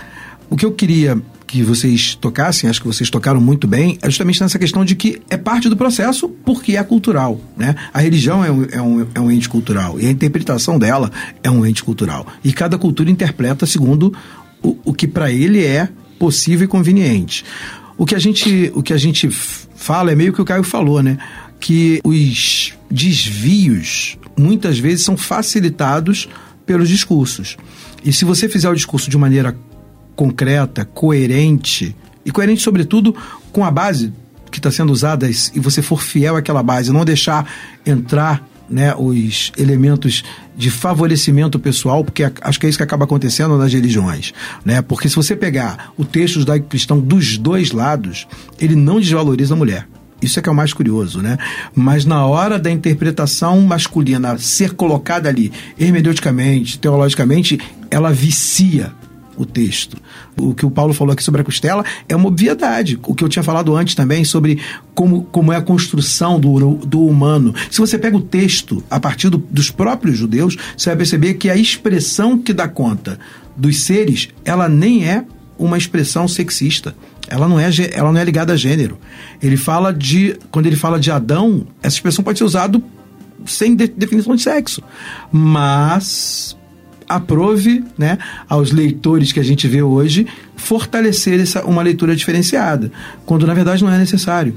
O 0.53 0.55
que 0.55 0.67
eu 0.67 0.71
queria 0.71 1.19
que 1.47 1.63
vocês 1.63 2.13
tocassem, 2.13 2.69
acho 2.69 2.79
que 2.79 2.85
vocês 2.85 3.09
tocaram 3.09 3.41
muito 3.41 3.65
bem, 3.65 3.97
é 4.03 4.05
justamente 4.07 4.39
nessa 4.39 4.59
questão 4.59 4.85
de 4.85 4.95
que 4.95 5.19
é 5.27 5.35
parte 5.35 5.67
do 5.67 5.75
processo 5.75 6.29
porque 6.29 6.77
é 6.77 6.83
cultural. 6.83 7.41
Né? 7.57 7.73
A 7.91 7.99
religião 7.99 8.45
é 8.45 8.51
um, 8.51 8.67
é, 8.71 8.79
um, 8.79 9.07
é 9.15 9.19
um 9.19 9.31
ente 9.31 9.49
cultural 9.49 9.99
e 9.99 10.05
a 10.05 10.11
interpretação 10.11 10.77
dela 10.77 11.11
é 11.41 11.49
um 11.49 11.65
ente 11.65 11.83
cultural. 11.83 12.27
E 12.43 12.53
cada 12.53 12.77
cultura 12.77 13.09
interpreta 13.09 13.65
segundo 13.65 14.13
o, 14.61 14.77
o 14.85 14.93
que 14.93 15.07
para 15.07 15.31
ele 15.31 15.65
é 15.65 15.89
possível 16.19 16.65
e 16.65 16.67
conveniente. 16.67 17.43
O 17.97 18.05
que, 18.05 18.13
a 18.13 18.19
gente, 18.19 18.71
o 18.75 18.83
que 18.83 18.93
a 18.93 18.97
gente 18.97 19.31
fala 19.31 20.11
é 20.11 20.15
meio 20.15 20.33
que 20.33 20.41
o 20.41 20.45
Caio 20.45 20.63
falou, 20.63 21.01
né? 21.01 21.17
Que 21.59 21.99
os 22.03 22.75
desvios 22.91 24.19
muitas 24.37 24.77
vezes 24.77 25.03
são 25.03 25.17
facilitados 25.17 26.29
pelos 26.63 26.87
discursos. 26.87 27.57
E 28.05 28.13
se 28.13 28.23
você 28.23 28.47
fizer 28.47 28.69
o 28.69 28.75
discurso 28.75 29.09
de 29.09 29.17
maneira 29.17 29.57
concreta, 30.15 30.85
coerente, 30.85 31.95
e 32.25 32.31
coerente, 32.31 32.61
sobretudo, 32.61 33.15
com 33.51 33.65
a 33.65 33.71
base 33.71 34.13
que 34.49 34.59
está 34.59 34.71
sendo 34.71 34.93
usada, 34.93 35.29
e 35.29 35.59
você 35.59 35.81
for 35.81 36.01
fiel 36.01 36.35
àquela 36.35 36.61
base, 36.61 36.91
não 36.91 37.03
deixar 37.03 37.51
entrar 37.85 38.47
né, 38.69 38.93
os 38.95 39.51
elementos 39.57 40.23
de 40.55 40.69
favorecimento 40.69 41.59
pessoal, 41.59 42.03
porque 42.03 42.31
acho 42.41 42.59
que 42.59 42.65
é 42.65 42.69
isso 42.69 42.77
que 42.77 42.83
acaba 42.83 43.05
acontecendo 43.05 43.57
nas 43.57 43.73
religiões, 43.73 44.31
né? 44.63 44.81
Porque 44.81 45.09
se 45.09 45.15
você 45.15 45.35
pegar 45.35 45.91
o 45.97 46.05
texto 46.05 46.39
judaico-cristão 46.39 46.99
dos 46.99 47.37
dois 47.37 47.71
lados, 47.71 48.27
ele 48.59 48.75
não 48.75 48.99
desvaloriza 48.99 49.53
a 49.53 49.57
mulher. 49.57 49.87
Isso 50.21 50.39
é 50.39 50.41
que 50.41 50.47
é 50.47 50.51
o 50.51 50.55
mais 50.55 50.71
curioso, 50.71 51.21
né? 51.21 51.37
Mas 51.75 52.05
na 52.05 52.25
hora 52.25 52.57
da 52.57 52.71
interpretação 52.71 53.59
masculina 53.61 54.37
ser 54.37 54.73
colocada 54.73 55.27
ali, 55.27 55.51
hermeneuticamente, 55.77 56.79
teologicamente, 56.79 57.59
ela 57.91 58.11
vicia 58.11 58.93
o 59.37 59.45
texto. 59.45 59.97
O 60.37 60.53
que 60.53 60.65
o 60.65 60.71
Paulo 60.71 60.93
falou 60.93 61.13
aqui 61.13 61.23
sobre 61.23 61.41
a 61.41 61.43
costela 61.43 61.83
é 62.07 62.15
uma 62.15 62.27
obviedade. 62.27 62.99
O 63.03 63.13
que 63.15 63.23
eu 63.23 63.29
tinha 63.29 63.43
falado 63.43 63.75
antes 63.75 63.95
também 63.95 64.23
sobre 64.23 64.59
como, 64.93 65.23
como 65.25 65.51
é 65.51 65.57
a 65.57 65.61
construção 65.61 66.39
do, 66.39 66.75
do 66.77 67.05
humano. 67.05 67.53
Se 67.69 67.79
você 67.79 67.97
pega 67.97 68.17
o 68.17 68.21
texto 68.21 68.83
a 68.89 68.99
partir 68.99 69.29
do, 69.29 69.37
dos 69.37 69.69
próprios 69.69 70.17
judeus, 70.17 70.57
você 70.77 70.89
vai 70.89 70.97
perceber 70.97 71.35
que 71.35 71.49
a 71.49 71.55
expressão 71.55 72.37
que 72.37 72.53
dá 72.53 72.67
conta 72.67 73.19
dos 73.55 73.81
seres, 73.83 74.29
ela 74.43 74.67
nem 74.67 75.07
é 75.07 75.25
uma 75.57 75.77
expressão 75.77 76.27
sexista. 76.27 76.95
Ela 77.27 77.47
não 77.47 77.59
é, 77.59 77.69
ela 77.93 78.11
não 78.11 78.19
é 78.19 78.23
ligada 78.23 78.53
a 78.53 78.57
gênero. 78.57 78.97
Ele 79.41 79.57
fala 79.57 79.93
de. 79.93 80.37
Quando 80.51 80.65
ele 80.65 80.75
fala 80.75 80.99
de 80.99 81.09
Adão, 81.09 81.65
essa 81.81 81.95
expressão 81.95 82.23
pode 82.23 82.37
ser 82.37 82.43
usada 82.43 82.81
sem 83.45 83.75
de, 83.75 83.87
definição 83.87 84.35
de 84.35 84.41
sexo. 84.41 84.83
Mas 85.31 86.57
aprove 87.07 87.83
né, 87.97 88.17
aos 88.47 88.71
leitores 88.71 89.31
que 89.31 89.39
a 89.39 89.43
gente 89.43 89.67
vê 89.67 89.81
hoje 89.81 90.27
fortalecer 90.55 91.39
essa, 91.39 91.63
uma 91.65 91.81
leitura 91.81 92.15
diferenciada, 92.15 92.91
quando 93.25 93.45
na 93.45 93.53
verdade 93.53 93.83
não 93.83 93.91
é 93.91 93.97
necessário. 93.97 94.55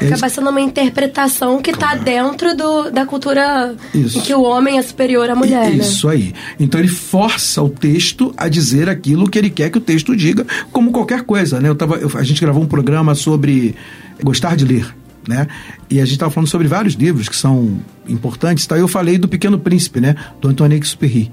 Acaba 0.00 0.28
sendo 0.28 0.50
uma 0.50 0.60
interpretação 0.60 1.62
que 1.62 1.70
está 1.70 1.94
dentro 1.94 2.56
do, 2.56 2.90
da 2.90 3.06
cultura 3.06 3.74
Isso. 3.94 4.18
em 4.18 4.20
que 4.22 4.34
o 4.34 4.42
homem 4.42 4.78
é 4.78 4.82
superior 4.82 5.30
à 5.30 5.34
mulher. 5.36 5.70
Né? 5.70 5.76
Isso 5.76 6.08
né? 6.08 6.14
aí. 6.14 6.34
Então 6.58 6.80
ele 6.80 6.88
força 6.88 7.62
o 7.62 7.68
texto 7.68 8.34
a 8.36 8.48
dizer 8.48 8.88
aquilo 8.88 9.28
que 9.30 9.38
ele 9.38 9.50
quer 9.50 9.70
que 9.70 9.78
o 9.78 9.80
texto 9.80 10.16
diga, 10.16 10.44
como 10.72 10.90
qualquer 10.90 11.22
coisa. 11.22 11.60
Né? 11.60 11.68
Eu 11.68 11.76
tava, 11.76 11.96
eu, 11.96 12.10
a 12.14 12.22
gente 12.24 12.40
gravou 12.40 12.62
um 12.62 12.66
programa 12.66 13.14
sobre 13.14 13.74
gostar 14.22 14.56
de 14.56 14.64
ler. 14.64 14.94
Né? 15.28 15.46
E 15.88 16.00
a 16.00 16.04
gente 16.04 16.14
estava 16.14 16.30
falando 16.30 16.48
sobre 16.48 16.66
vários 16.66 16.94
livros 16.94 17.28
que 17.28 17.36
são 17.36 17.78
importantes. 18.08 18.66
Tá? 18.66 18.76
Eu 18.76 18.88
falei 18.88 19.16
do 19.16 19.28
Pequeno 19.28 19.58
Príncipe, 19.58 20.00
né? 20.00 20.16
do 20.40 20.48
Antoine 20.48 20.76
Exupéry. 20.76 21.30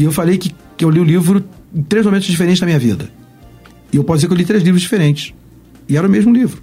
E 0.00 0.04
eu 0.04 0.10
falei 0.10 0.38
que, 0.38 0.50
que 0.78 0.84
eu 0.84 0.88
li 0.88 0.98
o 0.98 1.04
livro 1.04 1.44
em 1.74 1.82
três 1.82 2.06
momentos 2.06 2.26
diferentes 2.26 2.58
da 2.58 2.64
minha 2.64 2.78
vida. 2.78 3.10
E 3.92 3.98
eu 3.98 4.02
posso 4.02 4.16
dizer 4.16 4.28
que 4.28 4.32
eu 4.32 4.38
li 4.38 4.46
três 4.46 4.62
livros 4.62 4.80
diferentes. 4.80 5.34
E 5.86 5.94
era 5.94 6.06
o 6.06 6.10
mesmo 6.10 6.32
livro. 6.32 6.62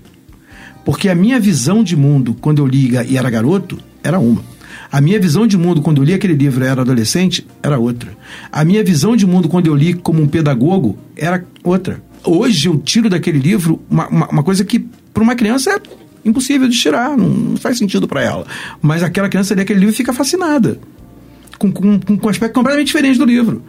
Porque 0.84 1.08
a 1.08 1.14
minha 1.14 1.40
visão 1.40 1.84
de 1.84 1.96
mundo, 1.96 2.36
quando 2.42 2.64
eu 2.64 2.66
li 2.66 2.96
e 3.08 3.16
era 3.16 3.30
garoto, 3.30 3.78
era 4.04 4.18
uma. 4.18 4.44
A 4.92 5.00
minha 5.00 5.20
visão 5.20 5.46
de 5.46 5.56
mundo, 5.56 5.84
quando 5.84 6.02
eu 6.02 6.04
li 6.04 6.16
aquele 6.16 6.34
livro 6.34 6.64
e 6.64 6.68
era 6.68 6.82
adolescente, 6.82 7.46
era 7.62 7.78
outra. 7.78 8.18
A 8.52 8.66
minha 8.66 8.84
visão 8.84 9.16
de 9.16 9.28
mundo, 9.28 9.48
quando 9.48 9.68
eu 9.68 9.76
li 9.76 9.94
como 9.94 10.20
um 10.20 10.28
pedagogo, 10.28 10.98
era 11.16 11.46
outra. 11.64 12.02
Hoje 12.24 12.68
eu 12.68 12.76
tiro 12.80 13.08
daquele 13.08 13.38
livro 13.38 13.80
uma, 13.88 14.08
uma, 14.08 14.28
uma 14.30 14.44
coisa 14.44 14.66
que, 14.66 14.80
para 15.14 15.22
uma 15.22 15.36
criança, 15.36 15.70
é 15.76 16.28
impossível 16.28 16.68
de 16.68 16.76
tirar, 16.76 17.16
não, 17.16 17.30
não 17.30 17.58
faz 17.58 17.78
sentido 17.78 18.08
para 18.08 18.24
ela. 18.24 18.48
Mas 18.82 19.04
aquela 19.04 19.30
criança 19.30 19.54
lê 19.54 19.62
aquele 19.62 19.82
livro 19.82 19.94
e 19.94 19.98
fica 19.98 20.12
fascinada 20.12 20.80
com, 21.58 21.72
com, 21.72 22.00
com 22.00 22.28
um 22.28 22.30
aspecto 22.30 22.54
completamente 22.54 22.88
diferente 22.88 23.18
do 23.18 23.26
livro. 23.26 23.64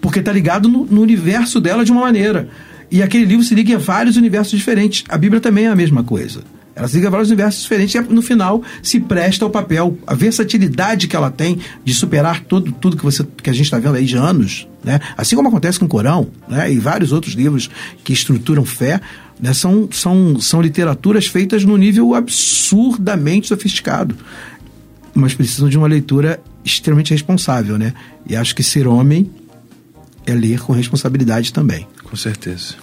Porque 0.00 0.20
está 0.20 0.32
ligado 0.32 0.68
no, 0.68 0.84
no 0.84 1.00
universo 1.00 1.60
dela 1.60 1.84
de 1.84 1.92
uma 1.92 2.02
maneira. 2.02 2.48
E 2.90 3.02
aquele 3.02 3.24
livro 3.24 3.44
se 3.44 3.54
liga 3.54 3.74
a 3.74 3.78
vários 3.78 4.16
universos 4.16 4.58
diferentes. 4.58 5.04
A 5.08 5.18
Bíblia 5.18 5.40
também 5.40 5.66
é 5.66 5.68
a 5.68 5.76
mesma 5.76 6.02
coisa. 6.02 6.42
Ela 6.78 6.86
se 6.86 6.94
liga 6.94 7.08
a 7.08 7.10
vários 7.10 7.28
universos 7.28 7.62
diferentes 7.62 7.94
e 7.96 8.00
no 8.00 8.22
final 8.22 8.62
se 8.80 9.00
presta 9.00 9.44
ao 9.44 9.50
papel. 9.50 9.98
A 10.06 10.14
versatilidade 10.14 11.08
que 11.08 11.16
ela 11.16 11.28
tem 11.28 11.58
de 11.84 11.92
superar 11.92 12.44
tudo, 12.44 12.70
tudo 12.70 12.96
que, 12.96 13.02
você, 13.02 13.26
que 13.42 13.50
a 13.50 13.52
gente 13.52 13.64
está 13.64 13.80
vendo 13.80 13.96
aí 13.96 14.04
de 14.04 14.16
anos, 14.16 14.68
né? 14.84 15.00
assim 15.16 15.34
como 15.34 15.48
acontece 15.48 15.76
com 15.76 15.86
o 15.86 15.88
Corão 15.88 16.28
né? 16.48 16.72
e 16.72 16.78
vários 16.78 17.10
outros 17.10 17.34
livros 17.34 17.68
que 18.04 18.12
estruturam 18.12 18.64
fé, 18.64 19.00
né? 19.40 19.52
são, 19.52 19.88
são, 19.90 20.40
são 20.40 20.62
literaturas 20.62 21.26
feitas 21.26 21.64
no 21.64 21.76
nível 21.76 22.14
absurdamente 22.14 23.48
sofisticado. 23.48 24.14
Mas 25.12 25.34
precisam 25.34 25.68
de 25.68 25.76
uma 25.76 25.88
leitura 25.88 26.40
extremamente 26.74 27.12
responsável, 27.12 27.78
né? 27.78 27.92
E 28.26 28.36
acho 28.36 28.54
que 28.54 28.62
ser 28.62 28.86
homem 28.86 29.30
é 30.26 30.34
ler 30.34 30.60
com 30.60 30.72
responsabilidade 30.72 31.52
também. 31.52 31.86
Com 32.04 32.16
certeza. 32.16 32.74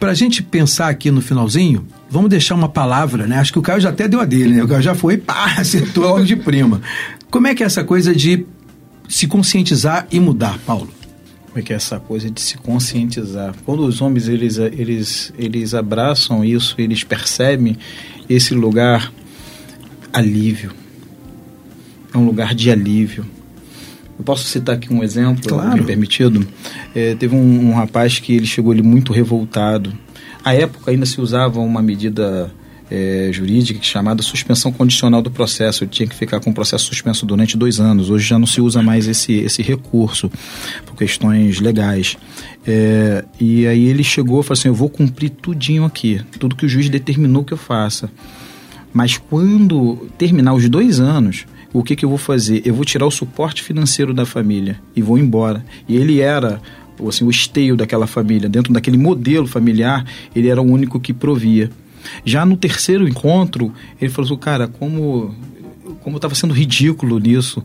Para 0.00 0.10
a 0.10 0.14
gente 0.14 0.42
pensar 0.42 0.88
aqui 0.88 1.10
no 1.10 1.22
finalzinho, 1.22 1.86
vamos 2.10 2.28
deixar 2.28 2.54
uma 2.54 2.68
palavra, 2.68 3.26
né? 3.26 3.38
Acho 3.38 3.52
que 3.52 3.58
o 3.58 3.62
Caio 3.62 3.80
já 3.80 3.88
até 3.88 4.06
deu 4.06 4.20
a 4.20 4.24
dele, 4.24 4.54
né? 4.54 4.62
O 4.62 4.68
Caio 4.68 4.82
já 4.82 4.94
foi, 4.94 5.16
pá, 5.16 5.54
acertou 5.58 6.04
logo 6.04 6.24
de 6.24 6.36
prima. 6.36 6.80
Como 7.30 7.46
é 7.46 7.54
que 7.54 7.62
é 7.62 7.66
essa 7.66 7.82
coisa 7.82 8.14
de 8.14 8.44
se 9.08 9.26
conscientizar 9.26 10.06
e 10.10 10.20
mudar, 10.20 10.58
Paulo? 10.66 10.90
Como 11.46 11.58
é 11.58 11.62
que 11.62 11.72
é 11.72 11.76
essa 11.76 12.00
coisa 12.00 12.30
de 12.30 12.40
se 12.40 12.58
conscientizar? 12.58 13.54
Quando 13.64 13.80
os 13.86 14.00
homens 14.02 14.28
eles, 14.28 14.58
eles, 14.58 15.32
eles 15.38 15.72
abraçam 15.72 16.44
isso, 16.44 16.74
eles 16.78 17.04
percebem 17.04 17.76
esse 18.28 18.54
lugar 18.54 19.12
alívio. 20.14 20.72
É 22.12 22.16
um 22.16 22.24
lugar 22.24 22.54
de 22.54 22.70
alívio. 22.70 23.26
Eu 24.16 24.24
posso 24.24 24.44
citar 24.44 24.76
aqui 24.76 24.92
um 24.92 25.02
exemplo, 25.02 25.48
claro. 25.48 25.76
me 25.76 25.82
permitido? 25.82 26.46
É, 26.94 27.16
teve 27.16 27.34
um, 27.34 27.70
um, 27.70 27.74
rapaz 27.74 28.20
que 28.20 28.34
ele 28.34 28.46
chegou 28.46 28.70
ali 28.70 28.82
muito 28.82 29.12
revoltado. 29.12 29.92
À 30.44 30.54
época 30.54 30.92
ainda 30.92 31.04
se 31.04 31.20
usava 31.20 31.58
uma 31.58 31.82
medida 31.82 32.52
é, 32.88 33.30
jurídica 33.32 33.82
chamada 33.82 34.22
suspensão 34.22 34.70
condicional 34.70 35.20
do 35.20 35.32
processo. 35.32 35.82
Eu 35.82 35.88
tinha 35.88 36.06
que 36.06 36.14
ficar 36.14 36.38
com 36.38 36.50
o 36.50 36.54
processo 36.54 36.84
suspenso 36.84 37.26
durante 37.26 37.56
dois 37.56 37.80
anos. 37.80 38.08
Hoje 38.08 38.28
já 38.28 38.38
não 38.38 38.46
se 38.46 38.60
usa 38.60 38.80
mais 38.80 39.08
esse, 39.08 39.32
esse 39.32 39.62
recurso 39.62 40.30
por 40.86 40.94
questões 40.94 41.58
legais. 41.58 42.16
É, 42.64 43.24
e 43.40 43.66
aí 43.66 43.86
ele 43.86 44.04
chegou 44.04 44.40
e 44.40 44.44
falou 44.44 44.58
assim: 44.58 44.68
Eu 44.68 44.74
vou 44.74 44.88
cumprir 44.88 45.30
tudinho 45.30 45.84
aqui, 45.84 46.20
tudo 46.38 46.54
que 46.54 46.66
o 46.66 46.68
juiz 46.68 46.88
determinou 46.88 47.42
que 47.42 47.52
eu 47.52 47.58
faça. 47.58 48.08
Mas 48.94 49.18
quando 49.18 50.08
terminar 50.16 50.54
os 50.54 50.68
dois 50.68 51.00
anos, 51.00 51.46
o 51.72 51.82
que, 51.82 51.96
que 51.96 52.04
eu 52.04 52.08
vou 52.08 52.16
fazer? 52.16 52.62
Eu 52.64 52.72
vou 52.72 52.84
tirar 52.84 53.04
o 53.04 53.10
suporte 53.10 53.60
financeiro 53.60 54.14
da 54.14 54.24
família 54.24 54.80
e 54.94 55.02
vou 55.02 55.18
embora. 55.18 55.66
E 55.88 55.96
ele 55.96 56.20
era 56.20 56.62
assim, 57.08 57.24
o 57.24 57.30
esteio 57.30 57.76
daquela 57.76 58.06
família, 58.06 58.48
dentro 58.48 58.72
daquele 58.72 58.96
modelo 58.96 59.48
familiar, 59.48 60.06
ele 60.34 60.48
era 60.48 60.62
o 60.62 60.64
único 60.64 61.00
que 61.00 61.12
provia. 61.12 61.68
Já 62.24 62.46
no 62.46 62.56
terceiro 62.56 63.08
encontro, 63.08 63.72
ele 64.00 64.10
falou 64.10 64.30
assim, 64.30 64.40
cara, 64.40 64.68
como 64.68 65.34
como 66.00 66.16
estava 66.16 66.34
sendo 66.34 66.54
ridículo 66.54 67.18
nisso, 67.18 67.64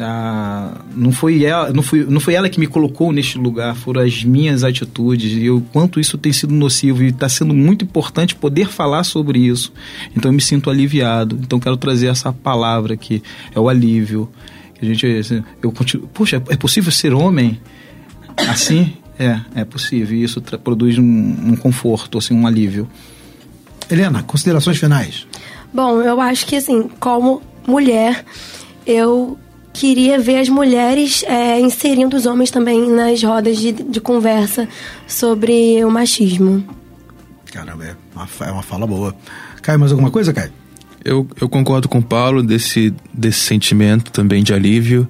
ah, 0.00 0.80
não 0.94 1.12
foi 1.12 1.44
ela, 1.44 1.72
não 1.72 1.82
foi, 1.82 2.04
não 2.04 2.20
foi 2.20 2.34
ela 2.34 2.48
que 2.48 2.58
me 2.58 2.66
colocou 2.66 3.12
neste 3.12 3.38
lugar, 3.38 3.76
foram 3.76 4.02
as 4.02 4.24
minhas 4.24 4.64
atitudes 4.64 5.32
e 5.32 5.50
o 5.50 5.60
quanto 5.72 6.00
isso 6.00 6.16
tem 6.16 6.32
sido 6.32 6.54
nocivo 6.54 7.02
e 7.02 7.08
está 7.08 7.28
sendo 7.28 7.54
muito 7.54 7.84
importante 7.84 8.34
poder 8.34 8.68
falar 8.68 9.04
sobre 9.04 9.38
isso. 9.38 9.72
Então 10.16 10.30
eu 10.30 10.34
me 10.34 10.40
sinto 10.40 10.70
aliviado. 10.70 11.38
Então 11.42 11.60
quero 11.60 11.76
trazer 11.76 12.06
essa 12.06 12.32
palavra 12.32 12.96
que 12.96 13.22
é 13.54 13.60
o 13.60 13.68
alívio. 13.68 14.28
Que 14.74 14.84
a 14.84 14.88
gente, 14.88 15.06
assim, 15.06 15.44
eu 15.62 15.70
continuo, 15.70 16.08
puxa, 16.08 16.42
é 16.48 16.56
possível 16.56 16.90
ser 16.90 17.12
homem 17.12 17.60
assim? 18.36 18.94
É, 19.18 19.38
é 19.54 19.64
possível. 19.64 20.16
E 20.16 20.22
isso 20.22 20.40
produz 20.40 20.96
um, 20.96 21.02
um 21.02 21.56
conforto, 21.56 22.16
assim, 22.16 22.34
um 22.34 22.46
alívio. 22.46 22.88
Helena, 23.90 24.22
considerações 24.22 24.78
finais. 24.78 25.26
Bom, 25.72 26.00
eu 26.00 26.20
acho 26.20 26.46
que 26.46 26.56
assim, 26.56 26.88
como 26.98 27.42
mulher, 27.66 28.24
eu 28.86 29.38
queria 29.80 30.18
ver 30.18 30.36
as 30.36 30.48
mulheres 30.50 31.24
é, 31.26 31.58
inserindo 31.58 32.14
os 32.14 32.26
homens 32.26 32.50
também 32.50 32.90
nas 32.90 33.22
rodas 33.22 33.56
de, 33.56 33.72
de 33.72 33.98
conversa 33.98 34.68
sobre 35.06 35.82
o 35.82 35.90
machismo. 35.90 36.62
Caramba, 37.50 37.86
é 37.86 37.96
uma, 38.14 38.28
é 38.46 38.52
uma 38.52 38.62
fala 38.62 38.86
boa. 38.86 39.16
Caio, 39.62 39.80
mais 39.80 39.90
alguma 39.90 40.10
coisa, 40.10 40.34
Caio? 40.34 40.52
Eu, 41.02 41.26
eu 41.40 41.48
concordo 41.48 41.88
com 41.88 41.98
o 41.98 42.02
Paulo 42.02 42.42
desse, 42.42 42.94
desse 43.10 43.40
sentimento 43.40 44.12
também 44.12 44.44
de 44.44 44.52
alívio. 44.52 45.08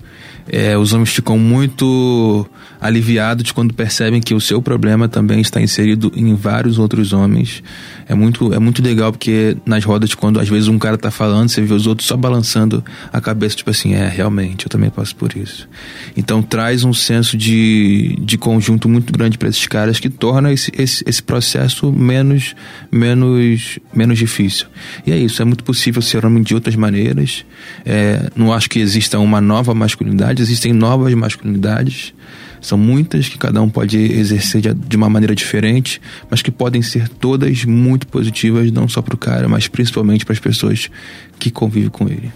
É, 0.53 0.77
os 0.77 0.93
homens 0.93 1.11
ficam 1.11 1.39
muito 1.39 2.47
aliviados 2.81 3.53
quando 3.53 3.75
percebem 3.75 4.21
que 4.21 4.35
o 4.35 4.41
seu 4.41 4.63
problema 4.63 5.09
também 5.09 5.41
está 5.41 5.61
inserido 5.61 6.11
em 6.17 6.35
vários 6.35 6.79
outros 6.79 7.13
homens. 7.13 7.63
É 8.09 8.15
muito, 8.15 8.53
é 8.53 8.59
muito 8.59 8.83
legal 8.83 9.13
porque 9.13 9.57
nas 9.65 9.85
rodas, 9.85 10.15
quando 10.15 10.41
às 10.41 10.49
vezes 10.49 10.67
um 10.67 10.79
cara 10.79 10.97
tá 10.97 11.11
falando, 11.11 11.49
você 11.49 11.61
vê 11.61 11.75
os 11.75 11.87
outros 11.87 12.09
só 12.09 12.17
balançando 12.17 12.83
a 13.13 13.21
cabeça, 13.21 13.57
tipo 13.57 13.71
assim, 13.71 13.95
é, 13.95 14.09
realmente, 14.09 14.67
eu 14.67 14.71
também 14.71 14.91
passo 14.91 15.15
por 15.15 15.37
isso. 15.37 15.69
Então 16.17 16.43
traz 16.43 16.83
um 16.83 16.93
senso 16.93 17.37
de, 17.37 18.17
de 18.21 18.39
conjunto 18.39 18.89
muito 18.89 19.13
grande 19.13 19.39
para 19.39 19.49
esses 19.49 19.67
caras 19.67 20.01
que 20.01 20.09
torna 20.09 20.53
esse, 20.53 20.73
esse, 20.77 21.05
esse 21.07 21.23
processo 21.23 21.93
menos, 21.93 22.57
menos, 22.91 23.79
menos 23.95 24.19
difícil. 24.19 24.67
E 25.07 25.13
é 25.13 25.19
isso, 25.19 25.41
é 25.43 25.45
muito 25.45 25.63
possível 25.63 26.03
ser 26.03 26.25
homem 26.25 26.43
de 26.43 26.55
outras 26.55 26.75
maneiras. 26.75 27.45
É, 27.85 28.31
não 28.35 28.53
acho 28.53 28.69
que 28.69 28.79
exista 28.79 29.19
uma 29.19 29.41
nova 29.41 29.75
masculinidade, 29.75 30.40
existem 30.41 30.73
novas 30.73 31.13
masculinidades 31.15 32.13
São 32.61 32.77
muitas 32.77 33.29
que 33.29 33.39
cada 33.39 33.63
um 33.63 33.69
pode 33.69 33.97
exercer 33.99 34.75
de 34.75 34.97
uma 34.97 35.09
maneira 35.09 35.35
diferente, 35.35 36.01
mas 36.31 36.43
que 36.43 36.51
podem 36.51 36.83
ser 36.83 37.09
todas 37.09 37.65
muito 37.65 38.07
positivas, 38.07 38.71
não 38.71 38.89
só 38.89 39.01
para 39.01 39.15
o 39.15 39.19
cara, 39.19 39.49
mas 39.49 39.69
principalmente 39.69 40.25
para 40.25 40.35
as 40.35 40.41
pessoas 40.41 40.91
que 41.39 41.51
convivem 41.51 41.91
com 41.91 42.07
ele 42.07 42.31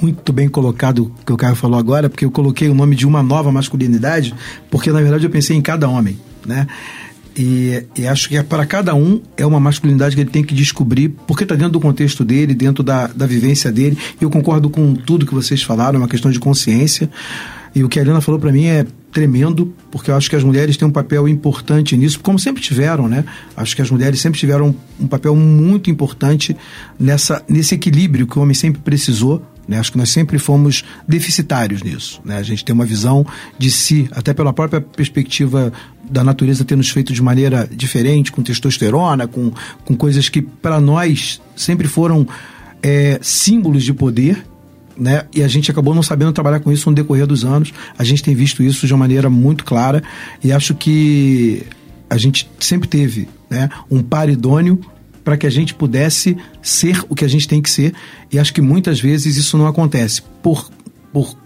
muito 0.00 0.32
bem 0.32 0.48
colocado 0.48 1.04
o 1.04 1.24
que 1.24 1.32
o 1.32 1.36
Caio 1.36 1.54
falou 1.54 1.78
agora, 1.78 2.08
porque 2.08 2.24
eu 2.24 2.30
coloquei 2.30 2.68
o 2.68 2.74
nome 2.74 2.94
de 2.94 3.06
uma 3.06 3.22
nova 3.22 3.50
masculinidade, 3.50 4.34
porque 4.70 4.92
na 4.92 5.00
verdade 5.00 5.24
eu 5.24 5.30
pensei 5.30 5.56
em 5.56 5.62
cada 5.62 5.88
homem, 5.88 6.18
né? 6.44 6.66
E, 7.36 7.84
e, 7.94 8.06
acho 8.06 8.30
que 8.30 8.36
é 8.36 8.42
para 8.42 8.64
cada 8.64 8.94
um 8.94 9.20
é 9.36 9.44
uma 9.44 9.60
masculinidade 9.60 10.14
que 10.14 10.22
ele 10.22 10.30
tem 10.30 10.42
que 10.42 10.54
descobrir, 10.54 11.10
porque 11.26 11.42
está 11.42 11.54
dentro 11.54 11.72
do 11.72 11.80
contexto 11.80 12.24
dele, 12.24 12.54
dentro 12.54 12.82
da, 12.82 13.08
da 13.08 13.26
vivência 13.26 13.70
dele. 13.70 13.98
E 14.18 14.24
eu 14.24 14.30
concordo 14.30 14.70
com 14.70 14.94
tudo 14.94 15.26
que 15.26 15.34
vocês 15.34 15.62
falaram, 15.62 15.96
é 15.96 16.02
uma 16.02 16.08
questão 16.08 16.30
de 16.30 16.40
consciência. 16.40 17.10
E 17.74 17.84
o 17.84 17.90
que 17.90 17.98
a 17.98 18.02
Helena 18.02 18.22
falou 18.22 18.40
para 18.40 18.50
mim 18.50 18.64
é 18.64 18.86
tremendo, 19.12 19.74
porque 19.90 20.10
eu 20.10 20.16
acho 20.16 20.30
que 20.30 20.36
as 20.36 20.42
mulheres 20.42 20.78
têm 20.78 20.88
um 20.88 20.90
papel 20.90 21.28
importante 21.28 21.94
nisso, 21.94 22.20
como 22.20 22.38
sempre 22.38 22.62
tiveram, 22.62 23.06
né? 23.06 23.22
Acho 23.54 23.76
que 23.76 23.82
as 23.82 23.90
mulheres 23.90 24.18
sempre 24.18 24.40
tiveram 24.40 24.74
um 24.98 25.06
papel 25.06 25.36
muito 25.36 25.90
importante 25.90 26.56
nessa, 26.98 27.42
nesse 27.46 27.74
equilíbrio 27.74 28.26
que 28.26 28.38
o 28.38 28.42
homem 28.42 28.54
sempre 28.54 28.80
precisou 28.80 29.42
né? 29.68 29.78
Acho 29.78 29.92
que 29.92 29.98
nós 29.98 30.10
sempre 30.10 30.38
fomos 30.38 30.84
deficitários 31.08 31.82
nisso. 31.82 32.20
Né? 32.24 32.36
A 32.36 32.42
gente 32.42 32.64
tem 32.64 32.74
uma 32.74 32.84
visão 32.84 33.26
de 33.58 33.70
si, 33.70 34.08
até 34.12 34.32
pela 34.32 34.52
própria 34.52 34.80
perspectiva 34.80 35.72
da 36.10 36.22
natureza 36.22 36.64
ter 36.64 36.76
nos 36.76 36.90
feito 36.90 37.12
de 37.12 37.22
maneira 37.22 37.68
diferente, 37.70 38.32
com 38.32 38.42
testosterona, 38.42 39.26
com, 39.26 39.52
com 39.84 39.96
coisas 39.96 40.28
que 40.28 40.40
para 40.42 40.80
nós 40.80 41.40
sempre 41.54 41.88
foram 41.88 42.26
é, 42.82 43.18
símbolos 43.22 43.84
de 43.84 43.92
poder. 43.92 44.44
Né? 44.98 45.24
E 45.34 45.42
a 45.42 45.48
gente 45.48 45.70
acabou 45.70 45.94
não 45.94 46.02
sabendo 46.02 46.32
trabalhar 46.32 46.60
com 46.60 46.72
isso 46.72 46.88
no 46.88 46.96
decorrer 46.96 47.26
dos 47.26 47.44
anos. 47.44 47.72
A 47.98 48.04
gente 48.04 48.22
tem 48.22 48.34
visto 48.34 48.62
isso 48.62 48.86
de 48.86 48.92
uma 48.92 49.00
maneira 49.00 49.28
muito 49.28 49.64
clara 49.64 50.02
e 50.42 50.52
acho 50.52 50.74
que 50.74 51.62
a 52.08 52.16
gente 52.16 52.48
sempre 52.58 52.88
teve 52.88 53.28
né, 53.50 53.68
um 53.90 54.02
par 54.02 54.28
idôneo 54.28 54.80
para 55.24 55.36
que 55.36 55.46
a 55.46 55.50
gente 55.50 55.74
pudesse 55.74 56.36
ser 56.62 57.04
o 57.08 57.14
que 57.14 57.24
a 57.24 57.28
gente 57.28 57.48
tem 57.48 57.60
que 57.60 57.68
ser. 57.68 57.92
E 58.32 58.38
acho 58.38 58.54
que 58.54 58.62
muitas 58.62 59.00
vezes 59.00 59.36
isso 59.36 59.58
não 59.58 59.66
acontece 59.66 60.22
por, 60.40 60.70
por 61.12 61.36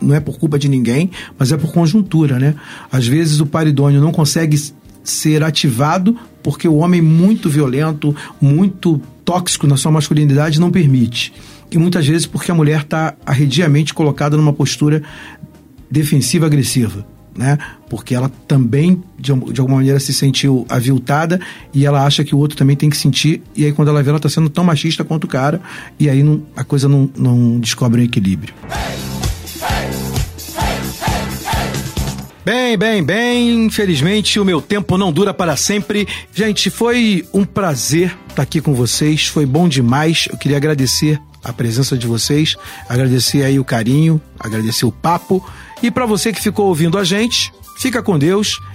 não 0.00 0.14
é 0.14 0.20
por 0.20 0.38
culpa 0.38 0.58
de 0.58 0.68
ninguém, 0.68 1.10
mas 1.38 1.52
é 1.52 1.56
por 1.56 1.72
conjuntura, 1.72 2.38
né? 2.38 2.54
Às 2.90 3.06
vezes 3.06 3.40
o 3.40 3.46
paridônio 3.46 4.00
não 4.00 4.12
consegue 4.12 4.56
ser 5.02 5.42
ativado 5.42 6.16
porque 6.42 6.66
o 6.66 6.76
homem 6.76 7.00
muito 7.00 7.48
violento, 7.48 8.14
muito 8.40 9.00
tóxico 9.24 9.66
na 9.66 9.76
sua 9.76 9.92
masculinidade 9.92 10.60
não 10.60 10.70
permite. 10.70 11.32
E 11.70 11.78
muitas 11.78 12.06
vezes 12.06 12.26
porque 12.26 12.50
a 12.50 12.54
mulher 12.54 12.82
está 12.82 13.14
arrediamente 13.24 13.92
colocada 13.92 14.36
numa 14.36 14.52
postura 14.52 15.02
defensiva 15.90 16.46
agressiva 16.46 17.06
né? 17.36 17.58
Porque 17.88 18.14
ela 18.14 18.30
também, 18.46 19.02
de, 19.18 19.32
de, 19.32 19.60
alguma 19.60 19.78
maneira, 19.78 19.98
se 19.98 20.12
sentiu 20.12 20.64
aviltada 20.68 21.40
e 21.72 21.84
ela 21.84 22.04
acha 22.04 22.24
que 22.24 22.34
o 22.34 22.38
outro 22.38 22.56
também 22.56 22.76
tem 22.76 22.88
que 22.88 22.96
sentir. 22.96 23.42
E 23.56 23.64
aí, 23.64 23.72
quando 23.72 23.88
ela 23.88 24.02
vê, 24.02 24.10
ela 24.10 24.18
está 24.18 24.28
sendo 24.28 24.48
tão 24.48 24.64
machista 24.64 25.04
quanto 25.04 25.24
o 25.24 25.28
cara, 25.28 25.60
e 25.98 26.08
aí 26.08 26.22
não, 26.22 26.42
a 26.56 26.64
coisa 26.64 26.88
não, 26.88 27.10
não 27.16 27.58
descobre 27.58 28.00
um 28.00 28.04
equilíbrio. 28.04 28.54
Bem, 32.44 32.76
bem, 32.76 33.02
bem. 33.02 33.64
Infelizmente, 33.64 34.38
o 34.38 34.44
meu 34.44 34.60
tempo 34.60 34.98
não 34.98 35.10
dura 35.10 35.32
para 35.32 35.56
sempre. 35.56 36.06
Gente, 36.34 36.68
foi 36.68 37.26
um 37.32 37.42
prazer 37.42 38.14
estar 38.28 38.42
aqui 38.42 38.60
com 38.60 38.74
vocês. 38.74 39.26
Foi 39.26 39.46
bom 39.46 39.66
demais. 39.66 40.28
Eu 40.30 40.36
queria 40.36 40.58
agradecer 40.58 41.18
a 41.42 41.54
presença 41.54 41.96
de 41.96 42.06
vocês, 42.06 42.54
agradecer 42.86 43.42
aí 43.42 43.58
o 43.58 43.64
carinho, 43.64 44.20
agradecer 44.38 44.84
o 44.84 44.92
papo. 44.92 45.42
E 45.82 45.90
para 45.90 46.04
você 46.04 46.34
que 46.34 46.40
ficou 46.40 46.66
ouvindo 46.66 46.98
a 46.98 47.04
gente, 47.04 47.50
fica 47.78 48.02
com 48.02 48.18
Deus 48.18 48.60